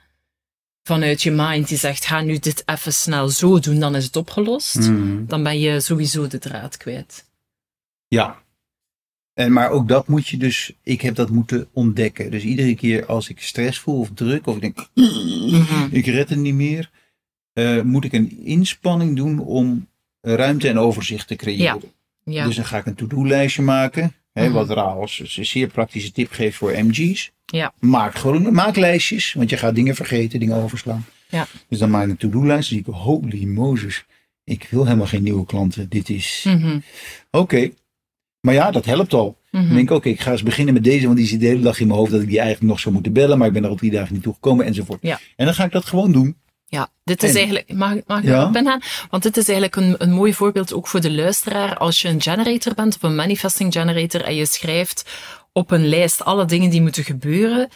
vanuit 0.84 1.22
je 1.22 1.32
mind 1.32 1.68
die 1.68 1.78
zegt, 1.78 2.06
ga 2.06 2.22
nu 2.22 2.38
dit 2.38 2.64
even 2.66 2.94
snel 2.94 3.30
zo 3.30 3.60
doen, 3.60 3.80
dan 3.80 3.96
is 3.96 4.06
het 4.06 4.16
opgelost. 4.16 4.86
Hmm. 4.86 5.26
Dan 5.28 5.44
ben 5.44 5.60
je 5.60 5.80
sowieso 5.80 6.28
de 6.28 6.40
draad 6.40 6.78
kwijt. 6.78 7.26
Ja. 8.08 8.42
En, 9.34 9.54
maar 9.54 9.70
ook 9.70 9.88
dat 9.88 10.08
moet 10.08 10.28
je 10.28 10.38
dus, 10.38 10.74
ik 10.84 11.02
heb 11.02 11.16
dat 11.16 11.30
moeten 11.30 11.68
ontdekken. 11.74 12.32
Dus 12.32 12.44
iedere 12.44 12.76
keer 12.76 13.06
als 13.06 13.30
ik 13.30 13.42
stress 13.42 13.80
voel 13.80 14.00
of 14.00 14.10
druk, 14.14 14.48
of 14.48 14.56
ik 14.56 14.62
denk, 14.62 14.90
ik 15.92 16.06
red 16.06 16.30
het 16.30 16.40
niet 16.40 16.54
meer, 16.54 16.90
eh, 17.54 17.82
moet 17.82 18.04
ik 18.04 18.14
een 18.14 18.40
inspanning 18.46 19.16
doen 19.16 19.40
om 19.40 19.88
ruimte 20.22 20.68
en 20.70 20.78
overzicht 20.78 21.28
te 21.28 21.36
creëren. 21.36 21.82
Ja. 22.24 22.46
Dus 22.46 22.56
dan 22.56 22.66
ga 22.66 22.78
ik 22.78 22.86
een 22.86 22.96
to-do-lijstje 22.96 23.62
maken. 23.62 24.14
Hè, 24.34 24.44
Mhm. 24.46 24.54
Wat 24.54 24.70
Raals 24.70 25.20
een 25.36 25.46
zeer 25.46 25.68
praktische 25.68 26.12
tip 26.12 26.32
geeft 26.32 26.58
voor 26.58 26.72
MG's. 26.84 27.32
Ja. 27.46 27.74
Maak 27.80 28.16
gewoon 28.16 28.54
maak 28.54 28.76
lijstjes, 28.76 29.34
want 29.34 29.50
je 29.50 29.58
gaat 29.58 29.76
dingen 29.76 29.96
vergeten, 29.96 30.40
dingen 30.40 30.56
overslaan. 30.56 31.06
Ja. 31.30 31.48
Dus 31.70 31.80
dan 31.80 31.90
maak 31.90 32.04
ik 32.04 32.10
een 32.10 32.18
to-do-lijst. 32.18 32.70
Dan 32.70 32.80
zie 32.80 32.94
ik, 32.94 33.02
holy 33.02 33.44
Moses, 33.46 34.06
ik 34.44 34.68
wil 34.70 34.84
helemaal 34.86 35.08
geen 35.08 35.24
nieuwe 35.24 35.46
klanten. 35.46 35.90
Dit 35.90 36.10
is, 36.10 36.44
Mhm. 36.48 36.80
oké. 37.32 37.70
Maar 38.42 38.54
ja, 38.54 38.72
dat 38.72 38.86
helpt 38.86 39.14
al. 39.14 39.38
Mhm. 39.52 39.64
Dan 39.66 39.76
denk 39.76 39.90
ik, 39.90 39.96
oké, 39.96 40.10
ik 40.10 40.20
ga 40.20 40.32
eens 40.32 40.44
beginnen 40.44 40.74
met 40.74 40.84
deze, 40.84 41.06
want 41.06 41.18
die 41.18 41.28
zit 41.28 41.40
de 41.40 41.46
hele 41.46 41.62
dag 41.62 41.80
in 41.80 41.88
mijn 41.88 42.00
hoofd 42.00 42.12
dat 42.12 42.22
ik 42.22 42.28
die 42.28 42.40
eigenlijk 42.40 42.70
nog 42.72 42.80
zou 42.80 42.94
moeten 42.94 43.14
bellen, 43.14 43.38
maar 43.38 43.48
ik 43.48 43.54
ben 43.54 43.64
er 43.64 43.70
al 43.70 43.76
drie 43.76 43.92
dagen 43.92 44.14
niet 44.14 44.24
toegekomen 44.24 44.66
enzovoort. 44.66 45.00
Ja. 45.02 45.20
En 45.36 45.46
dan 45.46 45.54
ga 45.54 45.64
ik 45.66 45.72
dat 45.72 45.86
gewoon 45.86 46.12
doen. 46.12 46.36
Ja, 46.72 46.90
dit 47.04 47.24
is 47.24 47.30
En- 47.30 47.36
eigenlijk, 47.36 47.74
mag, 47.74 47.94
ik- 47.94 48.04
mag 48.08 48.18
ik 48.20 48.24
Ja. 48.26 48.42
erop 48.42 48.56
ingaan? 48.56 48.82
Want 49.10 49.24
dit 49.24 49.38
is 49.38 49.48
eigenlijk 49.50 49.76
een, 49.76 49.96
een 49.98 50.12
mooi 50.12 50.34
voorbeeld 50.34 50.74
ook 50.74 50.88
voor 50.88 51.02
de 51.02 51.12
luisteraar. 51.12 51.78
Als 51.78 52.02
je 52.02 52.08
een 52.08 52.22
generator 52.22 52.74
bent, 52.74 52.96
of 52.96 53.04
een 53.04 53.16
manifesting 53.16 53.74
generator, 53.74 54.22
en 54.22 54.36
je 54.36 54.46
schrijft 54.46 55.10
op 55.54 55.72
een 55.72 55.88
lijst 55.88 56.24
alle 56.26 56.46
dingen 56.46 56.70
die 56.70 56.82
moeten 56.82 57.04
gebeuren, 57.04 57.70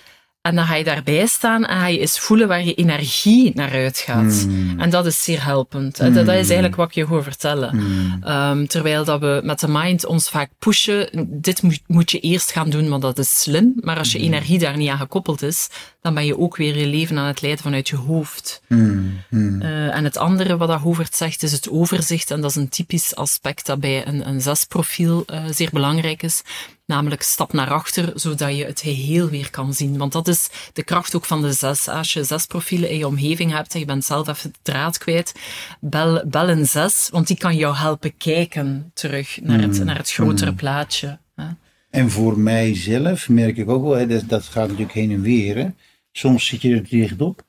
en 0.46 0.56
dan 0.56 0.66
ga 0.66 0.76
je 0.76 0.84
daarbij 0.84 1.26
staan 1.26 1.66
en 1.66 1.80
ga 1.80 1.88
je 1.88 2.00
eens 2.00 2.20
voelen 2.20 2.48
waar 2.48 2.64
je 2.64 2.74
energie 2.74 3.52
naar 3.54 3.72
uitgaat. 3.72 4.42
Hmm. 4.42 4.80
En 4.80 4.90
dat 4.90 5.06
is 5.06 5.24
zeer 5.24 5.44
helpend. 5.44 5.98
Dat, 5.98 6.14
dat 6.14 6.28
is 6.28 6.34
eigenlijk 6.34 6.76
wat 6.76 6.88
ik 6.88 6.94
je 6.94 7.06
hoor 7.06 7.24
vertellen. 7.24 7.70
Hmm. 7.70 8.18
Ehm, 8.24 8.66
terwijl 8.66 9.06
dat 9.06 9.20
we 9.20 9.42
met 9.44 9.60
de 9.60 9.68
mind 9.68 10.06
ons 10.06 10.30
vaak 10.30 10.50
pushen, 10.60 11.10
dit 11.28 11.62
moet, 11.62 11.82
moet 11.88 12.12
je 12.12 12.20
eerst 12.20 12.52
gaan 12.52 12.70
doen, 12.70 12.90
want 12.90 13.02
dat 13.02 13.18
is 13.18 13.42
slim. 13.42 13.74
Maar 13.76 13.98
als 13.98 14.12
je 14.12 14.18
Hmm. 14.18 14.28
energie 14.28 14.60
daar 14.60 14.78
niet 14.78 14.90
aan 14.90 14.98
gekoppeld 14.98 15.42
is, 15.42 15.70
dan 16.02 16.14
ben 16.14 16.26
je 16.26 16.38
ook 16.38 16.56
weer 16.56 16.78
je 16.78 16.88
leven 16.88 17.18
aan 17.18 17.28
het 17.28 17.42
leiden 17.42 17.64
vanuit 17.64 17.90
je 17.90 17.96
hoofd. 17.96 18.62
Hmm, 18.68 19.22
hmm. 19.30 19.62
Eh, 19.62 19.96
en 19.96 20.04
het 20.04 20.18
andere 20.18 20.58
wat 20.58 20.68
dat 20.68 20.80
Hovert 20.80 21.16
zegt, 21.16 21.44
is 21.44 21.52
het 21.52 21.70
overzicht. 21.70 22.32
En 22.32 22.42
dat 22.42 22.50
is 22.50 22.56
een 22.56 22.70
typisch 22.70 23.16
aspect 23.16 23.66
dat 23.66 23.80
bij 23.80 24.08
een, 24.08 24.28
een 24.28 24.42
zesprofiel 24.42 25.24
eh 25.26 25.44
zeer 25.50 25.70
belangrijk 25.72 26.24
is. 26.24 26.42
Namelijk 26.86 27.22
stap 27.22 27.54
naar 27.54 27.70
achter, 27.70 28.12
zodat 28.16 28.58
je 28.58 28.66
het 28.66 28.82
geheel 28.82 29.30
weer 29.30 29.50
kan 29.50 29.74
zien. 29.74 29.98
Want 29.98 30.12
dat 30.12 30.28
is 30.28 30.50
de 30.74 30.84
kracht 30.84 31.16
ook 31.16 31.26
van 31.26 31.42
de 31.42 31.52
zes. 31.52 31.88
Als 31.88 32.14
je 32.14 32.24
zes 32.24 32.46
profielen 32.46 32.90
in 32.90 32.98
je 32.98 33.08
omgeving 33.08 33.52
hebt 33.52 33.74
en 33.74 33.80
je 33.80 33.86
bent 33.86 34.06
zelf 34.06 34.28
even 34.28 34.52
de 34.52 34.60
draad 34.62 34.98
kwijt, 34.98 35.34
bel, 35.80 36.24
bel 36.28 36.50
een 36.50 36.66
zes, 36.66 37.10
want 37.12 37.28
die 37.28 37.38
kan 37.38 37.56
jou 37.56 37.76
helpen 37.76 38.18
kijken 38.18 38.92
terug 38.94 39.40
naar 39.42 39.62
het, 39.62 39.84
naar 39.84 39.98
het 39.98 40.12
grotere 40.12 40.54
plaatje. 40.54 41.20
hè. 41.36 41.46
En 41.90 42.12
voor 42.12 42.40
mijzelf 42.40 43.30
merk 43.30 43.58
ik 43.58 43.70
ook 43.70 43.84
wel, 43.84 43.96
hè, 43.96 44.08
dat, 44.08 44.24
dat 44.30 44.44
gaat 44.44 44.68
natuurlijk 44.68 44.94
heen 44.94 45.12
en 45.12 45.22
weer. 45.22 45.56
Hè. 45.56 45.68
Soms 46.12 46.46
zit 46.46 46.62
je 46.62 46.76
er 46.76 46.88
dichtop, 46.90 47.42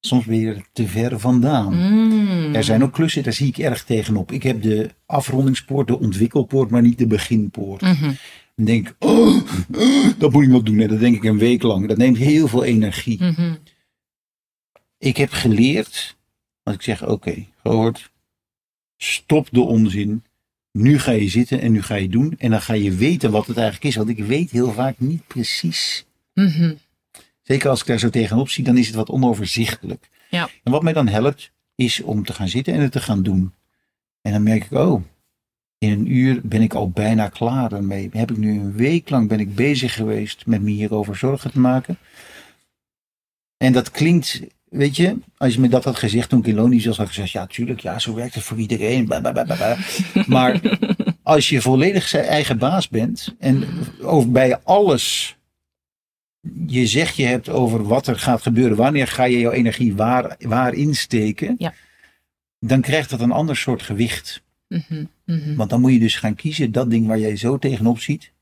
soms 0.00 0.24
ben 0.24 0.38
je 0.38 0.46
er 0.48 0.64
te 0.72 0.86
ver 0.86 1.20
vandaan. 1.20 1.74
Mm. 1.74 2.54
Er 2.54 2.64
zijn 2.64 2.82
ook 2.82 2.92
klussen, 2.92 3.22
daar 3.22 3.32
zie 3.32 3.48
ik 3.48 3.58
erg 3.58 3.84
tegenop. 3.84 4.32
Ik 4.32 4.42
heb 4.42 4.62
de 4.62 4.90
afrondingspoort, 5.06 5.86
de 5.86 5.98
ontwikkelpoort, 5.98 6.70
maar 6.70 6.82
niet 6.82 6.98
de 6.98 7.06
beginpoort. 7.06 7.80
Mhm. 7.80 8.12
Dan 8.54 8.64
denk 8.64 8.88
ik, 8.88 8.94
oh, 8.98 9.42
oh, 9.74 10.08
dat 10.18 10.32
moet 10.32 10.42
ik 10.42 10.48
nog 10.48 10.62
doen. 10.62 10.80
En 10.80 10.88
dat 10.88 11.00
denk 11.00 11.16
ik 11.16 11.24
een 11.24 11.38
week 11.38 11.62
lang. 11.62 11.88
Dat 11.88 11.96
neemt 11.96 12.16
heel 12.16 12.48
veel 12.48 12.64
energie. 12.64 13.22
Mhm. 13.22 13.54
Ik 14.98 15.16
heb 15.16 15.30
geleerd, 15.30 16.16
als 16.62 16.74
ik 16.74 16.82
zeg, 16.82 17.06
oké, 17.06 17.46
gehoord, 17.62 18.10
stop 18.96 19.48
de 19.50 19.60
onzin. 19.60 20.24
Nu 20.72 20.98
ga 20.98 21.10
je 21.10 21.28
zitten 21.28 21.60
en 21.60 21.72
nu 21.72 21.82
ga 21.82 21.94
je 21.94 22.08
doen. 22.08 22.34
En 22.38 22.50
dan 22.50 22.60
ga 22.60 22.74
je 22.74 22.94
weten 22.94 23.30
wat 23.30 23.46
het 23.46 23.56
eigenlijk 23.56 23.86
is. 23.86 23.96
Want 23.96 24.08
ik 24.08 24.24
weet 24.24 24.50
heel 24.50 24.72
vaak 24.72 24.98
niet 24.98 25.26
precies. 25.26 26.06
Mhm. 26.34 26.74
Zeker 27.42 27.70
als 27.70 27.80
ik 27.80 27.86
daar 27.86 27.98
zo 27.98 28.10
tegenop 28.10 28.48
zie, 28.48 28.64
dan 28.64 28.76
is 28.76 28.86
het 28.86 28.94
wat 28.96 29.10
onoverzichtelijk. 29.10 30.08
Ja. 30.30 30.48
En 30.62 30.72
wat 30.72 30.82
mij 30.82 30.92
dan 30.92 31.08
helpt, 31.08 31.52
is 31.74 32.00
om 32.00 32.24
te 32.24 32.32
gaan 32.32 32.48
zitten 32.48 32.74
en 32.74 32.80
het 32.80 32.92
te 32.92 33.00
gaan 33.00 33.22
doen. 33.22 33.52
En 34.20 34.32
dan 34.32 34.42
merk 34.42 34.64
ik, 34.64 34.72
oh, 34.72 35.02
in 35.82 35.90
een 35.90 36.12
uur 36.12 36.40
ben 36.42 36.62
ik 36.62 36.74
al 36.74 36.90
bijna 36.90 37.28
klaar 37.28 37.72
ermee. 37.72 38.08
Heb 38.12 38.30
ik 38.30 38.36
nu 38.36 38.50
een 38.50 38.72
week 38.72 39.10
lang 39.10 39.28
ben 39.28 39.40
ik 39.40 39.54
bezig 39.54 39.94
geweest 39.94 40.46
met 40.46 40.62
me 40.62 40.70
hierover 40.70 41.16
zorgen 41.16 41.50
te 41.50 41.60
maken. 41.60 41.98
En 43.56 43.72
dat 43.72 43.90
klinkt, 43.90 44.40
weet 44.64 44.96
je, 44.96 45.16
als 45.36 45.54
je 45.54 45.60
me 45.60 45.68
dat 45.68 45.84
had 45.84 45.96
gezegd 45.96 46.28
toen 46.28 46.38
ik 46.38 46.46
in 46.46 46.54
Lonisch 46.54 46.86
was, 46.86 46.96
had 46.96 47.06
ik 47.06 47.12
gezegd, 47.12 47.32
ja, 47.32 47.46
tuurlijk, 47.46 47.80
ja, 47.80 47.98
zo 47.98 48.14
werkt 48.14 48.34
het 48.34 48.44
voor 48.44 48.58
iedereen. 48.58 49.06
Maar 50.26 50.60
als 51.22 51.48
je 51.48 51.60
volledig 51.60 52.08
zijn 52.08 52.24
eigen 52.24 52.58
baas 52.58 52.88
bent 52.88 53.34
en 53.38 53.64
over, 54.02 54.30
bij 54.30 54.58
alles 54.62 55.36
je 56.66 56.86
zegt 56.86 57.16
je 57.16 57.24
hebt 57.26 57.48
over 57.48 57.82
wat 57.82 58.06
er 58.06 58.18
gaat 58.18 58.42
gebeuren, 58.42 58.76
wanneer 58.76 59.06
ga 59.06 59.24
je 59.24 59.38
jouw 59.38 59.52
energie 59.52 59.94
waar, 59.94 60.36
waar 60.38 60.74
insteken, 60.74 61.54
Ja. 61.58 61.74
dan 62.58 62.80
krijgt 62.80 63.10
dat 63.10 63.20
een 63.20 63.32
ander 63.32 63.56
soort 63.56 63.82
gewicht. 63.82 64.42
Mhm. 64.88 65.04
Mhm. 65.24 65.54
Want 65.54 65.70
dan 65.70 65.80
moet 65.80 65.92
je 65.92 65.98
dus 65.98 66.16
gaan 66.16 66.34
kiezen, 66.34 66.72
dat 66.72 66.90
ding 66.90 67.06
waar 67.06 67.18
jij 67.18 67.36
zo 67.36 67.58
tegenop 67.58 67.98
ziet, 68.00 68.32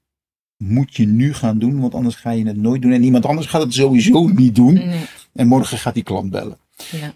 moet 0.56 0.96
je 0.96 1.06
nu 1.06 1.34
gaan 1.34 1.58
doen, 1.58 1.80
want 1.80 1.94
anders 1.94 2.14
ga 2.14 2.30
je 2.30 2.46
het 2.46 2.56
nooit 2.56 2.82
doen. 2.82 2.92
En 2.92 3.02
iemand 3.02 3.26
anders 3.26 3.46
gaat 3.46 3.62
het 3.62 3.74
sowieso 3.74 4.26
niet 4.28 4.54
doen. 4.54 4.74
Nee. 4.74 5.00
En 5.32 5.46
morgen 5.46 5.78
gaat 5.78 5.94
die 5.94 6.02
klant 6.02 6.30
bellen. 6.30 6.58
Ja. 6.90 7.12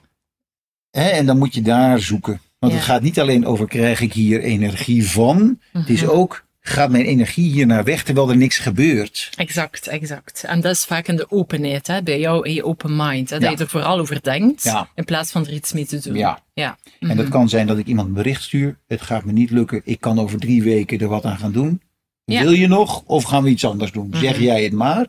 En 0.90 1.26
dan 1.26 1.38
moet 1.38 1.54
je 1.54 1.62
daar 1.62 2.00
zoeken. 2.00 2.40
Want 2.58 2.72
Ja. 2.72 2.78
het 2.78 2.88
gaat 2.88 3.02
niet 3.02 3.20
alleen 3.20 3.46
over 3.46 3.68
krijg 3.68 4.00
ik 4.00 4.12
hier 4.12 4.40
energie 4.40 5.08
van. 5.10 5.60
Het 5.72 5.88
is 5.90 6.02
Mhm. 6.02 6.10
ook, 6.10 6.43
gaat 6.66 6.90
mijn 6.90 7.04
energie 7.04 7.50
hier 7.50 7.66
naar 7.66 7.84
weg 7.84 8.02
terwijl 8.04 8.30
er 8.30 8.36
niks 8.36 8.58
gebeurt. 8.58 9.30
Exact, 9.36 9.86
exact. 9.86 10.44
En 10.44 10.60
dat 10.60 10.74
is 10.74 10.84
vaak 10.84 11.08
in 11.08 11.16
de 11.16 11.30
openheid, 11.30 11.86
hè, 11.86 12.02
bij 12.02 12.18
jou 12.20 12.46
in 12.48 12.54
je 12.54 12.64
open 12.64 12.96
mind. 12.96 13.30
Hè, 13.30 13.36
Ja. 13.36 13.42
Dat 13.48 13.58
je 13.58 13.64
er 13.64 13.70
vooral 13.70 13.98
over 13.98 14.22
denkt, 14.22 14.62
Ja. 14.62 14.88
in 14.94 15.04
plaats 15.04 15.30
van 15.32 15.46
er 15.46 15.52
iets 15.52 15.72
mee 15.72 15.86
te 15.86 15.98
doen. 16.00 16.14
Ja. 16.16 16.42
ja. 16.54 16.78
En 17.00 17.08
dat 17.08 17.16
Mhm. 17.16 17.28
kan 17.28 17.48
zijn 17.48 17.66
dat 17.66 17.78
ik 17.78 17.86
iemand 17.86 18.08
een 18.08 18.14
bericht 18.14 18.42
stuur. 18.42 18.78
Het 18.86 19.02
gaat 19.02 19.24
me 19.24 19.32
niet 19.32 19.50
lukken. 19.50 19.80
Ik 19.84 20.00
kan 20.00 20.18
over 20.18 20.38
drie 20.38 20.62
weken 20.62 20.98
er 20.98 21.08
wat 21.08 21.24
aan 21.24 21.38
gaan 21.38 21.52
doen. 21.52 21.80
Wil 22.24 22.52
je 22.52 22.66
nog? 22.66 23.02
Of 23.06 23.24
gaan 23.24 23.42
we 23.42 23.48
iets 23.50 23.64
anders 23.64 23.92
doen? 23.92 24.10
Zeg 24.14 24.32
Mhm. 24.34 24.42
jij 24.42 24.64
het 24.64 24.72
maar. 24.72 25.06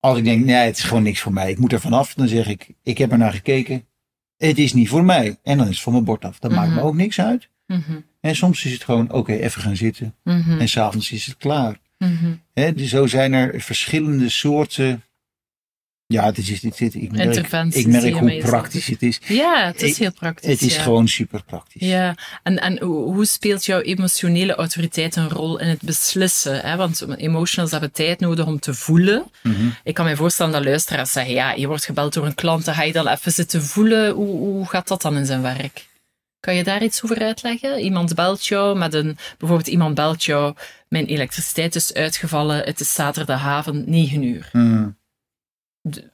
Als 0.00 0.18
ik 0.18 0.24
denk, 0.24 0.44
nee, 0.44 0.56
het 0.66 0.76
is 0.78 0.84
gewoon 0.84 1.02
niks 1.02 1.20
voor 1.20 1.32
mij. 1.32 1.50
Ik 1.50 1.58
moet 1.58 1.72
er 1.72 1.80
vanaf. 1.80 2.14
Dan 2.14 2.28
zeg 2.28 2.46
ik, 2.48 2.68
ik 2.82 2.98
heb 2.98 3.12
er 3.12 3.18
naar 3.18 3.32
gekeken. 3.32 3.84
Het 4.36 4.58
is 4.58 4.72
niet 4.72 4.88
voor 4.88 5.04
mij. 5.04 5.36
En 5.42 5.58
dan 5.58 5.66
is 5.68 5.74
het 5.74 5.82
van 5.82 5.92
mijn 5.92 6.04
bord 6.04 6.24
af. 6.24 6.38
Dat 6.38 6.50
maakt 6.50 6.68
me 6.68 6.74
Mhm. 6.76 6.84
ook 6.84 6.94
niks 6.94 7.20
uit. 7.20 7.48
En 8.20 8.36
soms 8.36 8.64
is 8.64 8.72
het 8.72 8.84
gewoon, 8.84 9.12
oké, 9.12 9.32
even 9.32 9.62
gaan 9.62 9.76
zitten. 9.76 10.14
Mhm. 10.24 10.60
En 10.60 10.68
s'avonds 10.68 11.10
is 11.12 11.26
het 11.26 11.36
klaar. 11.36 11.76
Mhm. 11.98 12.32
Dus 12.54 12.88
zo 12.90 13.06
zijn 13.06 13.32
er 13.32 13.60
verschillende 13.60 14.28
soorten. 14.28 15.02
Ja, 16.06 16.24
het 16.24 16.38
is, 16.38 16.48
het, 16.48 16.62
het, 16.78 16.94
ik 16.94 17.12
merk, 17.12 17.36
ik 17.74 17.86
merk 17.86 18.14
hoe 18.14 18.38
praktisch 18.40 18.86
het 18.86 19.02
is. 19.02 19.20
Ja, 19.26 19.66
het 19.66 19.82
is 19.82 19.90
Ik- 19.90 19.96
heel 19.96 20.12
praktisch. 20.12 20.50
Het 20.50 20.62
is 20.62 20.74
ja. 20.76 20.82
gewoon 20.82 21.08
super 21.08 21.42
praktisch. 21.44 21.88
Ja, 21.88 22.14
en, 22.42 22.58
en 22.60 22.82
hoe 22.82 23.12
hoe 23.14 23.24
speelt 23.26 23.64
jouw 23.64 23.80
emotionele 23.80 24.54
autoriteit 24.54 25.16
een 25.16 25.28
rol 25.28 25.58
in 25.58 25.68
het 25.68 25.82
beslissen? 25.82 26.60
Hè? 26.60 26.76
Want 26.76 27.06
emotionals 27.16 27.70
hebben 27.70 27.92
tijd 27.92 28.20
nodig 28.20 28.46
om 28.46 28.58
te 28.58 28.74
voelen. 28.74 29.30
Mhm. 29.42 29.68
Ik 29.84 29.94
kan 29.94 30.04
me 30.06 30.16
voorstellen 30.16 30.52
dat 30.52 30.64
luisteraars 30.64 31.12
zeggen, 31.12 31.34
ja, 31.34 31.52
je 31.52 31.66
wordt 31.66 31.84
gebeld 31.84 32.12
door 32.12 32.26
een 32.26 32.34
klant, 32.34 32.64
dan 32.64 32.74
ga 32.74 32.82
je 32.82 32.92
dan 32.92 33.08
even 33.08 33.32
zitten 33.32 33.62
voelen. 33.62 34.12
Hoe, 34.14 34.36
hoe 34.38 34.66
gaat 34.66 34.88
dat 34.88 35.02
dan 35.02 35.16
in 35.16 35.26
zijn 35.26 35.42
werk? 35.42 35.86
Kan 36.40 36.54
je 36.54 36.64
daar 36.64 36.82
iets 36.82 37.04
over 37.04 37.20
uitleggen? 37.20 37.80
Iemand 37.80 38.14
belt 38.14 38.46
jou 38.46 38.78
met 38.78 38.94
een, 38.94 39.16
bijvoorbeeld 39.38 39.68
iemand 39.68 39.94
belt 39.94 40.24
jou, 40.24 40.54
mijn 40.88 41.06
elektriciteit 41.06 41.74
is 41.74 41.94
uitgevallen, 41.94 42.64
het 42.64 42.80
is 42.80 42.94
zaterdagavond, 42.94 43.86
9 43.86 44.22
uur. 44.22 44.48
Mm. 44.52 44.96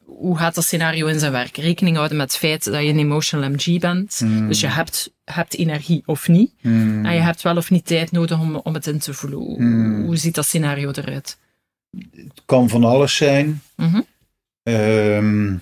Hoe 0.04 0.38
gaat 0.38 0.54
dat 0.54 0.64
scenario 0.64 1.06
in 1.06 1.18
zijn 1.18 1.32
werk? 1.32 1.56
Rekening 1.56 1.96
houden 1.96 2.16
met 2.16 2.30
het 2.30 2.40
feit 2.40 2.64
dat 2.64 2.82
je 2.82 2.88
een 2.88 2.98
emotional 2.98 3.50
MG 3.50 3.78
bent. 3.80 4.20
Mm. 4.24 4.48
Dus 4.48 4.60
je 4.60 4.66
hebt, 4.66 5.12
hebt 5.24 5.54
energie 5.54 6.02
of 6.06 6.28
niet. 6.28 6.52
Mm. 6.60 7.04
En 7.04 7.14
je 7.14 7.20
hebt 7.20 7.42
wel 7.42 7.56
of 7.56 7.70
niet 7.70 7.86
tijd 7.86 8.12
nodig 8.12 8.40
om, 8.40 8.56
om 8.56 8.74
het 8.74 8.86
in 8.86 8.98
te 8.98 9.14
voelen. 9.14 9.38
Hoe, 9.38 9.56
Hmm. 9.56 10.04
hoe 10.04 10.16
ziet 10.16 10.34
dat 10.34 10.46
scenario 10.46 10.90
eruit? 10.90 11.38
Het 12.10 12.42
kan 12.46 12.68
van 12.68 12.84
alles 12.84 13.16
zijn. 13.16 13.62
Ehm, 14.62 15.56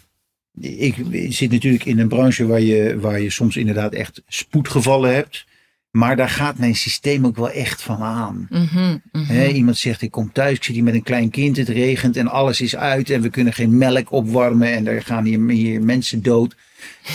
ik 0.60 0.94
zit 1.28 1.50
natuurlijk 1.50 1.84
in 1.84 1.98
een 1.98 2.08
branche 2.08 2.46
waar 2.46 2.60
je, 2.60 3.00
waar 3.00 3.20
je 3.20 3.30
soms 3.30 3.56
inderdaad 3.56 3.92
echt 3.92 4.22
spoedgevallen 4.26 5.14
hebt. 5.14 5.46
Maar 5.90 6.16
daar 6.16 6.28
gaat 6.28 6.58
mijn 6.58 6.74
systeem 6.74 7.26
ook 7.26 7.36
wel 7.36 7.50
echt 7.50 7.82
van 7.82 8.02
aan. 8.02 8.46
Mhm, 8.50 8.98
mhm. 9.12 9.50
Iemand 9.50 9.76
zegt, 9.76 10.02
ik 10.02 10.10
kom 10.10 10.32
thuis, 10.32 10.56
ik 10.56 10.64
zit 10.64 10.74
hier 10.74 10.84
met 10.84 10.94
een 10.94 11.02
klein 11.02 11.30
kind, 11.30 11.56
het 11.56 11.68
regent 11.68 12.16
en 12.16 12.28
alles 12.28 12.60
is 12.60 12.76
uit 12.76 13.10
en 13.10 13.20
we 13.20 13.28
kunnen 13.28 13.52
geen 13.52 13.78
melk 13.78 14.12
opwarmen 14.12 14.72
en 14.72 14.86
er 14.86 15.02
gaan 15.02 15.24
hier, 15.24 15.48
hier 15.48 15.82
mensen 15.82 16.22
dood. 16.22 16.56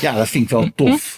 Ja, 0.01 0.15
dat 0.15 0.29
vind 0.29 0.43
ik 0.43 0.49
wel 0.49 0.73
tof. 0.75 1.17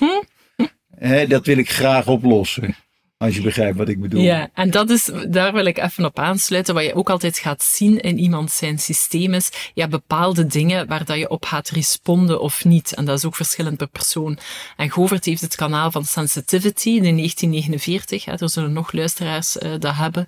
Dat 1.27 1.45
wil 1.45 1.57
ik 1.57 1.69
graag 1.69 2.07
oplossen. 2.07 2.75
Als 3.21 3.35
je 3.35 3.41
begrijpt 3.41 3.77
wat 3.77 3.89
ik 3.89 4.01
bedoel. 4.01 4.21
Ja, 4.21 4.49
en 4.53 4.71
dat 4.71 4.89
is, 4.89 5.09
daar 5.27 5.53
wil 5.53 5.65
ik 5.65 5.77
even 5.77 6.05
op 6.05 6.19
aansluiten. 6.19 6.73
Wat 6.73 6.83
je 6.83 6.95
ook 6.95 7.09
altijd 7.09 7.37
gaat 7.37 7.63
zien 7.63 7.99
in 7.99 8.17
iemand 8.19 8.51
zijn 8.51 8.79
systeem 8.79 9.33
is, 9.33 9.49
ja, 9.73 9.87
bepaalde 9.87 10.45
dingen 10.47 10.87
waar 10.87 11.05
dat 11.05 11.17
je 11.17 11.29
op 11.29 11.45
gaat 11.45 11.69
responden 11.69 12.41
of 12.41 12.65
niet. 12.65 12.93
En 12.93 13.05
dat 13.05 13.17
is 13.17 13.25
ook 13.25 13.35
verschillend 13.35 13.77
per 13.77 13.87
persoon. 13.87 14.37
En 14.77 14.89
Govert 14.91 15.25
heeft 15.25 15.41
het 15.41 15.55
kanaal 15.55 15.91
van 15.91 16.05
Sensitivity 16.05 16.89
in 16.89 17.15
1949. 17.17 18.25
Hè, 18.25 18.31
er 18.31 18.49
zullen 18.49 18.73
nog 18.73 18.91
luisteraars 18.91 19.57
uh, 19.57 19.71
dat 19.79 19.95
hebben. 19.95 20.25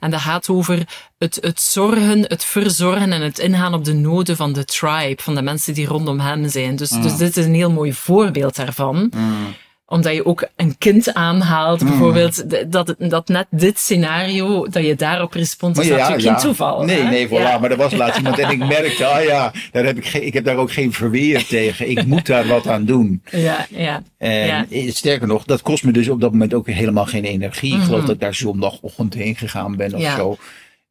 En 0.00 0.10
dat 0.10 0.20
gaat 0.20 0.48
over 0.48 0.86
het, 1.18 1.38
het 1.40 1.60
zorgen, 1.60 2.20
het 2.22 2.44
verzorgen 2.44 3.12
en 3.12 3.22
het 3.22 3.38
ingaan 3.38 3.74
op 3.74 3.84
de 3.84 3.94
noden 3.94 4.36
van 4.36 4.52
de 4.52 4.64
tribe, 4.64 5.22
van 5.22 5.34
de 5.34 5.42
mensen 5.42 5.74
die 5.74 5.86
rondom 5.86 6.20
hem 6.20 6.48
zijn. 6.48 6.76
Dus, 6.76 6.90
Mm. 6.90 7.02
dus 7.02 7.16
dit 7.16 7.36
is 7.36 7.44
een 7.44 7.54
heel 7.54 7.72
mooi 7.72 7.92
voorbeeld 7.92 8.56
daarvan. 8.56 9.12
Mm. 9.16 9.54
Omdat 9.92 10.14
je 10.14 10.26
ook 10.26 10.46
een 10.56 10.78
kind 10.78 11.14
aanhaalt, 11.14 11.80
Mm. 11.80 11.88
bijvoorbeeld, 11.88 12.44
dat, 12.72 12.94
dat 12.98 13.28
net 13.28 13.46
dit 13.50 13.78
scenario, 13.78 14.66
dat 14.68 14.84
je 14.84 14.94
daarop 14.94 15.32
respons, 15.32 15.78
is 15.78 15.88
natuurlijk 15.88 16.20
geen 16.22 16.36
toeval. 16.36 16.82
Nee, 16.84 17.00
hè? 17.02 17.08
nee, 17.10 17.28
voilà. 17.28 17.30
Ja. 17.30 17.58
Maar 17.58 17.70
er 17.70 17.76
was 17.76 17.92
laatst 17.92 18.16
iemand 18.18 18.38
en 18.38 18.50
ik 18.50 18.58
merkte, 18.58 19.06
ah 19.06 19.24
ja, 19.24 19.52
daar 19.72 19.84
heb 19.84 19.96
ik, 19.96 20.06
geen, 20.06 20.26
ik 20.26 20.32
heb 20.32 20.44
daar 20.44 20.56
ook 20.56 20.72
geen 20.72 20.92
verweer 20.92 21.46
tegen. 21.46 21.90
Ik 21.90 22.04
moet 22.06 22.26
daar 22.26 22.46
wat 22.46 22.68
aan 22.68 22.84
doen. 22.84 23.22
Ja, 23.30 23.66
ja. 23.70 24.02
En 24.18 24.46
Ja. 24.46 24.66
eh, 24.70 24.90
sterker 24.92 25.26
nog, 25.26 25.44
dat 25.44 25.62
kost 25.62 25.84
me 25.84 25.92
dus 25.92 26.08
op 26.08 26.20
dat 26.20 26.30
moment 26.32 26.54
ook 26.54 26.66
helemaal 26.66 27.06
geen 27.06 27.24
energie. 27.24 27.74
Ik 27.76 27.82
geloof 27.82 28.00
dat 28.00 28.14
ik 28.14 28.20
daar 28.20 28.34
zondagochtend 28.34 29.14
heen 29.14 29.36
gegaan 29.36 29.76
ben 29.76 29.94
of 29.94 30.00
Ja. 30.00 30.16
zo. 30.16 30.36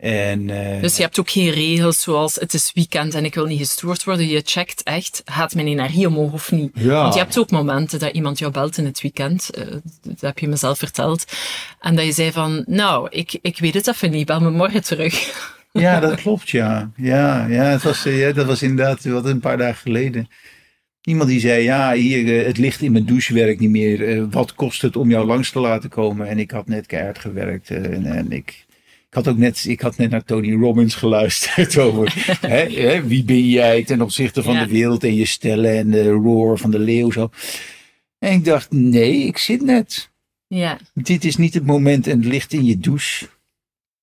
En, 0.02 0.49
eh, 0.49 0.82
Dus 0.82 0.95
je 0.95 1.02
hebt 1.02 1.20
ook 1.20 1.30
geen 1.30 1.49
regels 1.49 2.02
zoals 2.02 2.36
het 2.36 2.54
is 2.54 2.72
weekend 2.74 3.14
en 3.14 3.26
ik 3.26 3.36
wil 3.36 3.45
niet 3.45 3.60
gestoord 3.60 4.04
worden. 4.04 4.28
Je 4.28 4.41
checkt 4.45 4.84
echt, 4.84 5.22
gaat 5.26 5.56
mijn 5.56 5.68
energie 5.68 6.08
omhoog 6.08 6.34
of 6.34 6.52
niet? 6.52 6.72
ja. 6.74 7.02
Want 7.02 7.14
je 7.14 7.20
hebt 7.20 7.39
ook 7.39 7.52
momenten 7.52 7.99
dat 7.99 8.14
iemand 8.14 8.39
jou 8.39 8.52
belt 8.52 8.78
in 8.78 8.86
het 8.86 9.02
weekend, 9.02 9.49
eh, 9.49 9.66
dat 10.02 10.22
heb 10.22 10.39
je 10.39 10.47
mezelf 10.47 10.78
verteld, 10.78 11.26
en 11.80 11.95
dat 11.95 12.06
je 12.06 12.12
zei 12.12 12.32
van, 12.32 12.64
nou, 12.68 13.08
ik, 13.10 13.39
ik 13.41 13.60
weet 13.60 13.74
het 13.74 13.88
even 13.88 14.12
niet, 14.12 14.26
bel 14.26 14.39
me 14.41 14.49
morgen 14.49 14.84
terug. 14.84 15.49
Ja, 15.74 15.99
dat 15.99 16.16
klopt, 16.16 16.49
ja. 16.49 16.91
Ja, 16.95 17.45
ja, 17.47 17.64
het 17.64 17.84
was, 17.84 18.06
eh, 18.06 18.20
ja 18.20 18.32
dat 18.32 18.45
was 18.45 18.62
inderdaad 18.62 19.04
wat 19.04 19.26
een 19.26 19.39
paar 19.39 19.58
dagen 19.58 19.82
geleden. 19.82 20.30
Iemand 21.02 21.30
die 21.30 21.39
zei, 21.39 21.64
ja, 21.64 21.93
hier, 21.93 22.45
het 22.45 22.58
licht 22.58 22.82
in 22.82 22.91
mijn 22.91 23.06
douche 23.06 23.34
werkt 23.34 23.60
niet 23.60 23.70
meer. 23.70 24.30
Wat 24.30 24.54
kost 24.56 24.82
het 24.82 24.95
om 24.95 25.10
jou 25.10 25.26
langs 25.26 25.52
te 25.52 25.60
laten 25.60 25.89
komen? 25.89 26.28
En 26.28 26.39
ik 26.39 26.52
had 26.52 26.68
net 26.68 26.86
keihard 26.86 27.20
gewerkt. 27.20 27.70
en, 27.70 28.06
en 28.06 28.32
ik, 28.32 28.66
ik, 29.12 29.18
had 29.18 29.28
ook 29.28 29.38
net, 29.38 29.66
ik 29.68 29.82
had 29.82 29.97
net 29.97 30.09
naar 30.09 30.24
Tony 30.24 30.53
Robbins 30.53 30.95
geluisterd 30.95 31.78
over 31.86 32.14
hè, 32.41 32.66
hè, 32.82 33.07
wie 33.07 33.24
ben 33.24 33.49
jij 33.49 33.84
ten 33.84 34.01
opzichte 34.01 34.43
van 34.43 34.53
Ja. 34.53 34.64
de 34.66 34.72
wereld 34.72 35.03
en 35.03 35.16
je 35.16 35.26
stellen 35.26 35.78
en 35.78 35.91
de 35.91 36.09
roar 36.09 36.57
van 36.57 36.72
de 36.72 36.80
leeuw. 36.80 37.12
Zo. 37.12 37.30
En 38.20 38.32
ik 38.32 38.45
dacht, 38.45 38.72
nee, 38.72 39.14
ik 39.26 39.38
zit 39.38 39.62
net. 39.62 40.09
Ja, 40.47 40.78
Dit 40.93 41.26
is 41.26 41.36
niet 41.38 41.53
het 41.53 41.66
moment 41.66 42.07
en 42.07 42.18
het 42.18 42.26
licht 42.28 42.53
in 42.53 42.66
je 42.66 42.78
douche. 42.80 43.28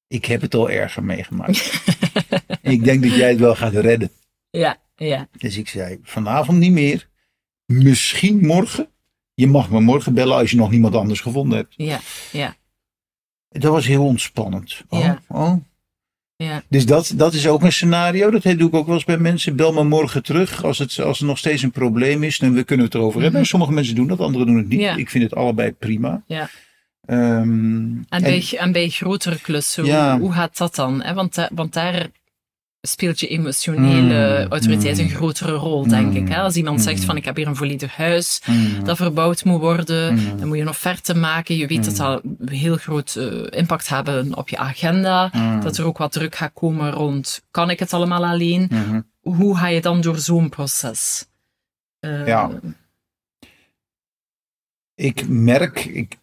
Ik 0.09 0.25
heb 0.25 0.41
het 0.41 0.55
al 0.55 0.71
erger 0.71 1.05
meegemaakt. 1.05 1.83
ik 2.63 2.85
denk 2.85 3.03
dat 3.03 3.15
jij 3.15 3.29
het 3.29 3.39
wel 3.39 3.55
gaat 3.57 3.73
redden. 3.75 4.11
ja, 4.51 4.77
ja, 4.97 5.29
Dus 5.39 5.57
ik 5.57 5.69
zei, 5.69 5.99
vanavond 6.03 6.59
niet 6.59 6.73
meer. 6.73 7.09
Misschien 7.67 8.47
morgen. 8.47 8.89
Je 9.35 9.47
mag 9.47 9.71
me 9.71 9.81
morgen 9.81 10.15
bellen 10.15 10.37
als 10.37 10.51
je 10.51 10.57
nog 10.57 10.71
niemand 10.71 10.95
anders 10.95 11.21
gevonden 11.21 11.59
hebt. 11.59 11.75
ja, 11.77 12.01
ja, 12.33 12.57
Dat 13.49 13.73
was 13.73 13.87
heel 13.87 14.05
ontspannend. 14.05 14.85
Oh, 14.89 15.01
Ja. 15.01 15.21
oh. 15.29 15.53
ja. 16.37 16.63
Dus 16.69 16.87
dat, 16.87 17.13
dat 17.17 17.35
is 17.35 17.47
ook 17.49 17.63
een 17.63 17.73
scenario. 17.73 18.31
Dat 18.31 18.43
doe 18.43 18.69
ik 18.69 18.75
ook 18.75 18.87
wel 18.87 18.95
eens 18.95 19.05
bij 19.05 19.19
mensen. 19.19 19.57
Bel 19.57 19.73
me 19.73 19.85
morgen 19.85 20.23
terug. 20.23 20.65
Als, 20.65 20.79
het, 20.79 20.99
als 21.01 21.21
er 21.21 21.27
nog 21.27 21.39
steeds 21.39 21.63
een 21.63 21.71
probleem 21.71 22.23
is, 22.23 22.39
dan 22.39 22.51
kunnen 22.53 22.77
we 22.77 22.83
het 22.83 22.95
erover 22.95 23.23
hebben. 23.23 23.41
En 23.41 23.47
sommige 23.47 23.73
mensen 23.73 23.95
doen 23.95 24.07
dat, 24.07 24.21
anderen 24.21 24.47
doen 24.47 24.57
het 24.57 24.69
niet. 24.69 24.79
Mhm. 24.81 24.89
Ja. 24.89 24.97
Ik 24.97 25.11
vind 25.11 25.25
het 25.25 25.35
allebei 25.35 25.73
prima. 25.73 26.23
Ja. 26.27 26.49
Ehm, 27.07 27.21
En, 27.21 28.07
en- 28.09 28.23
bij, 28.23 28.49
en 28.59 28.73
bij 28.73 28.89
grotere 28.89 29.39
klussen, 29.41 29.85
Ja. 29.85 30.13
hoe, 30.13 30.21
hoe 30.21 30.33
gaat 30.33 30.57
dat 30.57 30.75
dan? 30.75 31.03
Hè? 31.03 31.15
Want, 31.15 31.35
da- 31.35 31.51
want 31.55 31.73
daar 31.73 32.09
speelt 32.81 33.21
je 33.21 33.29
emotionele 33.29 34.45
Mm, 34.45 34.51
autoriteit 34.53 34.97
mm. 34.97 35.03
een 35.05 35.11
grotere 35.11 35.53
rol, 35.53 35.89
denk 35.89 36.07
Mm, 36.11 36.17
ik. 36.17 36.29
Hè? 36.29 36.41
Als 36.41 36.57
iemand 36.57 36.81
zegt 36.83 36.99
mm. 37.01 37.05
van 37.07 37.17
ik 37.17 37.25
heb 37.25 37.37
hier 37.37 37.47
een 37.47 37.57
volledig 37.57 37.97
huis 37.97 38.43
mm, 38.47 38.85
dat 38.85 38.97
verbouwd 38.97 39.45
moet 39.45 39.61
worden, 39.61 40.15
mm, 40.15 40.39
dan 40.39 40.49
moet 40.49 40.57
je 40.57 40.63
een 40.63 40.69
offerte 40.69 41.15
maken. 41.15 41.57
Je 41.57 41.67
weet 41.67 41.85
dat 41.85 41.93
Mm. 41.93 41.99
dat 41.99 42.23
een 42.49 42.57
heel 42.57 42.77
groot 42.77 43.17
eh, 43.17 43.59
impact 43.59 43.89
hebben 43.89 44.35
op 44.37 44.49
je 44.49 44.57
agenda. 44.59 45.31
mm, 45.35 45.61
Dat 45.61 45.77
er 45.77 45.85
ook 45.85 45.99
wat 45.99 46.13
druk 46.13 46.35
gaat 46.35 46.53
komen 46.55 46.91
rond, 46.91 47.43
kan 47.51 47.71
ik 47.71 47.79
het 47.79 47.93
allemaal 47.93 48.25
alleen? 48.27 48.67
mhm. 48.71 49.01
Hoe 49.21 49.57
ga 49.57 49.67
je 49.69 49.81
dan 49.81 50.01
door 50.01 50.19
zo'n 50.19 50.49
proces? 50.49 51.27
Eh, 52.01 52.27
Ja. 52.27 52.51
Ik 54.95 55.29
merk, 55.29 55.85
ik, 55.85 56.17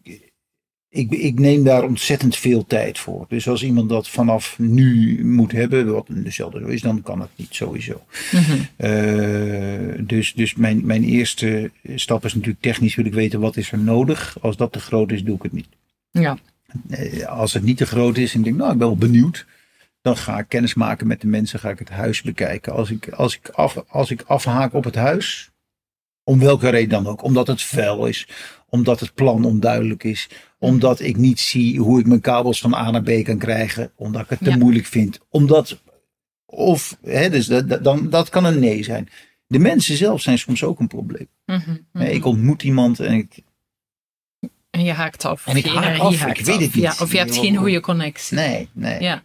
ik, 0.95 1.11
ik 1.11 1.39
neem 1.39 1.63
daar 1.63 1.83
ontzettend 1.83 2.35
veel 2.35 2.65
tijd 2.65 2.99
voor. 2.99 3.25
Dus 3.29 3.47
als 3.47 3.63
iemand 3.63 3.89
dat 3.89 4.09
vanaf 4.09 4.59
nu 4.59 5.19
moet 5.25 5.51
hebben, 5.51 5.91
wat 5.93 6.05
dezelfde 6.09 6.59
zo 6.59 6.65
is, 6.65 6.81
dan 6.81 7.01
kan 7.01 7.19
het 7.19 7.29
niet 7.35 7.55
sowieso. 7.55 8.01
mhm. 8.31 8.57
Eh, 8.75 9.99
dus 10.07 10.33
dus 10.33 10.55
mijn, 10.55 10.85
mijn 10.85 11.03
eerste 11.03 11.71
stap 11.95 12.25
is 12.25 12.33
natuurlijk 12.33 12.61
technisch 12.61 12.95
wil 12.95 13.05
ik 13.05 13.13
weten 13.13 13.39
wat 13.39 13.57
is 13.57 13.71
er 13.71 13.79
nodig. 13.79 14.37
Als 14.41 14.57
dat 14.57 14.71
te 14.71 14.79
groot 14.79 15.11
is, 15.11 15.23
doe 15.23 15.35
ik 15.35 15.43
het 15.43 15.53
niet. 15.53 15.67
Ja, 16.11 16.37
Eh, 16.89 17.25
als 17.25 17.53
het 17.53 17.63
niet 17.63 17.77
te 17.77 17.85
groot 17.85 18.17
is 18.17 18.33
en 18.33 18.39
ik 18.39 18.45
denk, 18.45 18.57
nou, 18.57 18.71
ik 18.71 18.77
ben 18.77 18.87
wel 18.87 18.97
benieuwd. 18.97 19.45
Dan 20.01 20.17
ga 20.17 20.39
ik 20.39 20.45
kennis 20.47 20.73
maken 20.73 21.07
met 21.07 21.21
de 21.21 21.27
mensen, 21.27 21.59
ga 21.59 21.69
ik 21.69 21.79
het 21.79 21.89
huis 21.89 22.21
bekijken. 22.21 22.73
Als 22.73 22.89
ik, 22.91 23.09
als 23.09 23.35
ik, 23.35 23.49
af, 23.49 23.83
als 23.87 24.11
ik 24.11 24.21
afhaak 24.21 24.73
op 24.73 24.83
het 24.83 24.95
huis, 24.95 25.51
om 26.23 26.39
welke 26.39 26.69
reden 26.69 26.89
dan 26.89 27.07
ook. 27.07 27.23
Omdat 27.23 27.47
het 27.47 27.61
vuil 27.61 28.05
is, 28.05 28.27
omdat 28.75 28.99
het 28.99 29.13
plan 29.13 29.45
onduidelijk 29.45 30.03
is, 30.03 30.29
omdat 30.59 30.99
ik 30.99 31.17
niet 31.17 31.39
zie 31.39 31.79
hoe 31.79 31.99
ik 31.99 32.05
mijn 32.05 32.21
kabels 32.21 32.59
van 32.61 32.73
A 32.73 32.91
naar 32.91 33.01
B 33.03 33.23
kan 33.23 33.37
krijgen, 33.37 33.91
omdat 33.95 34.21
ik 34.21 34.29
het 34.29 34.39
te 34.39 34.49
Ja. 34.49 34.57
moeilijk 34.57 34.85
vind. 34.85 35.19
Omdat, 35.29 35.81
of, 36.45 36.97
hè, 37.03 37.29
dus 37.29 37.45
dat, 37.45 37.83
dan, 37.83 38.09
dat 38.09 38.29
kan 38.29 38.45
een 38.45 38.59
nee 38.59 38.83
zijn. 38.83 39.09
De 39.47 39.59
mensen 39.59 39.97
zelf 39.97 40.21
zijn 40.21 40.37
soms 40.39 40.63
ook 40.63 40.79
een 40.79 40.87
probleem. 40.87 41.27
mhm, 41.45 41.75
mhm. 41.93 42.05
Ik 42.05 42.25
ontmoet 42.25 42.63
iemand 42.63 42.99
en 42.99 43.13
ik, 43.13 43.43
En 44.69 44.83
je 44.83 44.91
haakt 44.91 45.25
af. 45.25 45.47
En 45.47 45.55
ik 45.55 45.65
haak 45.65 45.99
af, 45.99 46.13
ik 46.13 46.19
haakt 46.19 46.45
weet 46.45 46.59
het 46.59 46.75
niet. 46.75 46.83
Ja, 46.83 46.95
of 46.99 47.11
je 47.11 47.17
hebt 47.17 47.37
geen 47.37 47.55
goede 47.55 47.79
connectie. 47.79 48.37
nee, 48.37 48.69
nee. 48.73 49.01
Ja. 49.01 49.23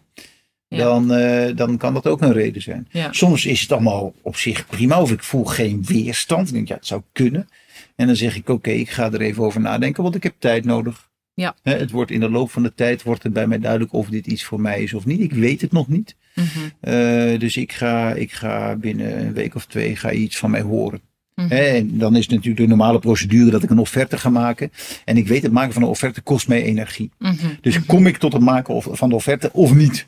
Ja. 0.67 0.77
dan, 0.77 1.13
eh, 1.13 1.55
dan 1.55 1.77
kan 1.77 1.93
dat 1.93 2.07
ook 2.07 2.21
een 2.21 2.33
reden 2.33 2.61
zijn. 2.61 2.87
Ja. 2.91 3.13
Soms 3.13 3.45
is 3.45 3.61
het 3.61 3.71
allemaal 3.71 4.13
op 4.21 4.35
zich 4.35 4.65
prima, 4.67 5.01
of 5.01 5.11
ik 5.11 5.23
voel 5.23 5.45
geen 5.45 5.83
weerstand. 5.85 6.47
Ik 6.47 6.53
denk, 6.53 6.67
ja, 6.67 6.75
het 6.75 6.87
zou 6.87 7.01
kunnen. 7.11 7.47
En 7.95 8.07
dan 8.07 8.15
zeg 8.15 8.35
ik, 8.35 8.49
oké, 8.49 8.69
ik 8.69 8.89
ga 8.89 9.11
er 9.11 9.21
even 9.21 9.43
over 9.43 9.61
nadenken, 9.61 10.03
want 10.03 10.15
ik 10.15 10.23
heb 10.23 10.33
tijd 10.39 10.65
nodig. 10.65 11.09
Ja. 11.33 11.55
Het 11.63 11.91
wordt 11.91 12.11
in 12.11 12.19
de 12.19 12.29
loop 12.29 12.51
van 12.51 12.63
de 12.63 12.73
tijd 12.73 13.03
wordt 13.03 13.23
het 13.23 13.33
bij 13.33 13.47
mij 13.47 13.59
duidelijk 13.59 13.93
of 13.93 14.07
dit 14.09 14.27
iets 14.27 14.43
voor 14.43 14.61
mij 14.61 14.83
is 14.83 14.93
of 14.93 15.05
niet. 15.05 15.19
Ik 15.19 15.33
weet 15.33 15.61
het 15.61 15.71
nog 15.71 15.87
niet. 15.87 16.15
Mhm, 16.35 16.47
Eh, 16.79 17.39
dus 17.39 17.57
ik 17.57 17.71
ga, 17.71 18.13
ik 18.13 18.31
ga 18.31 18.75
binnen 18.75 19.19
een 19.25 19.33
week 19.33 19.55
of 19.55 19.65
twee 19.65 19.95
ga 19.95 20.11
iets 20.11 20.37
van 20.37 20.51
mij 20.51 20.61
horen. 20.61 21.01
mhm. 21.35 21.51
En 21.51 21.97
dan 21.97 22.15
is 22.15 22.21
het 22.21 22.29
natuurlijk 22.29 22.61
de 22.61 22.67
normale 22.67 22.99
procedure 22.99 23.51
dat 23.51 23.63
ik 23.63 23.69
een 23.69 23.79
offerte 23.79 24.17
ga 24.17 24.29
maken. 24.29 24.71
En 25.05 25.17
ik 25.17 25.27
weet, 25.27 25.43
het 25.43 25.51
maken 25.51 25.73
van 25.73 25.81
een 25.81 25.87
offerte 25.87 26.21
kost 26.21 26.47
mij 26.47 26.63
energie. 26.63 27.11
Mhm, 27.19 27.47
Dus 27.61 27.85
kom 27.85 28.07
ik 28.07 28.17
tot 28.17 28.33
het 28.33 28.41
maken 28.41 28.73
of- 28.73 28.87
van 28.91 29.09
de 29.09 29.15
offerte 29.15 29.49
of 29.53 29.73
niet? 29.73 30.07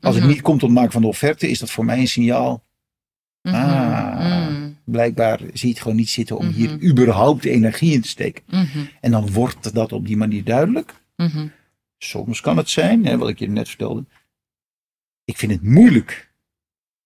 Als 0.00 0.16
ik 0.16 0.24
niet 0.24 0.40
kom 0.42 0.58
tot 0.58 0.68
het 0.68 0.78
maken 0.78 0.92
van 0.92 1.02
de 1.02 1.08
offerte, 1.08 1.48
is 1.50 1.58
dat 1.58 1.70
voor 1.70 1.84
mij 1.84 1.98
een 1.98 2.08
signaal. 2.08 2.64
Ah. 3.42 4.63
Mhm, 4.84 4.90
Blijkbaar 4.96 5.38
zie 5.38 5.68
je 5.68 5.74
het 5.74 5.78
gewoon 5.82 5.96
niet 5.96 6.08
zitten 6.10 6.36
om 6.38 6.46
Mhm. 6.46 6.54
hier 6.54 6.82
überhaupt 6.90 7.44
energie 7.44 7.92
in 7.92 8.00
te 8.00 8.08
steken. 8.08 8.42
mhm, 8.46 8.78
En 9.00 9.10
dan 9.10 9.32
wordt 9.32 9.74
dat 9.74 9.92
op 9.92 10.06
die 10.06 10.16
manier 10.16 10.44
duidelijk. 10.44 10.94
mhm. 11.16 11.46
Soms 11.98 12.40
kan 12.40 12.56
het 12.56 12.70
zijn, 12.70 13.06
hè, 13.06 13.18
wat 13.18 13.28
ik 13.28 13.38
je 13.38 13.48
net 13.48 13.68
vertelde. 13.68 14.04
Ik 15.24 15.36
vind 15.36 15.52
het 15.52 15.62
moeilijk. 15.62 16.32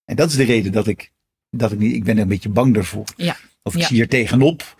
En 0.05 0.15
dat 0.15 0.29
is 0.29 0.35
de 0.35 0.43
reden 0.43 0.71
dat 0.71 0.87
ik, 0.87 1.11
dat 1.49 1.71
ik 1.71 1.79
niet, 1.79 1.93
ik 1.93 2.03
ben 2.03 2.15
er 2.15 2.21
een 2.21 2.27
beetje 2.27 2.49
bang 2.49 2.73
daarvoor. 2.73 3.05
Ja. 3.15 3.37
Of 3.63 3.73
ik 3.75 3.81
Ja. 3.81 3.87
zie 3.87 4.01
er 4.01 4.07
tegenop. 4.07 4.75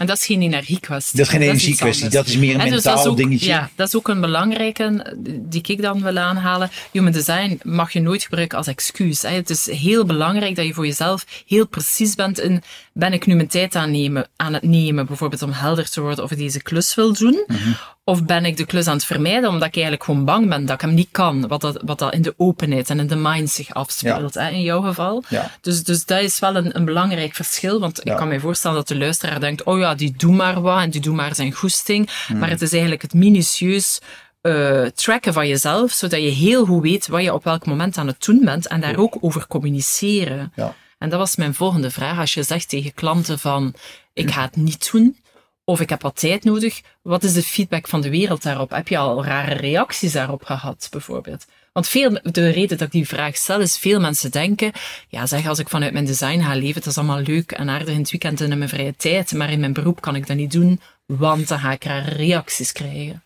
En 0.00 0.06
dat 0.06 0.16
is 0.16 0.26
geen 0.26 0.42
energiekwestie. 0.42 1.16
Dat 1.16 1.26
is 1.26 1.32
geen 1.32 1.42
energiekwestie, 1.42 2.08
dat 2.08 2.26
is 2.26 2.36
meer 2.36 2.54
een 2.54 2.60
dus 2.60 2.70
mentaal 2.70 3.06
ook, 3.06 3.16
dingetje. 3.16 3.46
Ja, 3.46 3.70
dat 3.74 3.86
is 3.86 3.96
ook 3.96 4.08
een 4.08 4.20
belangrijke 4.20 5.16
die 5.40 5.62
ik 5.66 5.82
dan 5.82 6.02
wil 6.02 6.18
aanhalen. 6.18 6.70
Human 6.92 7.12
design 7.12 7.60
mag 7.62 7.92
je 7.92 8.00
nooit 8.00 8.22
gebruiken 8.22 8.58
als 8.58 8.66
excuus. 8.66 9.22
Hè. 9.22 9.28
Het 9.28 9.50
is 9.50 9.70
heel 9.70 10.04
belangrijk 10.04 10.56
dat 10.56 10.66
je 10.66 10.74
voor 10.74 10.86
jezelf 10.86 11.26
heel 11.46 11.66
precies 11.66 12.14
bent 12.14 12.38
in 12.38 12.62
ben 13.00 13.12
ik 13.12 13.26
nu 13.26 13.34
mijn 13.34 13.48
tijd 13.48 13.74
aan, 13.74 13.90
nemen, 13.90 14.28
aan 14.36 14.54
het 14.54 14.62
nemen, 14.62 15.06
bijvoorbeeld 15.06 15.42
om 15.42 15.52
helder 15.52 15.90
te 15.90 16.00
worden 16.00 16.24
of 16.24 16.30
ik 16.30 16.38
deze 16.38 16.62
klus 16.62 16.94
wil 16.94 17.12
doen. 17.12 17.44
Mhm. 17.46 17.58
Of 18.04 18.24
ben 18.24 18.44
ik 18.44 18.56
de 18.56 18.64
klus 18.66 18.86
aan 18.86 18.96
het 18.96 19.04
vermijden 19.04 19.48
omdat 19.48 19.68
ik 19.68 19.74
eigenlijk 19.74 20.04
gewoon 20.04 20.24
bang 20.24 20.48
ben 20.48 20.66
dat 20.66 20.74
ik 20.74 20.80
hem 20.80 20.94
niet 20.94 21.08
kan. 21.10 21.48
Wat 21.48 21.60
dat, 21.60 21.82
wat 21.84 21.98
dat 21.98 22.12
in 22.12 22.22
de 22.22 22.34
openheid 22.36 22.90
en 22.90 22.98
in 22.98 23.06
de 23.06 23.16
mind 23.16 23.50
zich 23.50 23.74
afspeelt, 23.74 24.34
hè, 24.34 24.48
in 24.50 24.62
jouw 24.62 24.80
geval. 24.80 25.22
Ja. 25.28 25.50
Dus, 25.60 25.82
dus 25.84 26.04
dat 26.04 26.20
is 26.20 26.38
wel 26.38 26.56
een, 26.56 26.76
een 26.76 26.84
belangrijk 26.84 27.34
verschil. 27.34 27.80
Want 27.80 28.00
Ja. 28.04 28.12
ik 28.12 28.18
kan 28.18 28.28
me 28.28 28.40
voorstellen 28.40 28.76
dat 28.76 28.88
de 28.88 28.98
luisteraar 28.98 29.40
denkt: 29.40 29.62
oh 29.62 29.78
ja, 29.78 29.94
die 29.94 30.14
doet 30.16 30.34
maar 30.34 30.60
wat 30.60 30.80
en 30.80 30.90
die 30.90 31.00
doet 31.00 31.14
maar 31.14 31.34
zijn 31.34 31.52
goesting. 31.52 32.10
Hmm. 32.26 32.38
Maar 32.38 32.50
het 32.50 32.62
is 32.62 32.70
eigenlijk 32.72 33.02
het 33.02 33.14
minutieus 33.14 34.00
eh, 34.40 34.82
tracken 34.84 35.32
van 35.32 35.48
jezelf, 35.48 35.92
zodat 35.92 36.20
je 36.20 36.28
heel 36.28 36.64
goed 36.64 36.82
weet 36.82 37.06
wat 37.06 37.22
je 37.22 37.34
op 37.34 37.44
welk 37.44 37.66
moment 37.66 37.98
aan 37.98 38.06
het 38.06 38.24
doen 38.24 38.40
bent 38.44 38.66
en 38.66 38.80
daar 38.80 38.96
ook 38.96 39.16
over 39.20 39.46
communiceren. 39.46 40.52
Ja. 40.56 40.74
En 41.00 41.08
dat 41.08 41.18
was 41.18 41.36
mijn 41.36 41.54
volgende 41.54 41.90
vraag. 41.90 42.18
Als 42.18 42.34
je 42.34 42.42
zegt 42.42 42.68
tegen 42.68 42.94
klanten 42.94 43.38
van 43.38 43.74
ik 44.12 44.30
ga 44.30 44.42
het 44.42 44.56
niet 44.56 44.90
doen, 44.92 45.16
of 45.64 45.80
ik 45.80 45.88
heb 45.88 46.02
wat 46.02 46.16
tijd 46.16 46.44
nodig, 46.44 46.80
wat 47.02 47.22
is 47.22 47.32
de 47.32 47.42
feedback 47.42 47.88
van 47.88 48.00
de 48.00 48.10
wereld 48.10 48.42
daarop? 48.42 48.70
Heb 48.70 48.88
je 48.88 48.98
al 48.98 49.24
rare 49.24 49.54
reacties 49.54 50.12
daarop 50.12 50.44
gehad, 50.44 50.88
bijvoorbeeld? 50.90 51.46
Want 51.72 51.88
veel, 51.88 52.20
de 52.22 52.48
reden 52.48 52.78
dat 52.78 52.86
ik 52.86 52.92
die 52.92 53.08
vraag 53.08 53.36
stel, 53.36 53.60
is 53.60 53.78
veel 53.78 54.00
mensen 54.00 54.30
denken, 54.30 54.72
ja 55.08 55.26
zeg, 55.26 55.46
als 55.46 55.58
ik 55.58 55.68
vanuit 55.68 55.92
mijn 55.92 56.04
design 56.04 56.40
ga 56.40 56.54
leven, 56.54 56.82
dat 56.82 56.86
is 56.86 56.98
allemaal 56.98 57.20
leuk 57.20 57.52
en 57.52 57.68
aardig 57.68 57.94
in 57.94 58.00
het 58.00 58.10
weekend 58.10 58.40
en 58.40 58.52
in 58.52 58.58
mijn 58.58 58.70
vrije 58.70 58.96
tijd, 58.96 59.32
maar 59.32 59.50
in 59.50 59.60
mijn 59.60 59.72
beroep 59.72 60.00
kan 60.00 60.16
ik 60.16 60.26
dat 60.26 60.36
niet 60.36 60.52
doen, 60.52 60.80
want 61.06 61.48
dan 61.48 61.58
ga 61.58 61.72
ik 61.72 61.84
rare 61.84 62.10
reacties 62.10 62.72
krijgen. 62.72 63.22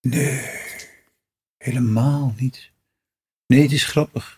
Nee, 0.00 0.50
helemaal 1.56 2.34
niet. 2.36 2.70
Nee, 3.46 3.62
het 3.62 3.72
is 3.72 3.84
grappig. 3.84 4.37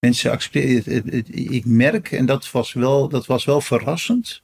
Mensen 0.00 0.30
accepteren 0.30 1.24
Ik 1.52 1.64
merk, 1.64 2.12
en 2.12 2.26
dat 2.26 2.50
was 2.50 2.72
wel, 2.72 3.08
dat 3.08 3.26
was 3.26 3.44
wel 3.44 3.60
verrassend. 3.60 4.42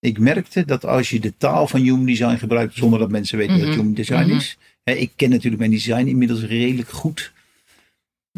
Ik 0.00 0.18
merkte 0.18 0.64
dat 0.64 0.84
als 0.84 1.10
je 1.10 1.20
de 1.20 1.36
taal 1.36 1.66
van 1.68 1.80
human 1.80 2.04
design 2.06 2.36
gebruikt 2.36 2.74
zonder 2.74 2.98
dat 2.98 3.10
mensen 3.10 3.38
weten 3.38 3.56
Mhm. 3.56 3.64
wat 3.66 3.74
human 3.74 3.94
design 3.94 4.26
Mhm. 4.26 4.36
is. 4.36 4.58
Hè, 4.84 4.92
ik 4.92 5.12
ken 5.16 5.30
natuurlijk 5.30 5.58
mijn 5.58 5.70
design 5.70 6.06
inmiddels 6.06 6.42
redelijk 6.42 6.88
goed. 6.88 7.32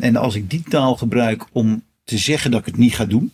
En 0.00 0.16
als 0.16 0.34
ik 0.34 0.50
die 0.50 0.62
taal 0.62 0.96
gebruik 0.96 1.44
om 1.52 1.84
te 2.04 2.18
zeggen 2.18 2.50
dat 2.50 2.60
ik 2.60 2.66
het 2.66 2.76
niet 2.76 2.94
ga 2.94 3.04
doen. 3.04 3.32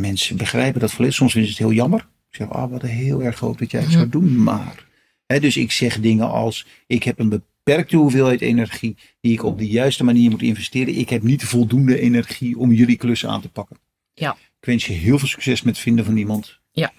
Mensen 0.00 0.36
begrijpen 0.36 0.80
dat 0.80 0.92
volledig. 0.92 1.16
Soms 1.16 1.32
vinden 1.32 1.52
ze 1.52 1.56
het 1.58 1.66
heel 1.68 1.76
jammer. 1.78 2.00
Ik 2.30 2.36
zeg, 2.36 2.50
ah, 2.50 2.70
wat 2.70 2.82
heel 2.82 3.22
erg 3.22 3.38
hoop 3.38 3.58
dat 3.58 3.70
jij 3.70 3.80
het 3.80 3.88
Mhm. 3.90 3.98
zou 3.98 4.10
doen. 4.10 4.42
Maar. 4.42 4.86
Hè, 5.26 5.40
dus 5.40 5.56
ik 5.56 5.72
zeg 5.72 6.00
dingen 6.00 6.30
als, 6.30 6.66
ik 6.86 7.02
heb 7.02 7.18
een 7.18 7.28
beperkte 7.62 7.96
hoeveelheid 7.96 8.40
energie 8.40 8.96
die 9.20 9.32
ik 9.32 9.42
op 9.42 9.58
de 9.58 9.68
juiste 9.68 10.04
manier 10.04 10.30
moet 10.30 10.42
investeren. 10.42 10.94
Ik 10.94 11.10
heb 11.10 11.22
niet 11.22 11.44
voldoende 11.44 12.00
energie 12.00 12.58
om 12.58 12.72
jullie 12.72 12.96
klussen 12.96 13.28
aan 13.28 13.40
te 13.40 13.48
pakken. 13.48 13.78
Ja. 14.14 14.36
Ik 14.60 14.68
wens 14.68 14.86
je 14.86 14.92
heel 14.92 15.18
veel 15.18 15.28
succes 15.28 15.62
met 15.62 15.74
het 15.74 15.82
vinden 15.82 16.04
van 16.04 16.16
iemand. 16.16 16.60
Ja. 16.70 16.92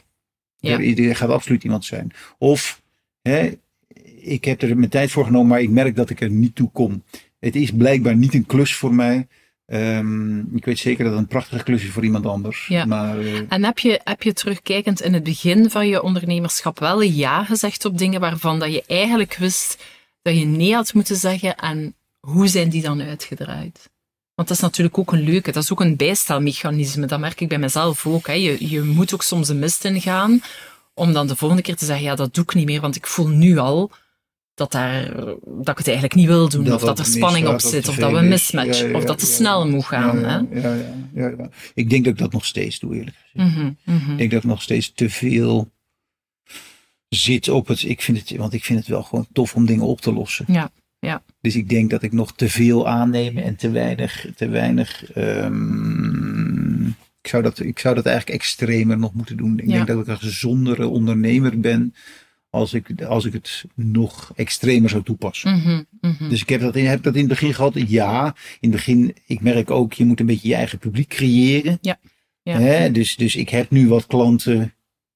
Ja. 0.57 0.79
Er, 0.79 1.07
er 1.07 1.15
gaat 1.15 1.29
absoluut 1.29 1.63
iemand 1.63 1.85
zijn. 1.85 2.11
Of, 2.37 2.81
hè, 3.21 3.51
ik 4.15 4.45
heb 4.45 4.61
er 4.61 4.77
mijn 4.77 4.89
tijd 4.89 5.11
voor 5.11 5.25
genomen, 5.25 5.47
maar 5.47 5.61
ik 5.61 5.69
merk 5.69 5.95
dat 5.95 6.09
ik 6.09 6.21
er 6.21 6.29
niet 6.29 6.55
toe 6.55 6.71
kom. 6.71 7.03
Het 7.39 7.55
is 7.55 7.71
blijkbaar 7.71 8.15
niet 8.15 8.33
een 8.33 8.45
klus 8.45 8.75
voor 8.75 8.93
mij. 8.93 9.27
Ehm, 9.65 10.39
ik 10.55 10.65
weet 10.65 10.79
zeker 10.79 11.03
dat 11.03 11.13
het 11.13 11.21
een 11.21 11.27
prachtige 11.27 11.63
klus 11.63 11.83
is 11.83 11.89
voor 11.89 12.03
iemand 12.03 12.25
anders. 12.25 12.67
Ja. 12.67 12.85
Maar 12.85 13.19
eh, 13.19 13.39
En 13.49 13.63
heb 13.63 13.79
je, 13.79 14.01
heb 14.03 14.23
je 14.23 14.33
terugkijkend 14.33 15.01
in 15.01 15.13
het 15.13 15.23
begin 15.23 15.69
van 15.69 15.87
je 15.87 16.03
ondernemerschap 16.03 16.79
wel 16.79 17.03
een 17.03 17.13
ja 17.13 17.43
gezegd 17.43 17.85
op 17.85 17.97
dingen 17.97 18.19
waarvan 18.19 18.59
dat 18.59 18.73
je 18.73 18.83
eigenlijk 18.87 19.35
wist 19.35 19.83
dat 20.23 20.37
je 20.37 20.45
nee 20.45 20.73
had 20.73 20.93
moeten 20.93 21.15
zeggen 21.15 21.55
en 21.55 21.95
hoe 22.19 22.47
zijn 22.47 22.69
die 22.69 22.81
dan 22.81 23.01
uitgedraaid? 23.01 23.91
Want 24.35 24.47
dat 24.47 24.57
is 24.57 24.63
natuurlijk 24.63 24.97
ook 24.97 25.11
een 25.11 25.21
leuke, 25.23 25.51
dat 25.51 25.63
is 25.63 25.71
ook 25.71 25.81
een 25.81 25.95
bijstelmechanisme. 25.95 27.05
Dat 27.05 27.19
merk 27.19 27.41
ik 27.41 27.47
bij 27.47 27.59
mezelf 27.59 28.05
ook. 28.05 28.27
Hè. 28.27 28.33
Je, 28.33 28.69
je 28.69 28.81
moet 28.81 29.13
ook 29.13 29.23
soms 29.23 29.47
de 29.47 29.53
mist 29.53 29.85
ingaan 29.85 30.41
om 30.93 31.13
dan 31.13 31.27
de 31.27 31.35
volgende 31.35 31.63
keer 31.63 31.75
te 31.75 31.85
zeggen, 31.85 32.05
ja, 32.05 32.15
dat 32.15 32.33
doe 32.33 32.43
ik 32.43 32.53
niet 32.53 32.65
meer, 32.65 32.81
want 32.81 32.95
ik 32.95 33.07
voel 33.07 33.27
nu 33.27 33.57
al 33.57 33.91
dat, 34.53 34.71
daar, 34.71 35.15
dat 35.45 35.69
ik 35.69 35.77
het 35.77 35.87
eigenlijk 35.87 36.15
niet 36.15 36.27
wil 36.27 36.49
doen, 36.49 36.63
Dat 36.63 36.73
of 36.73 36.79
dat 36.79 36.97
dat 36.97 37.05
er 37.05 37.11
spanning 37.11 37.47
op 37.47 37.61
zit, 37.61 37.87
of 37.87 37.95
dat 37.95 38.11
we 38.11 38.17
Ja, 38.17 38.63
ja, 38.63 38.95
of 38.95 39.03
dat 39.03 39.19
te 39.19 39.25
ja, 39.25 39.31
snel 39.31 39.69
moet 39.69 39.85
gaan. 39.85 40.19
ja, 40.19 40.25
hè? 40.25 40.59
ja, 40.59 40.75
ja, 40.75 40.93
ja, 41.13 41.33
ja. 41.37 41.49
Ik 41.73 41.89
denk 41.89 42.03
dat 42.03 42.13
ik 42.13 42.19
dat 42.19 42.31
nog 42.31 42.45
steeds 42.45 42.79
doe, 42.79 42.95
eerlijk 42.95 43.17
gezegd. 43.31 43.55
Mhm, 43.55 43.71
mhm. 43.83 44.11
Ik 44.11 44.17
denk 44.17 44.31
dat 44.31 44.43
ik 44.43 44.49
nog 44.49 44.61
steeds 44.61 44.91
te 44.93 45.09
veel 45.09 45.71
zit 47.13 47.49
op 47.49 47.67
het. 47.67 47.83
Ik 47.83 48.01
vind 48.01 48.17
het, 48.29 48.37
want 48.37 48.53
ik 48.53 48.63
vind 48.63 48.79
het 48.79 48.87
wel 48.87 49.03
gewoon 49.03 49.27
tof 49.33 49.55
om 49.55 49.65
dingen 49.65 49.85
op 49.85 50.01
te 50.01 50.13
lossen. 50.13 50.45
Ja, 50.47 50.71
ja. 50.99 51.23
Dus 51.41 51.55
ik 51.55 51.69
denk 51.69 51.89
dat 51.89 52.03
ik 52.03 52.11
nog 52.11 52.33
te 52.35 52.49
veel 52.49 52.87
aanneem 52.87 53.37
en 53.37 53.55
te 53.55 53.69
weinig. 53.69 54.25
Te 54.35 54.47
weinig 54.47 55.11
ehm, 55.11 56.87
ik, 57.21 57.29
zou 57.29 57.43
dat, 57.43 57.59
ik 57.59 57.79
zou 57.79 57.95
dat 57.95 58.05
eigenlijk 58.05 58.37
extremer 58.39 58.97
nog 58.97 59.13
moeten 59.13 59.37
doen. 59.37 59.59
Ik 59.59 59.67
Ja. 59.67 59.73
denk 59.73 59.87
dat 59.87 59.99
ik 59.99 60.07
een 60.07 60.17
gezondere 60.17 60.87
ondernemer 60.87 61.59
ben. 61.59 61.93
Als 62.49 62.73
ik, 62.73 63.01
als 63.01 63.25
ik 63.25 63.33
het 63.33 63.65
nog 63.75 64.31
extremer 64.35 64.89
zou 64.89 65.03
toepassen. 65.03 65.51
Mhm, 65.57 65.83
mhm. 66.01 66.29
Dus 66.29 66.41
ik 66.41 66.49
heb 66.49 66.61
dat, 66.61 66.75
in, 66.75 66.85
heb 66.85 67.03
dat 67.03 67.13
in 67.13 67.19
het 67.19 67.29
begin 67.29 67.53
gehad. 67.53 67.73
Ja, 67.87 68.25
in 68.59 68.69
het 68.69 68.71
begin, 68.71 69.15
ik 69.25 69.41
merk 69.41 69.71
ook, 69.71 69.93
je 69.93 70.05
moet 70.05 70.19
een 70.19 70.25
beetje 70.25 70.47
je 70.47 70.55
eigen 70.55 70.77
publiek 70.77 71.07
creëren. 71.07 71.77
Ja, 71.81 71.99
ja. 72.43 72.59
Hè? 72.59 72.91
Dus, 72.91 73.15
dus 73.15 73.35
ik 73.35 73.49
heb 73.49 73.69
nu 73.69 73.87
wat 73.87 74.05
klanten. 74.07 74.73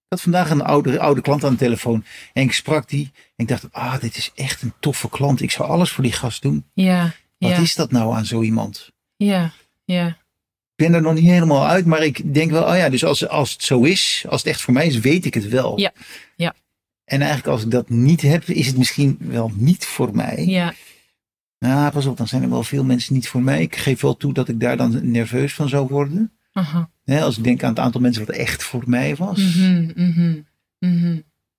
Ik 0.10 0.14
had 0.14 0.22
vandaag 0.22 0.50
een 0.50 0.62
oude, 0.62 1.00
oude 1.00 1.22
klant 1.22 1.44
aan 1.44 1.52
de 1.52 1.58
telefoon. 1.58 2.04
En 2.34 2.44
ik 2.44 2.52
sprak 2.54 2.90
die. 2.90 3.12
En 3.14 3.34
ik 3.36 3.48
dacht, 3.48 3.68
ah, 3.72 4.00
dit 4.00 4.18
is 4.18 4.32
echt 4.36 4.62
een 4.62 4.74
toffe 4.80 5.10
klant. 5.10 5.42
Ik 5.42 5.52
zou 5.52 5.70
alles 5.70 5.92
voor 5.92 6.04
die 6.04 6.14
gast 6.14 6.42
doen. 6.42 6.66
Ja, 6.74 7.14
Wat 7.38 7.50
ja, 7.50 7.58
is 7.58 7.76
dat 7.76 7.92
nou 7.92 8.16
aan 8.16 8.26
zo 8.26 8.42
iemand? 8.42 8.92
ja, 9.18 9.52
ja. 9.86 10.08
Ik 10.08 10.86
ben 10.86 10.94
er 10.94 11.02
nog 11.02 11.14
niet 11.14 11.24
helemaal 11.30 11.68
uit, 11.68 11.86
maar 11.86 12.04
ik 12.04 12.34
denk 12.34 12.52
wel, 12.52 12.64
oh 12.64 12.76
ja, 12.76 12.90
dus 12.90 13.04
als, 13.06 13.28
als 13.28 13.52
het 13.52 13.64
zo 13.64 13.84
is, 13.84 14.26
als 14.30 14.44
het 14.44 14.50
echt 14.52 14.62
voor 14.62 14.74
mij 14.74 14.88
is, 14.88 15.00
weet 15.00 15.26
ik 15.26 15.34
het 15.34 15.48
wel. 15.48 15.80
Ja, 15.80 15.92
ja. 16.36 16.54
En 17.06 17.20
eigenlijk 17.22 17.48
als 17.50 17.64
ik 17.64 17.72
dat 17.72 17.90
niet 17.90 18.22
heb, 18.22 18.44
is 18.44 18.68
het 18.68 18.78
misschien 18.78 19.18
wel 19.20 19.52
niet 19.56 19.86
voor 19.86 20.16
mij. 20.16 20.46
Ja, 20.46 20.74
Nou, 21.60 21.92
pas 21.92 22.06
op, 22.06 22.18
dan 22.18 22.28
zijn 22.28 22.44
er 22.44 22.50
wel 22.50 22.64
veel 22.64 22.84
mensen 22.84 23.14
niet 23.14 23.28
voor 23.28 23.42
mij. 23.42 23.62
Ik 23.62 23.76
geef 23.76 24.02
wel 24.02 24.18
toe 24.18 24.34
dat 24.34 24.48
ik 24.48 24.60
daar 24.60 24.78
dan 24.78 25.12
nerveus 25.12 25.54
van 25.54 25.70
zou 25.70 25.88
worden. 25.88 26.37
Aha. 26.58 26.90
Als 27.22 27.38
ik 27.38 27.44
denk 27.44 27.64
aan 27.64 27.70
het 27.70 27.80
aantal 27.80 28.02
mensen 28.02 28.26
wat 28.26 28.36
echt 28.36 28.64
voor 28.64 28.84
mij 28.86 29.16
was. 29.16 29.40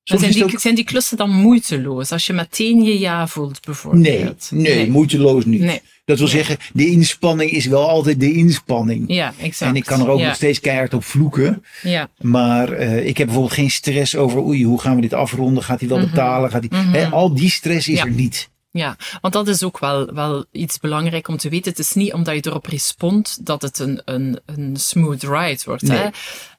Soms 0.05 0.21
zijn, 0.23 0.33
die, 0.33 0.45
ook- 0.45 0.61
zijn 0.61 0.75
die 0.75 0.85
klussen 0.85 1.17
dan 1.17 1.31
moeiteloos? 1.31 2.13
Als 2.13 2.27
je 2.27 2.33
meteen 2.33 2.83
je 2.83 2.99
ja 2.99 3.27
voelt, 3.27 3.51
Nee, 3.51 3.61
bijvoorbeeld? 3.65 4.51
nee, 4.53 4.91
moeiteloos 4.91 5.45
niet. 5.45 5.61
Nee. 5.61 5.81
Dat 6.05 6.19
wil 6.19 6.27
Nee. 6.27 6.37
zeggen, 6.37 6.57
de 6.73 6.87
inspanning 6.87 7.51
is 7.51 7.67
wel 7.67 7.89
altijd 7.89 8.21
de 8.21 8.33
inspanning. 8.33 9.05
Ja, 9.07 9.33
exact. 9.41 9.71
en 9.71 9.77
ik 9.77 9.85
kan 9.85 10.01
er 10.01 10.09
ook 10.09 10.19
ja, 10.19 10.27
nog 10.27 10.35
steeds 10.35 10.61
keihard 10.61 10.95
op 10.95 11.05
vloeken. 11.05 11.65
Ja, 11.83 12.09
Maar 12.21 12.73
eh, 12.73 13.07
ik 13.07 13.17
heb 13.17 13.27
bijvoorbeeld 13.27 13.55
geen 13.57 13.71
stress 13.71 14.17
over, 14.17 14.41
oei, 14.45 14.65
hoe 14.65 14.81
gaan 14.81 14.95
we 14.95 15.01
dit 15.01 15.13
afronden? 15.15 15.63
Gaat 15.63 15.81
hij 15.81 15.89
wel 15.89 15.99
Mhm. 15.99 16.11
betalen? 16.11 16.51
Gaat 16.51 16.65
hij, 16.71 17.07
al 17.11 17.35
die 17.35 17.51
stress 17.51 17.89
is 17.89 17.99
Ja. 17.99 18.05
er 18.05 18.11
niet. 18.11 18.51
Ja, 18.79 18.97
want 19.21 19.35
dat 19.35 19.49
is 19.49 19.63
ook 19.63 19.79
wel, 19.79 20.15
wel 20.15 20.45
iets 20.53 20.79
belangrijk 20.79 21.29
om 21.29 21.37
te 21.37 21.49
weten. 21.49 21.71
Het 21.71 21.79
is 21.81 21.93
niet 21.93 22.13
omdat 22.13 22.35
je 22.35 22.51
erop 22.51 22.67
respond 22.67 23.47
dat 23.47 23.63
het 23.63 23.79
een, 23.79 24.03
een, 24.05 24.41
een 24.47 24.77
smooth 24.77 25.23
ride 25.23 25.63
wordt. 25.65 25.89
Hè? 25.89 25.99
Nee. 26.03 26.11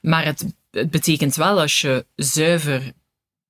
Maar 0.01 0.26
het, 0.26 0.45
het 0.72 0.89
betekent 0.91 1.36
wel 1.36 1.59
als 1.59 1.82
je 1.82 2.05
zuiver 2.15 2.91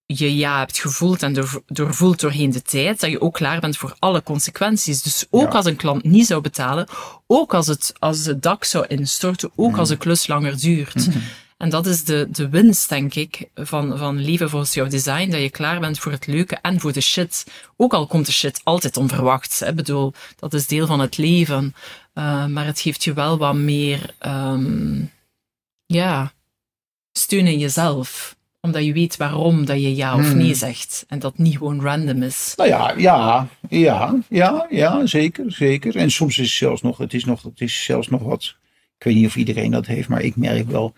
je 0.05 0.35
ja 0.35 0.57
hebt 0.59 0.79
gevoeld 0.79 1.23
en 1.23 1.33
door, 1.33 1.63
doorvoelt 1.65 2.19
doorheen 2.19 2.51
de 2.51 2.61
tijd, 2.61 2.99
dat 2.99 3.09
je 3.09 3.21
ook 3.21 3.33
klaar 3.33 3.59
bent 3.59 3.77
voor 3.77 3.95
alle 3.99 4.23
consequenties. 4.23 5.01
Dus 5.01 5.25
ook 5.29 5.51
Ja. 5.51 5.57
als 5.57 5.65
een 5.65 5.75
klant 5.75 6.03
niet 6.03 6.25
zou 6.25 6.41
betalen, 6.41 6.87
ook 7.27 7.53
als 7.53 7.67
het, 7.67 7.93
als 7.99 8.25
het 8.25 8.41
dak 8.41 8.63
zou 8.63 8.85
instorten, 8.87 9.51
ook 9.55 9.69
Mhm. 9.71 9.79
als 9.79 9.89
de 9.89 9.97
klus 9.97 10.27
langer 10.27 10.59
duurt. 10.59 11.07
En 11.59 11.69
dat 11.69 11.85
is 11.85 12.03
de, 12.03 12.27
de 12.31 12.49
winst, 12.49 12.89
denk 12.89 13.13
ik, 13.13 13.49
van, 13.55 13.97
van 13.97 14.19
leven 14.21 14.49
volgens 14.49 14.73
jouw 14.73 14.87
design, 14.87 15.29
dat 15.29 15.41
je 15.41 15.49
klaar 15.49 15.79
bent 15.79 15.99
voor 15.99 16.11
het 16.11 16.27
leuke 16.27 16.57
en 16.61 16.79
voor 16.79 16.93
de 16.93 17.01
shit. 17.01 17.45
Ook 17.75 17.93
al 17.93 18.07
komt 18.07 18.25
de 18.25 18.31
shit 18.31 18.61
altijd 18.63 18.97
onverwachts. 18.97 19.61
Ik 19.61 19.75
bedoel, 19.75 20.13
dat 20.35 20.53
is 20.53 20.67
deel 20.67 20.87
van 20.87 20.99
het 20.99 21.17
leven. 21.17 21.75
Uh, 22.13 22.45
maar 22.45 22.65
het 22.65 22.79
geeft 22.79 23.03
je 23.03 23.13
wel 23.13 23.37
wat 23.37 23.55
meer, 23.55 24.15
um, 24.25 25.11
ja, 25.85 26.31
steun 27.11 27.47
in 27.47 27.59
jezelf 27.59 28.37
omdat 28.61 28.85
je 28.85 28.93
weet 28.93 29.17
waarom 29.17 29.65
dat 29.65 29.81
je 29.81 29.95
ja 29.95 30.15
of 30.15 30.29
Hmm. 30.29 30.37
nee 30.37 30.53
zegt. 30.53 31.05
En 31.07 31.19
dat 31.19 31.37
niet 31.37 31.57
gewoon 31.57 31.81
random 31.81 32.23
is. 32.23 32.53
Nou 32.55 32.69
ja, 32.69 32.93
ja, 32.97 33.47
ja, 33.69 34.15
ja, 34.29 34.67
ja, 34.69 35.05
zeker, 35.05 35.51
zeker. 35.51 35.95
En 35.95 36.11
soms 36.11 36.37
is 36.37 36.45
het 36.45 36.55
zelfs 36.55 36.81
nog, 36.81 36.97
het 36.97 37.13
is 37.13 37.25
nog, 37.25 37.43
het 37.43 37.61
is 37.61 37.83
zelfs 37.83 38.07
nog 38.07 38.21
wat. 38.21 38.55
Ik 38.97 39.03
weet 39.05 39.15
niet 39.15 39.25
of 39.25 39.35
iedereen 39.35 39.71
dat 39.71 39.85
heeft, 39.85 40.09
maar 40.09 40.21
ik 40.21 40.35
merk 40.35 40.69
wel. 40.69 40.95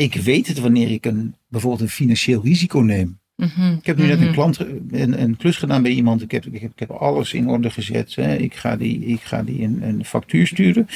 Ik 0.00 0.14
weet 0.14 0.46
het 0.46 0.58
wanneer 0.58 0.90
ik 0.90 1.06
een, 1.06 1.34
bijvoorbeeld 1.48 1.82
een 1.82 1.88
financieel 1.88 2.42
risico 2.42 2.78
neem. 2.78 3.20
Mm 3.36 3.48
-hmm. 3.48 3.76
Ik 3.76 3.86
heb 3.86 3.96
nu 3.96 4.06
net 4.06 4.20
een 4.20 4.32
klant, 4.32 4.58
een, 4.58 5.22
een 5.22 5.36
klus 5.36 5.56
gedaan 5.56 5.82
bij 5.82 5.92
iemand. 5.92 6.22
Ik 6.22 6.30
heb, 6.30 6.46
ik 6.46 6.60
heb, 6.60 6.70
ik 6.70 6.78
heb 6.78 6.90
alles 6.90 7.32
in 7.32 7.48
orde 7.48 7.70
gezet. 7.70 8.14
Hè. 8.14 8.36
Ik 8.36 8.54
ga 8.54 8.76
die, 8.76 9.04
ik 9.04 9.20
ga 9.20 9.42
die 9.42 9.62
een, 9.62 9.82
een 9.82 10.04
factuur 10.04 10.46
sturen. 10.46 10.88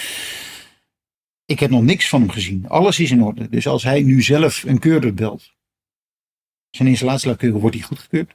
Ik 1.45 1.61
heb 1.61 1.71
nog 1.71 1.83
niks 1.83 2.09
van 2.09 2.21
hem 2.21 2.31
gezien. 2.31 2.69
Alles 2.69 3.01
is 3.01 3.11
in 3.11 3.23
orde. 3.23 3.49
Dus 3.49 3.67
als 3.67 3.83
hij 3.83 4.03
nu 4.03 4.23
zelf 4.23 4.63
een 4.63 4.79
keurder 4.79 5.15
belt. 5.15 5.53
Zijn 6.71 6.89
installatielakeuren 6.89 7.61
wordt 7.61 7.77
hij 7.77 7.85
goedgekeurd. 7.85 8.35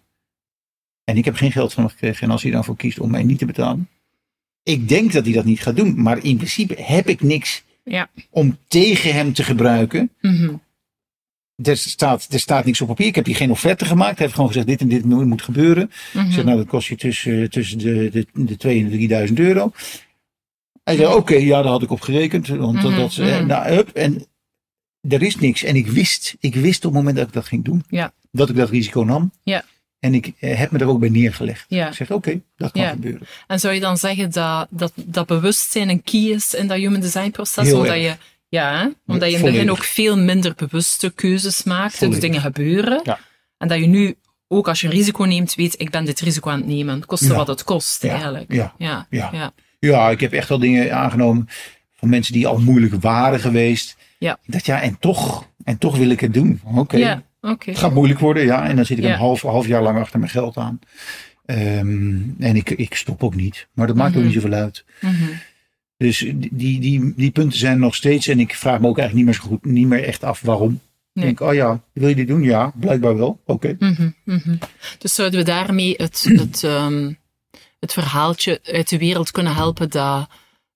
En 1.04 1.18
ik 1.18 1.26
heb 1.26 1.36
geen 1.36 1.52
geld 1.52 1.74
van 1.74 1.84
hem 1.84 1.92
gekregen. 1.92 2.24
En 2.24 2.32
als 2.32 2.44
hij 2.44 2.52
dan 2.52 2.64
voor 2.64 2.76
kiest 2.76 3.00
om 3.00 3.12
mij 3.12 3.24
niet 3.24 3.40
te 3.40 3.46
betalen. 3.46 3.90
Ik 4.64 4.88
denk 4.88 5.12
dat 5.12 5.26
hij 5.26 5.34
dat 5.34 5.46
niet 5.46 5.62
gaat 5.62 5.76
doen. 5.76 6.02
Maar 6.02 6.24
in 6.24 6.38
principe 6.38 6.82
heb 6.82 7.08
ik 7.08 7.22
niks 7.22 7.64
ja. 7.90 8.10
om 8.30 8.58
tegen 8.68 9.14
hem 9.14 9.34
te 9.34 9.44
gebruiken. 9.44 10.12
Mm 10.22 10.36
-hmm. 10.36 10.62
Er 11.64 11.78
staat, 11.78 12.28
er 12.30 12.40
staat 12.40 12.66
niks 12.66 12.82
op 12.82 12.88
papier. 12.88 13.08
Ik 13.08 13.16
heb 13.16 13.26
hier 13.26 13.36
geen 13.36 13.52
offerte 13.52 13.86
gemaakt. 13.86 14.16
Hij 14.16 14.22
heeft 14.24 14.34
gewoon 14.34 14.48
gezegd: 14.48 14.68
dit 14.68 14.82
en 14.82 14.88
dit 14.88 15.06
moet 15.06 15.42
gebeuren. 15.42 15.84
Mm 15.84 15.90
Mhm. 15.90 16.18
-hmm. 16.20 16.28
Ik 16.28 16.34
zeg: 16.34 16.44
Nou, 16.44 16.58
dat 16.58 16.68
kost 16.68 16.88
je 16.88 16.96
tussen, 16.96 17.50
tussen 17.50 17.78
de, 17.78 18.10
de, 18.12 18.28
de 18.34 18.58
2 18.58 18.80
en 18.80 18.90
de 18.90 18.98
3000 18.98 19.40
euro. 19.40 19.72
Hij 20.84 20.96
zei: 20.96 21.08
Oké, 21.08 21.18
okay, 21.18 21.46
ja, 21.46 21.62
daar 21.62 21.72
had 21.72 21.84
ik 21.84 21.92
op 21.92 22.02
gerekend. 22.02 22.48
Want 22.48 22.60
Mhm, 22.74 22.86
mm 22.86 22.92
-hmm. 22.92 23.00
dat, 23.00 23.18
mm-hmm. 23.18 23.48
nou, 23.48 23.72
up, 23.72 23.90
en 23.90 24.26
er 25.02 25.22
is 25.22 25.36
niks. 25.36 25.64
En 25.64 25.76
ik 25.76 25.88
wist, 25.88 26.36
ik 26.40 26.56
wist 26.56 26.86
op 26.86 26.92
het 26.92 26.94
moment 26.94 27.18
dat 27.18 27.28
ik 27.28 27.34
dat 27.34 27.46
ging 27.46 27.64
doen, 27.64 27.84
ja. 27.90 28.14
dat 28.32 28.50
ik 28.50 28.56
dat 28.56 28.70
risico 28.70 29.04
nam. 29.04 29.32
Ja. 29.44 29.64
En 30.00 30.14
ik 30.14 30.34
eh, 30.40 30.58
heb 30.58 30.72
me 30.72 30.80
er 30.80 30.88
ook 30.88 31.00
bij 31.00 31.10
neergelegd. 31.10 31.66
Ja. 31.68 31.88
Ik 31.88 31.94
zeg: 31.94 32.12
Oké, 32.12 32.30
okay, 32.30 32.42
dat 32.58 32.72
kan 32.72 32.82
ja. 32.82 32.90
gebeuren. 32.90 33.28
En 33.48 33.60
zou 33.60 33.74
je 33.74 33.80
dan 33.80 33.98
zeggen 33.98 34.32
dat, 34.32 34.68
dat, 34.70 34.92
dat 34.96 35.28
bewustzijn 35.28 35.90
een 35.90 36.04
key 36.04 36.22
is 36.22 36.54
in 36.54 36.68
dat 36.68 36.78
human 36.78 37.00
design 37.00 37.30
proces? 37.32 37.66
Heel 37.66 37.78
omdat 37.78 37.94
erg. 37.94 38.04
je 38.04 38.16
ja, 38.50 38.78
hè? 38.78 38.88
omdat 39.14 39.30
je 39.30 39.38
in 39.38 39.44
het 39.44 39.52
begin 39.52 39.72
ook 39.72 39.84
veel 39.84 40.18
minder 40.18 40.54
bewuste 40.56 41.10
keuzes 41.10 41.64
maakt. 41.64 41.96
Volledig. 41.96 42.20
Dus 42.20 42.30
dingen 42.30 42.42
gebeuren. 42.42 43.02
Ja. 43.04 43.20
En 43.58 43.68
dat 43.68 43.80
je 43.80 43.88
nu, 43.88 44.16
ook 44.48 44.68
als 44.68 44.82
je 44.82 44.88
een 44.88 44.94
risico 44.94 45.24
neemt, 45.24 45.56
weet, 45.56 45.82
ik 45.82 45.90
ben 45.90 46.06
dit 46.06 46.20
risico 46.20 46.50
aan 46.50 46.58
het 46.58 46.68
nemen. 46.68 47.06
Koste 47.06 47.34
wat 47.34 47.48
het 47.48 47.64
kost, 47.64 48.04
Ja. 48.04 48.10
eigenlijk. 48.10 48.54
Ja. 48.54 48.74
Ja. 48.78 49.08
Ja. 49.10 49.54
Ja. 49.80 50.10
Ik 50.10 50.20
heb 50.20 50.34
echt 50.34 50.50
wel 50.50 50.60
dingen 50.60 50.96
aangenomen 50.96 51.48
van 51.96 52.10
mensen 52.10 52.34
die 52.34 52.48
al 52.48 52.60
moeilijk 52.60 53.02
waren 53.02 53.40
geweest. 53.40 53.98
Ja. 54.18 54.38
Dat 54.46 54.66
ja, 54.66 54.82
en 54.82 55.00
toch, 55.00 55.46
en 55.64 55.78
toch 55.78 55.98
wil 55.98 56.10
ik 56.10 56.20
het 56.20 56.34
doen. 56.34 56.62
Oké. 56.76 57.24
Het 57.42 57.78
gaat 57.78 57.94
moeilijk 57.94 58.20
worden, 58.20 58.44
ja. 58.44 58.68
En 58.68 58.76
dan 58.76 58.86
zit 58.86 58.98
ik 58.98 59.04
Ja. 59.04 59.12
een 59.12 59.18
half, 59.18 59.42
half 59.42 59.68
jaar 59.68 59.82
lang 59.84 60.00
achter 60.00 60.20
mijn 60.20 60.32
geld 60.32 60.58
aan. 60.58 60.80
Ehm, 61.46 62.18
en 62.40 62.56
ik, 62.56 62.70
ik 62.70 62.96
stop 62.96 63.24
ook 63.24 63.36
niet. 63.36 63.68
Maar 63.74 63.88
dat 63.88 63.96
maakt 63.96 64.10
ook 64.10 64.16
Mhm. 64.16 64.26
niet 64.26 64.34
zoveel 64.34 64.54
uit. 64.58 64.86
Mhm. 65.02 65.24
Dus 65.98 66.18
die, 66.52 66.80
die, 66.80 67.14
die 67.16 67.32
punten 67.32 67.60
zijn 67.60 67.80
nog 67.80 67.96
steeds. 67.96 68.28
En 68.28 68.40
ik 68.40 68.56
vraag 68.56 68.80
me 68.80 68.88
ook 68.88 68.98
eigenlijk 68.98 69.14
niet 69.16 69.26
meer, 69.26 69.34
zo 69.46 69.50
goed, 69.56 69.66
niet 69.72 69.88
meer 69.88 70.04
echt 70.04 70.24
af 70.24 70.42
waarom. 70.42 70.80
Ik 71.14 71.22
denk, 71.22 71.40
oh 71.40 71.54
ja, 71.54 71.82
wil 71.94 72.08
je 72.10 72.16
dit 72.16 72.28
doen? 72.28 72.44
Ja, 72.44 72.72
blijkbaar 72.76 73.18
wel. 73.18 73.40
Oké. 73.46 73.76
Mhm. 73.80 74.56
Dus 74.98 75.14
zouden 75.14 75.40
we 75.40 75.46
daarmee 75.46 75.94
het, 75.98 76.26
het, 76.44 76.64
ehm, 76.64 77.14
het 77.80 77.94
verhaaltje 77.94 78.60
uit 78.64 78.90
de 78.90 78.98
wereld 78.98 79.32
kunnen 79.32 79.56
helpen 79.56 79.90
dat, 79.90 80.30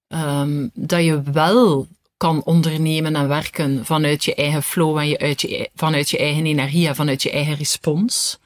ehm, 0.07 0.67
dat 0.73 1.03
je 1.03 1.21
wel 1.31 1.87
kan 2.23 2.43
ondernemen 2.43 3.15
en 3.15 3.27
werken 3.27 3.85
vanuit 3.85 4.23
je 4.23 4.35
eigen 4.35 4.63
flow 4.63 4.97
en 4.97 5.07
je, 5.07 5.19
uit 5.19 5.41
je, 5.41 5.69
vanuit 5.75 6.09
je 6.09 6.17
eigen 6.17 6.45
energie 6.45 6.87
en 6.87 6.95
vanuit 6.95 7.23
je 7.23 7.31
eigen 7.31 7.55
respons? 7.55 8.39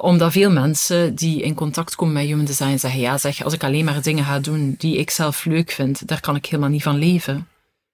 Omdat 0.00 0.32
veel 0.32 0.50
mensen 0.50 1.14
die 1.14 1.42
in 1.42 1.54
contact 1.54 1.94
komen 1.94 2.14
met 2.14 2.24
human 2.24 2.44
design 2.44 2.76
zeggen, 2.76 3.00
ja 3.00 3.18
zeg, 3.18 3.44
als 3.44 3.54
ik 3.54 3.64
alleen 3.64 3.84
maar 3.84 4.02
dingen 4.02 4.24
ga 4.24 4.40
doen 4.40 4.74
die 4.78 4.96
ik 4.96 5.10
zelf 5.10 5.44
leuk 5.44 5.70
vind, 5.70 6.08
daar 6.08 6.20
kan 6.20 6.36
ik 6.36 6.46
helemaal 6.46 6.70
niet 6.70 6.82
van 6.82 6.98
leven. 6.98 7.48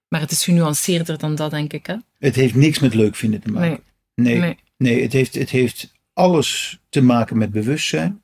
Maar 0.08 0.20
het 0.20 0.30
is 0.30 0.44
genuanceerder 0.44 1.18
dan 1.18 1.34
dat, 1.34 1.50
denk 1.50 1.72
ik. 1.72 1.86
Hè? 1.86 1.96
Het 2.18 2.34
heeft 2.34 2.54
niks 2.54 2.78
met 2.78 2.94
leuk 2.94 3.16
vinden 3.16 3.40
te 3.40 3.50
maken. 3.50 3.82
Nee. 4.14 4.38
Nee, 4.38 4.56
nee. 4.76 5.02
het, 5.02 5.12
heeft, 5.12 5.34
het 5.34 5.50
heeft 5.50 5.92
alles 6.12 6.78
te 6.88 7.00
maken 7.00 7.38
met 7.38 7.50
bewustzijn. 7.50 8.22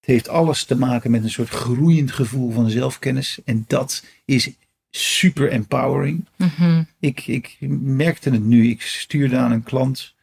Het 0.00 0.10
heeft 0.10 0.28
alles 0.28 0.64
te 0.64 0.76
maken 0.76 1.10
met 1.10 1.22
een 1.22 1.30
soort 1.30 1.48
groeiend 1.48 2.12
gevoel 2.12 2.50
van 2.50 2.70
zelfkennis. 2.70 3.38
En 3.44 3.64
dat 3.66 4.04
is 4.24 4.50
super 4.90 5.50
empowering. 5.50 6.26
Mhm. 6.36 6.82
Ik, 6.98 7.26
ik 7.26 7.56
merkte 7.80 8.30
het 8.30 8.44
nu. 8.44 8.68
Ik 8.68 8.82
stuurde 8.82 9.36
aan 9.36 9.52
een 9.52 9.62
klant. 9.62 10.14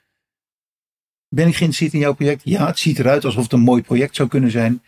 Ben 1.30 1.48
ik 1.48 1.56
geïnteresseerd 1.56 1.94
in 1.94 2.00
jouw 2.00 2.14
project? 2.14 2.42
Ja, 2.44 2.68
het 2.68 2.80
ziet 2.80 3.00
eruit 3.00 3.26
alsof 3.26 3.44
het 3.44 3.52
een 3.52 3.60
mooi 3.60 3.82
project 3.82 4.16
zou 4.16 4.30
kunnen 4.30 4.52
zijn. 4.52 4.82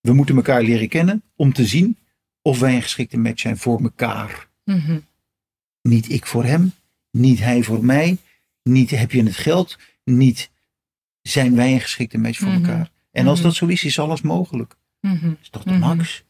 We 0.00 0.12
moeten 0.12 0.36
elkaar 0.36 0.62
leren 0.62 0.88
kennen 0.88 1.22
om 1.36 1.52
te 1.52 1.66
zien 1.66 1.96
of 2.42 2.58
wij 2.58 2.74
een 2.74 2.82
geschikte 2.82 3.18
match 3.18 3.40
zijn 3.40 3.56
voor 3.56 3.80
elkaar. 3.82 4.48
Mhm. 4.64 4.98
Niet 5.82 6.10
ik 6.10 6.26
voor 6.26 6.44
hem, 6.44 6.72
niet 7.10 7.38
hij 7.38 7.62
voor 7.62 7.84
mij, 7.84 8.16
niet 8.62 8.90
heb 8.90 9.12
je 9.12 9.22
het 9.22 9.36
geld, 9.36 9.78
niet 10.04 10.50
zijn 11.22 11.54
wij 11.54 11.72
een 11.72 11.80
geschikte 11.80 12.18
match 12.18 12.38
voor 12.38 12.48
Mhm. 12.48 12.64
elkaar. 12.64 12.90
En 13.10 13.26
als 13.26 13.40
dat 13.42 13.54
zo 13.54 13.66
is, 13.66 13.84
is 13.84 13.98
alles 13.98 14.20
mogelijk. 14.20 14.76
Dat 15.00 15.36
is 15.42 15.48
toch 15.48 15.62
de 15.62 15.72
max? 15.72 16.24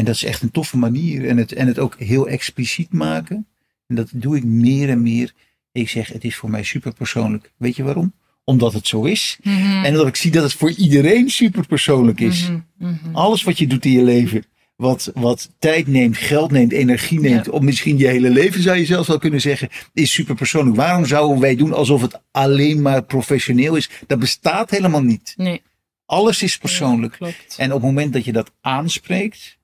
En 0.00 0.06
dat 0.06 0.14
is 0.14 0.24
echt 0.24 0.42
een 0.42 0.50
toffe 0.50 0.76
manier. 0.76 1.28
En 1.28 1.36
het, 1.36 1.52
en 1.52 1.66
het 1.66 1.78
ook 1.78 1.96
heel 1.98 2.28
expliciet 2.28 2.92
maken. 2.92 3.46
En 3.86 3.94
dat 3.94 4.08
doe 4.12 4.36
ik 4.36 4.44
meer 4.44 4.88
en 4.88 5.02
meer. 5.02 5.32
Ik 5.72 5.88
zeg, 5.88 6.08
het 6.08 6.24
is 6.24 6.36
voor 6.36 6.50
mij 6.50 6.62
super 6.62 6.92
persoonlijk. 6.92 7.52
Weet 7.56 7.76
je 7.76 7.82
waarom? 7.82 8.12
Omdat 8.44 8.72
het 8.72 8.86
zo 8.86 9.04
is. 9.04 9.38
Mhm. 9.42 9.84
En 9.84 9.92
dat 9.94 10.06
ik 10.06 10.16
zie 10.16 10.30
dat 10.30 10.42
het 10.42 10.52
voor 10.52 10.70
iedereen 10.70 11.30
super 11.30 11.66
persoonlijk 11.66 12.20
is. 12.20 12.42
Mhm. 12.42 12.60
Mhm. 12.76 13.14
Alles 13.14 13.42
wat 13.42 13.58
je 13.58 13.66
doet 13.66 13.84
in 13.84 13.90
je 13.90 14.02
leven. 14.02 14.44
Wat, 14.76 15.10
wat 15.14 15.50
tijd 15.58 15.86
neemt, 15.86 16.16
geld 16.16 16.50
neemt, 16.50 16.72
energie 16.72 17.20
neemt. 17.20 17.46
Ja. 17.46 17.52
Of 17.52 17.60
misschien 17.60 17.98
je 17.98 18.06
hele 18.06 18.30
leven 18.30 18.62
zou 18.62 18.76
je 18.76 18.84
zelfs 18.84 19.08
wel 19.08 19.18
kunnen 19.18 19.40
zeggen. 19.40 19.68
Is 19.92 20.12
super 20.12 20.34
persoonlijk. 20.34 20.76
Waarom 20.76 21.06
zouden 21.06 21.40
wij 21.40 21.56
doen 21.56 21.72
alsof 21.72 22.02
het 22.02 22.20
alleen 22.30 22.82
maar 22.82 23.02
professioneel 23.02 23.76
is? 23.76 23.90
Dat 24.06 24.18
bestaat 24.18 24.70
helemaal 24.70 25.02
niet. 25.02 25.34
Nee. 25.36 25.62
Alles 26.06 26.42
is 26.42 26.58
persoonlijk. 26.58 27.18
En 27.56 27.72
op 27.72 27.82
het 27.82 27.90
moment 27.90 28.12
dat 28.12 28.24
je 28.24 28.32
dat 28.32 28.50
aanspreekt, 28.60 29.58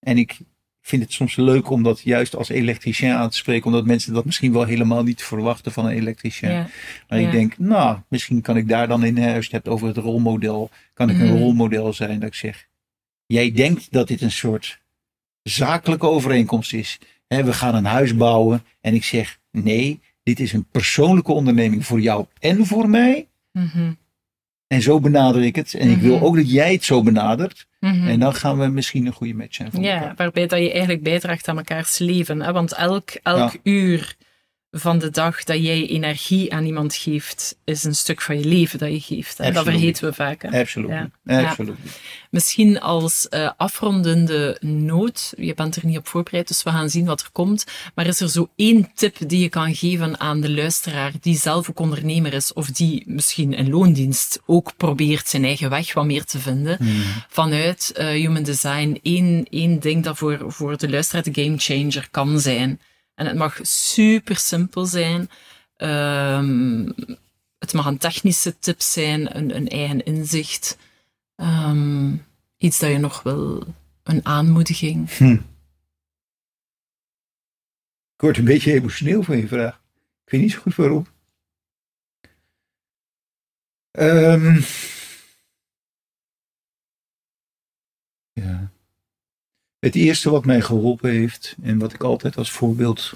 en 0.00 0.18
ik 0.18 0.38
vind 0.80 1.02
het 1.02 1.12
soms 1.12 1.36
leuk 1.36 1.70
om 1.70 1.82
dat 1.82 2.00
juist 2.00 2.36
als 2.36 2.48
elektricien 2.48 3.10
aan 3.12 3.30
te 3.30 3.36
spreken, 3.36 3.66
omdat 3.66 3.86
mensen 3.86 4.14
dat 4.14 4.24
misschien 4.24 4.52
wel 4.52 4.64
helemaal 4.64 5.02
niet 5.02 5.22
verwachten 5.22 5.72
van 5.72 5.84
een 5.86 5.92
elektricien. 5.96 6.50
Ja. 6.50 6.68
Maar 7.08 7.20
Ja. 7.20 7.26
ik 7.26 7.32
denk, 7.32 7.58
nou, 7.58 7.98
misschien 8.08 8.40
kan 8.40 8.56
ik 8.56 8.68
daar 8.68 8.88
dan 8.88 9.04
in, 9.04 9.18
als 9.18 9.26
je 9.26 9.32
het 9.34 9.50
hebt 9.52 9.68
over 9.68 9.86
het 9.88 9.96
rolmodel, 9.96 10.70
kan 10.94 11.10
ik 11.10 11.18
een 11.18 11.26
Mhm. 11.26 11.36
rolmodel 11.36 11.92
zijn 11.92 12.18
dat 12.20 12.28
ik 12.28 12.34
zeg, 12.34 12.68
jij 13.26 13.52
denkt 13.52 13.92
dat 13.92 14.08
dit 14.08 14.20
een 14.20 14.30
soort 14.30 14.80
zakelijke 15.42 16.06
overeenkomst 16.06 16.72
is. 16.72 16.98
Hè, 17.26 17.44
we 17.44 17.52
gaan 17.52 17.74
een 17.74 17.84
huis 17.84 18.16
bouwen 18.16 18.64
en 18.80 18.94
ik 18.94 19.04
zeg, 19.04 19.38
nee, 19.50 20.00
dit 20.22 20.40
is 20.40 20.52
een 20.52 20.64
persoonlijke 20.70 21.32
onderneming 21.32 21.86
voor 21.86 22.00
jou 22.00 22.26
en 22.40 22.66
voor 22.66 22.88
mij. 22.88 23.28
Mhm. 23.52 23.92
En 24.66 24.82
zo 24.82 25.00
benader 25.00 25.42
ik 25.42 25.56
het. 25.56 25.74
En 25.74 25.90
ik 25.90 25.98
wil 25.98 26.14
Mhm. 26.16 26.24
ook 26.24 26.36
dat 26.36 26.50
jij 26.50 26.72
het 26.72 26.84
zo 26.84 27.02
benadert. 27.02 27.66
Mhm. 27.80 28.08
En 28.08 28.20
dan 28.20 28.34
gaan 28.34 28.58
we 28.58 28.66
misschien 28.66 29.06
een 29.06 29.12
goede 29.12 29.34
match 29.34 29.54
zijn 29.54 29.70
voor 29.72 29.82
Ja, 29.82 29.94
elkaar. 29.94 30.14
waarbij 30.16 30.46
dat 30.46 30.58
je 30.58 30.70
eigenlijk 30.70 31.02
bijdraagt 31.02 31.48
aan 31.48 31.54
mekaars 31.54 31.98
leven. 31.98 32.42
Hè? 32.42 32.52
Want 32.52 32.72
elk, 32.74 33.10
elk 33.22 33.52
uur 33.62 34.16
van 34.70 34.98
de 34.98 35.10
dag 35.10 35.44
dat 35.44 35.62
jij 35.62 35.86
energie 35.86 36.52
aan 36.52 36.64
iemand 36.64 36.94
geeft, 36.94 37.56
is 37.64 37.84
een 37.84 37.94
stuk 37.94 38.20
van 38.20 38.38
je 38.38 38.44
leven 38.44 38.78
dat 38.78 38.90
je 38.90 39.14
geeft. 39.14 39.40
En 39.40 39.54
dat 39.54 39.64
vergeten 39.64 40.04
we 40.04 40.12
vaak. 40.12 40.42
Hè? 40.42 40.60
Absoluut. 40.60 40.90
Ja. 41.24 41.48
Absoluut. 41.48 41.76
Misschien 42.30 42.80
als 42.80 43.28
eh, 43.28 43.50
afrondende 43.56 44.56
noot, 44.60 45.32
je 45.36 45.54
bent 45.54 45.76
er 45.76 45.86
niet 45.86 45.98
op 45.98 46.06
voorbereid, 46.06 46.48
dus 46.48 46.62
we 46.62 46.70
gaan 46.70 46.90
zien 46.90 47.06
wat 47.06 47.20
er 47.20 47.28
komt. 47.32 47.66
Maar 47.94 48.06
is 48.06 48.20
er 48.20 48.28
zo 48.28 48.48
één 48.56 48.90
tip 48.94 49.16
die 49.26 49.40
je 49.40 49.48
kan 49.48 49.74
geven 49.74 50.20
aan 50.20 50.40
de 50.40 50.50
luisteraar 50.50 51.12
die 51.20 51.36
zelf 51.36 51.70
ook 51.70 51.80
ondernemer 51.80 52.32
is, 52.32 52.52
of 52.52 52.66
die 52.66 53.02
misschien 53.06 53.52
in 53.52 53.70
loondienst 53.70 54.40
ook 54.46 54.76
probeert 54.76 55.28
zijn 55.28 55.44
eigen 55.44 55.70
weg 55.70 55.92
wat 55.92 56.04
meer 56.04 56.24
te 56.24 56.38
vinden, 56.38 56.76
Hmm. 56.78 57.02
vanuit 57.28 57.92
eh, 57.94 58.06
human 58.08 58.42
design, 58.42 58.98
één, 59.02 59.46
één 59.50 59.80
ding 59.80 60.04
dat 60.04 60.16
voor, 60.18 60.44
voor 60.46 60.76
de 60.76 60.90
luisteraar 60.90 61.22
de 61.22 61.42
game 61.42 61.58
changer 61.58 62.08
kan 62.10 62.40
zijn. 62.40 62.80
En 63.18 63.26
het 63.26 63.36
mag 63.36 63.58
super 63.62 64.36
simpel 64.36 64.86
zijn. 64.86 65.30
Ehm, 65.76 66.88
het 67.58 67.72
mag 67.72 67.86
een 67.86 67.98
technische 67.98 68.58
tip 68.58 68.80
zijn, 68.80 69.36
een, 69.36 69.56
een 69.56 69.68
eigen 69.68 70.04
inzicht. 70.04 70.78
Ehm, 71.36 72.16
iets 72.56 72.78
dat 72.78 72.90
je 72.90 72.98
nog 72.98 73.22
wil, 73.22 73.74
een 74.02 74.24
aanmoediging. 74.24 75.10
Ik 78.14 78.24
word 78.24 78.36
een 78.36 78.44
beetje 78.44 78.72
emotioneel 78.72 79.22
van 79.22 79.36
je 79.36 79.48
vraag. 79.48 79.82
Ik 80.24 80.32
weet 80.32 80.40
niet 80.40 80.52
zo 80.52 80.60
goed 80.60 80.74
waarom. 80.74 81.06
Ehm. 83.90 84.60
ja. 88.32 88.70
Het 89.78 89.94
eerste 89.94 90.30
wat 90.30 90.44
mij 90.44 90.60
geholpen 90.60 91.10
heeft 91.10 91.56
en 91.62 91.78
wat 91.78 91.92
ik 91.92 92.02
altijd 92.02 92.36
als 92.36 92.50
voorbeeld 92.50 93.12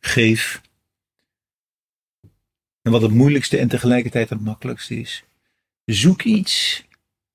geef. 0.00 0.60
En 2.82 2.92
wat 2.92 3.02
het 3.02 3.10
moeilijkste 3.10 3.58
en 3.58 3.68
tegelijkertijd 3.68 4.28
het 4.28 4.40
makkelijkste 4.40 5.00
is. 5.00 5.24
Zoek 5.84 6.22
iets 6.22 6.84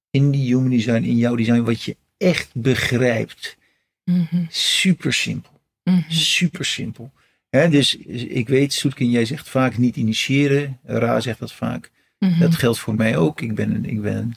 in 0.09 0.31
die 0.31 0.45
human 0.55 0.69
design, 0.69 1.03
in 1.03 1.17
jouw 1.17 1.35
design, 1.35 1.61
wat 1.61 1.83
je 1.83 1.97
echt 2.17 2.49
begrijpt. 2.55 3.57
Mhm, 4.03 4.45
Super 4.49 5.13
simpel. 5.13 5.61
mhm, 5.83 6.11
Super 6.11 6.65
simpel. 6.65 7.11
Dus 7.49 7.95
ik 7.97 8.47
weet, 8.47 8.73
Soetkin, 8.73 9.09
jij 9.09 9.25
zegt 9.25 9.49
vaak 9.49 9.77
niet 9.77 9.95
initiëren. 9.95 10.79
Ra 10.83 11.19
zegt 11.19 11.39
dat 11.39 11.53
vaak. 11.53 11.91
mhm. 12.19 12.39
Dat 12.39 12.55
geldt 12.55 12.79
voor 12.79 12.95
mij 12.95 13.17
ook. 13.17 13.41
Ik 13.41 13.55
ben 13.55 13.75
een, 13.75 13.85
ik 13.85 14.01
ben 14.01 14.35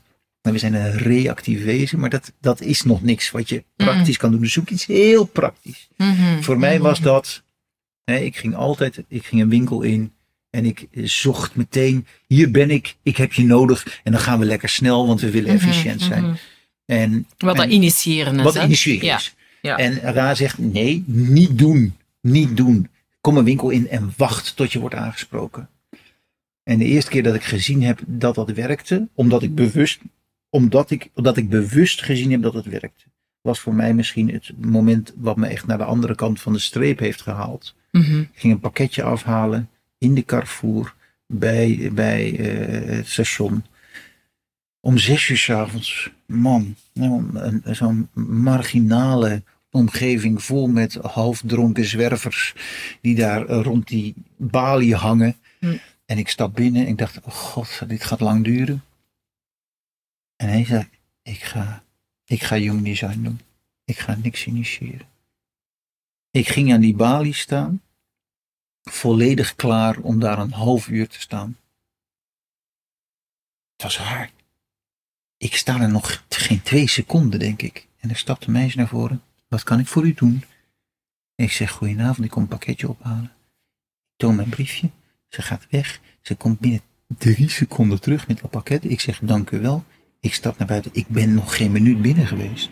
we 0.53 0.59
zijn 0.59 0.75
een 0.75 0.91
reactief 0.99 1.65
wezen, 1.65 1.99
maar 1.99 2.11
dat, 2.11 2.33
dat 2.41 2.61
is 2.61 2.83
nog 2.83 3.03
niks 3.03 3.31
wat 3.31 3.49
je 3.49 3.65
praktisch 3.77 4.17
kan 4.17 4.31
doen. 4.31 4.41
Dus 4.41 4.53
zoek 4.53 4.71
iets 4.71 4.87
heel 4.87 5.25
praktisch. 5.25 5.89
Mhm, 5.97 6.41
Voor 6.43 6.59
mij 6.59 6.75
mhm. 6.75 6.83
was 6.83 7.01
dat, 7.01 7.43
hè, 8.05 8.17
ik 8.17 8.37
ging 8.37 8.55
altijd, 8.55 9.03
ik 9.09 9.25
ging 9.27 9.43
een 9.43 9.49
winkel 9.49 9.83
in 9.83 10.13
en 10.51 10.65
ik 10.65 10.87
zocht 11.05 11.55
meteen, 11.55 12.07
hier 12.27 12.51
ben 12.51 12.71
ik, 12.71 12.97
ik 13.03 13.17
heb 13.17 13.33
je 13.33 13.45
nodig. 13.45 14.01
En 14.05 14.13
dan 14.13 14.21
gaan 14.21 14.39
we 14.39 14.45
lekker 14.45 14.69
snel, 14.69 15.07
want 15.07 15.21
we 15.21 15.31
willen 15.31 15.55
Mhm, 15.55 15.69
efficiënt 15.69 16.03
zijn. 16.03 16.23
mhm. 16.25 16.35
En, 16.87 17.27
Wat 17.39 17.57
dat 17.57 17.65
en- 17.65 17.73
initiëren 17.73 18.37
is. 18.37 18.43
wat 18.43 18.55
initiëren 18.55 19.05
Ja, 19.07 19.17
is. 19.17 19.35
ja. 19.63 19.77
En 19.77 20.01
Ra 20.13 20.35
zegt, 20.35 20.59
nee, 20.59 21.05
niet 21.07 21.59
doen. 21.59 21.97
Niet 22.21 22.57
doen. 22.57 22.89
Kom 23.21 23.37
een 23.37 23.45
winkel 23.45 23.71
in 23.71 23.89
en 23.89 24.13
wacht 24.17 24.57
tot 24.57 24.73
je 24.73 24.79
wordt 24.79 24.95
aangesproken. 24.95 25.69
En 26.63 26.79
de 26.79 26.85
eerste 26.85 27.11
keer 27.11 27.23
dat 27.23 27.35
ik 27.35 27.45
gezien 27.45 27.83
heb 27.83 28.01
dat 28.07 28.35
dat 28.35 28.51
werkte, 28.51 29.09
omdat 29.15 29.43
ik 29.43 29.55
bewust, 29.55 29.99
omdat 30.51 30.91
ik, 30.91 31.11
omdat 31.15 31.37
ik 31.37 31.49
bewust 31.49 32.03
gezien 32.03 32.31
heb 32.31 32.43
dat 32.43 32.55
het 32.55 32.65
werkte, 32.67 33.05
was 33.41 33.61
voor 33.61 33.75
mij 33.75 33.95
misschien 33.95 34.31
het 34.33 34.51
moment 34.61 35.13
wat 35.17 35.37
me 35.37 35.47
echt 35.47 35.67
naar 35.67 35.79
de 35.79 35.85
andere 35.85 36.15
kant 36.15 36.41
van 36.41 36.53
de 36.53 36.59
streep 36.59 36.99
heeft 36.99 37.21
gehaald. 37.23 37.75
Mhm, 37.93 38.21
Ik 38.21 38.29
ging 38.35 38.53
een 38.53 38.61
pakketje 38.61 39.03
afhalen 39.03 39.69
in 39.99 40.15
de 40.15 40.25
Carrefour 40.25 40.95
bij, 41.27 41.91
bij 41.93 42.39
eh, 42.39 42.97
het 42.97 43.09
station. 43.09 43.65
Om 44.81 44.99
zes 44.99 45.29
uur 45.29 45.37
's 45.37 45.51
avonds. 45.51 46.11
Man, 46.27 46.75
nou, 46.93 47.25
een- 47.35 47.63
zo'n 47.77 48.09
marginale 48.15 49.43
omgeving 49.71 50.43
vol 50.43 50.67
met 50.69 50.95
halfdronken 50.95 51.85
zwervers. 51.85 52.55
Die 53.01 53.15
daar 53.15 53.47
rond 53.47 53.89
die 53.89 54.15
balie 54.37 54.95
hangen. 54.95 55.37
Hm. 55.59 55.77
En 56.07 56.19
ik 56.19 56.29
stap 56.29 56.55
binnen 56.55 56.83
en 56.83 56.89
ik 56.89 56.99
dacht, 56.99 57.21
oh 57.23 57.33
god, 57.33 57.83
dit 57.89 58.05
gaat 58.05 58.21
lang 58.21 58.45
duren. 58.45 58.83
En 60.37 60.49
hij 60.49 60.65
zei, 60.65 60.89
ik 61.23 61.43
ga, 61.43 61.85
ik 62.25 62.43
ga 62.43 62.57
human 62.57 62.83
design 62.83 63.23
doen. 63.23 63.41
Ik 63.85 63.99
ga 63.99 64.15
niks 64.15 64.47
initiëren. 64.47 65.09
Ik 66.31 66.49
ging 66.49 66.73
aan 66.73 66.81
die 66.81 66.95
balie 66.95 67.35
staan 67.35 67.81
volledig 68.91 69.55
klaar 69.55 69.99
om 69.99 70.21
daar 70.21 70.39
een 70.39 70.53
half 70.53 70.89
uur 70.89 71.09
te 71.09 71.21
staan. 71.21 71.57
Het 73.73 73.83
was 73.83 73.99
raar. 73.99 74.31
Ik 75.37 75.57
sta 75.57 75.81
er 75.81 75.91
nog 75.91 76.25
geen 76.29 76.63
twee 76.63 76.89
seconden, 76.89 77.39
denk 77.39 77.63
ik. 77.63 77.89
En 77.99 78.11
er 78.11 78.17
stapt 78.17 78.47
een 78.47 78.53
meisje 78.53 78.77
naar 78.79 78.89
voren. 78.89 79.23
Wat 79.49 79.63
kan 79.63 79.79
ik 79.79 79.87
voor 79.87 80.07
u 80.07 80.15
doen? 80.15 80.45
Ik 81.35 81.53
zeg, 81.53 81.71
goedenavond, 81.71 82.25
ik 82.25 82.31
kom 82.31 82.43
een 82.43 82.49
pakketje 82.49 82.89
ophalen. 82.89 83.33
toon 84.17 84.35
mijn 84.35 84.49
briefje. 84.49 84.91
Ze 85.29 85.43
gaat 85.43 85.67
weg. 85.71 86.01
Ze 86.23 86.35
komt 86.35 86.61
binnen 86.61 86.81
drie 87.07 87.49
seconden 87.49 88.01
terug 88.01 88.29
met 88.29 88.41
dat 88.41 88.51
pakket. 88.51 88.85
Ik 88.85 89.01
zeg 89.01 89.19
dank 89.19 89.51
u 89.51 89.61
wel. 89.61 89.85
Ik 90.21 90.35
stap 90.35 90.59
naar 90.59 90.67
buiten. 90.67 90.91
Ik 90.95 91.09
ben 91.09 91.35
nog 91.35 91.57
geen 91.57 91.73
minuut 91.73 92.03
binnen 92.03 92.27
geweest. 92.27 92.71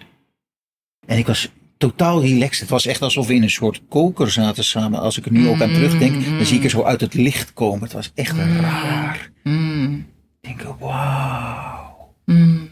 En 1.07 1.19
ik 1.19 1.27
was 1.27 1.51
totaal 1.77 2.21
relaxed. 2.21 2.61
Het 2.61 2.71
was 2.71 2.87
echt 2.87 3.03
alsof 3.03 3.27
we 3.27 3.35
in 3.35 3.43
een 3.43 3.51
soort 3.51 3.83
koker 3.89 4.31
zaten 4.31 4.65
samen. 4.65 5.01
Als 5.01 5.19
ik 5.19 5.27
er 5.27 5.33
nu 5.33 5.49
ook 5.49 5.63
aan 5.63 5.73
terugdenk, 5.73 6.25
dan 6.25 6.47
zie 6.47 6.59
ik 6.59 6.65
er 6.65 6.71
zo 6.71 6.83
uit 6.83 7.01
het 7.01 7.15
licht 7.15 7.53
komen. 7.53 7.83
Het 7.83 7.93
was 7.93 8.11
echt 8.15 8.37
raar. 8.37 9.31
Mm. 9.43 10.07
Ik 10.41 10.59
denk, 10.59 10.79
wauw. 10.79 12.15
Mm. 12.25 12.71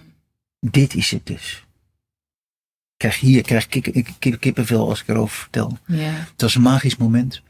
Dit 0.61 0.95
is 0.95 1.11
het 1.11 1.27
dus. 1.27 1.67
Ik 2.93 3.09
krijg 3.09 3.21
hier 3.21 3.43
krijg 3.43 3.67
kip, 3.67 4.41
kippenvel 4.41 4.89
als 4.89 5.01
ik 5.01 5.09
erover 5.09 5.37
vertel. 5.37 5.79
Het 5.87 6.41
was 6.43 6.55
een 6.55 6.63
magisch 6.63 6.97
moment. 6.97 7.43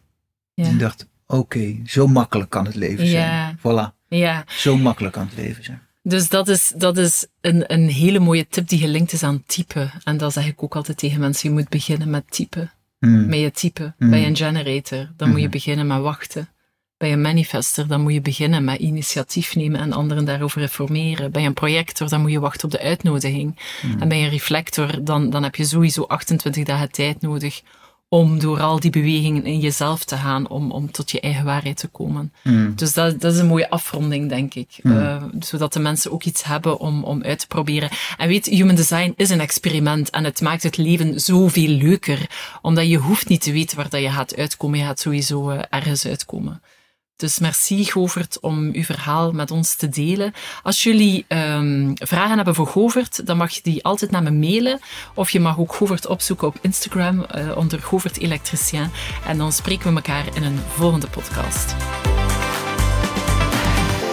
En 0.54 0.72
ik 0.72 0.78
dacht, 0.78 1.08
oké, 1.26 1.76
zo 1.86 2.06
makkelijk 2.06 2.50
kan 2.50 2.64
het 2.64 2.74
leven 2.74 3.06
zijn. 3.06 3.22
Ja. 3.22 3.56
Voilà, 3.58 4.06
ja. 4.08 4.44
zo 4.46 4.76
makkelijk 4.76 5.14
kan 5.14 5.26
het 5.26 5.36
leven 5.36 5.64
zijn. 5.64 5.82
Dus 6.02 6.28
dat 6.28 6.48
is, 6.48 6.72
dat 6.76 6.96
is 6.96 7.26
een, 7.40 7.72
een 7.72 7.88
hele 7.88 8.18
mooie 8.18 8.46
tip 8.48 8.68
die 8.68 8.78
gelinkt 8.78 9.12
is 9.12 9.22
aan 9.22 9.42
typen. 9.46 9.90
En 10.04 10.16
dat 10.16 10.32
zeg 10.32 10.46
ik 10.46 10.62
ook 10.62 10.76
altijd 10.76 10.98
tegen 10.98 11.20
mensen. 11.20 11.48
Je 11.48 11.54
moet 11.54 11.68
beginnen 11.68 12.10
met 12.10 12.30
typen. 12.30 12.72
Hmm. 12.98 13.26
Met 13.26 13.38
je 13.38 13.50
type. 13.50 13.94
Mm. 13.98 14.10
Bij 14.10 14.26
een 14.26 14.36
generator, 14.36 15.10
dan 15.16 15.28
moet 15.28 15.36
je 15.38 15.42
Mhm. 15.42 15.52
beginnen 15.52 15.86
met 15.86 16.00
wachten. 16.00 16.48
Bij 16.96 17.12
een 17.12 17.20
manifester, 17.20 17.88
dan 17.88 18.00
moet 18.00 18.12
je 18.12 18.20
beginnen 18.20 18.64
met 18.64 18.78
initiatief 18.78 19.54
nemen 19.56 19.80
en 19.80 19.92
anderen 19.92 20.24
daarover 20.24 20.60
informeren. 20.60 21.32
Bij 21.32 21.44
een 21.46 21.52
projector, 21.54 22.08
dan 22.08 22.20
moet 22.20 22.30
je 22.30 22.40
wachten 22.40 22.64
op 22.64 22.70
de 22.70 22.80
uitnodiging. 22.80 23.58
En 23.98 24.08
bij 24.08 24.22
een 24.22 24.28
reflector, 24.30 25.04
dan, 25.04 25.30
dan 25.30 25.42
heb 25.42 25.54
je 25.54 25.64
sowieso 25.64 26.02
28 26.02 26.64
dagen 26.64 26.90
tijd 26.90 27.20
nodig 27.20 27.62
om 28.12 28.38
door 28.38 28.60
al 28.60 28.80
die 28.80 28.90
bewegingen 28.90 29.44
in 29.44 29.58
jezelf 29.58 30.04
te 30.04 30.16
gaan, 30.16 30.48
om, 30.48 30.70
om 30.70 30.90
tot 30.90 31.10
je 31.10 31.20
eigen 31.20 31.44
waarheid 31.44 31.76
te 31.76 31.88
komen. 31.88 32.32
Hmm. 32.42 32.72
Dus 32.76 32.92
dat, 32.92 33.20
dat 33.20 33.32
is 33.32 33.38
een 33.38 33.46
mooie 33.46 33.70
afronding, 33.70 34.28
denk 34.28 34.54
ik. 34.54 34.68
Hmm. 34.82 34.98
Eh, 34.98 35.22
zodat 35.40 35.72
de 35.72 35.80
mensen 35.80 36.12
ook 36.12 36.24
iets 36.24 36.44
hebben 36.44 36.78
om, 36.78 37.04
om 37.04 37.22
uit 37.22 37.38
te 37.38 37.46
proberen. 37.46 37.90
En 38.16 38.28
weet, 38.28 38.46
human 38.46 38.74
design 38.74 39.12
is 39.16 39.30
een 39.30 39.40
experiment 39.40 40.10
en 40.10 40.24
het 40.24 40.40
maakt 40.40 40.62
het 40.62 40.76
leven 40.76 41.20
zoveel 41.20 41.68
leuker. 41.68 42.30
Omdat 42.62 42.88
je 42.88 42.96
hoeft 42.96 43.28
niet 43.28 43.42
te 43.42 43.52
weten 43.52 43.76
waar 43.76 43.88
dat 43.88 44.00
je 44.00 44.10
gaat 44.10 44.36
uitkomen. 44.36 44.78
Je 44.78 44.84
gaat 44.84 45.00
sowieso 45.00 45.50
eh, 45.50 45.62
ergens 45.70 46.06
uitkomen. 46.06 46.62
Dus 47.22 47.38
merci 47.38 47.84
Govert 47.84 48.40
om 48.40 48.70
uw 48.72 48.82
verhaal 48.82 49.32
met 49.32 49.50
ons 49.50 49.74
te 49.74 49.88
delen. 49.88 50.32
Als 50.62 50.82
jullie 50.82 51.24
ehm, 51.28 51.90
vragen 51.94 52.36
hebben 52.36 52.54
voor 52.54 52.66
Govert, 52.66 53.26
dan 53.26 53.36
mag 53.36 53.50
je 53.50 53.60
die 53.62 53.84
altijd 53.84 54.10
naar 54.10 54.22
me 54.22 54.30
mailen. 54.30 54.80
Of 55.14 55.30
je 55.30 55.40
mag 55.40 55.58
ook 55.58 55.74
Govert 55.74 56.06
opzoeken 56.06 56.46
op 56.46 56.58
Instagram 56.60 57.24
eh, 57.24 57.56
onder 57.56 57.80
Govert 57.80 58.18
Elektricien. 58.18 58.90
En 59.26 59.38
dan 59.38 59.52
spreken 59.52 59.88
we 59.88 59.94
elkaar 59.94 60.24
in 60.34 60.42
een 60.42 60.58
volgende 60.74 61.06
podcast. 61.06 61.74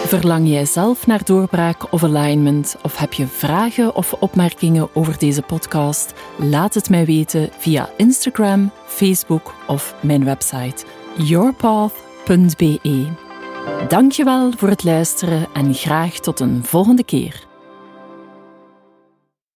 Verlang 0.06 0.48
jij 0.48 0.64
zelf 0.64 1.06
naar 1.06 1.24
doorbraak 1.24 1.92
of 1.92 2.04
alignment? 2.04 2.76
Of 2.82 2.96
heb 2.96 3.12
je 3.12 3.26
vragen 3.26 3.94
of 3.94 4.12
opmerkingen 4.12 4.88
over 4.94 5.18
deze 5.18 5.42
podcast? 5.42 6.12
Laat 6.38 6.74
het 6.74 6.90
mij 6.90 7.04
weten 7.04 7.50
via 7.58 7.90
Instagram, 7.96 8.72
Facebook 8.86 9.54
of 9.66 9.94
mijn 10.00 10.24
website 10.24 10.84
yourpath.be. 12.30 13.08
Dankjewel 13.88 14.52
voor 14.56 14.68
het 14.68 14.84
luisteren 14.84 15.46
en 15.52 15.74
graag 15.74 16.14
tot 16.14 16.40
een 16.40 16.64
volgende 16.64 17.04
keer. 17.04 17.49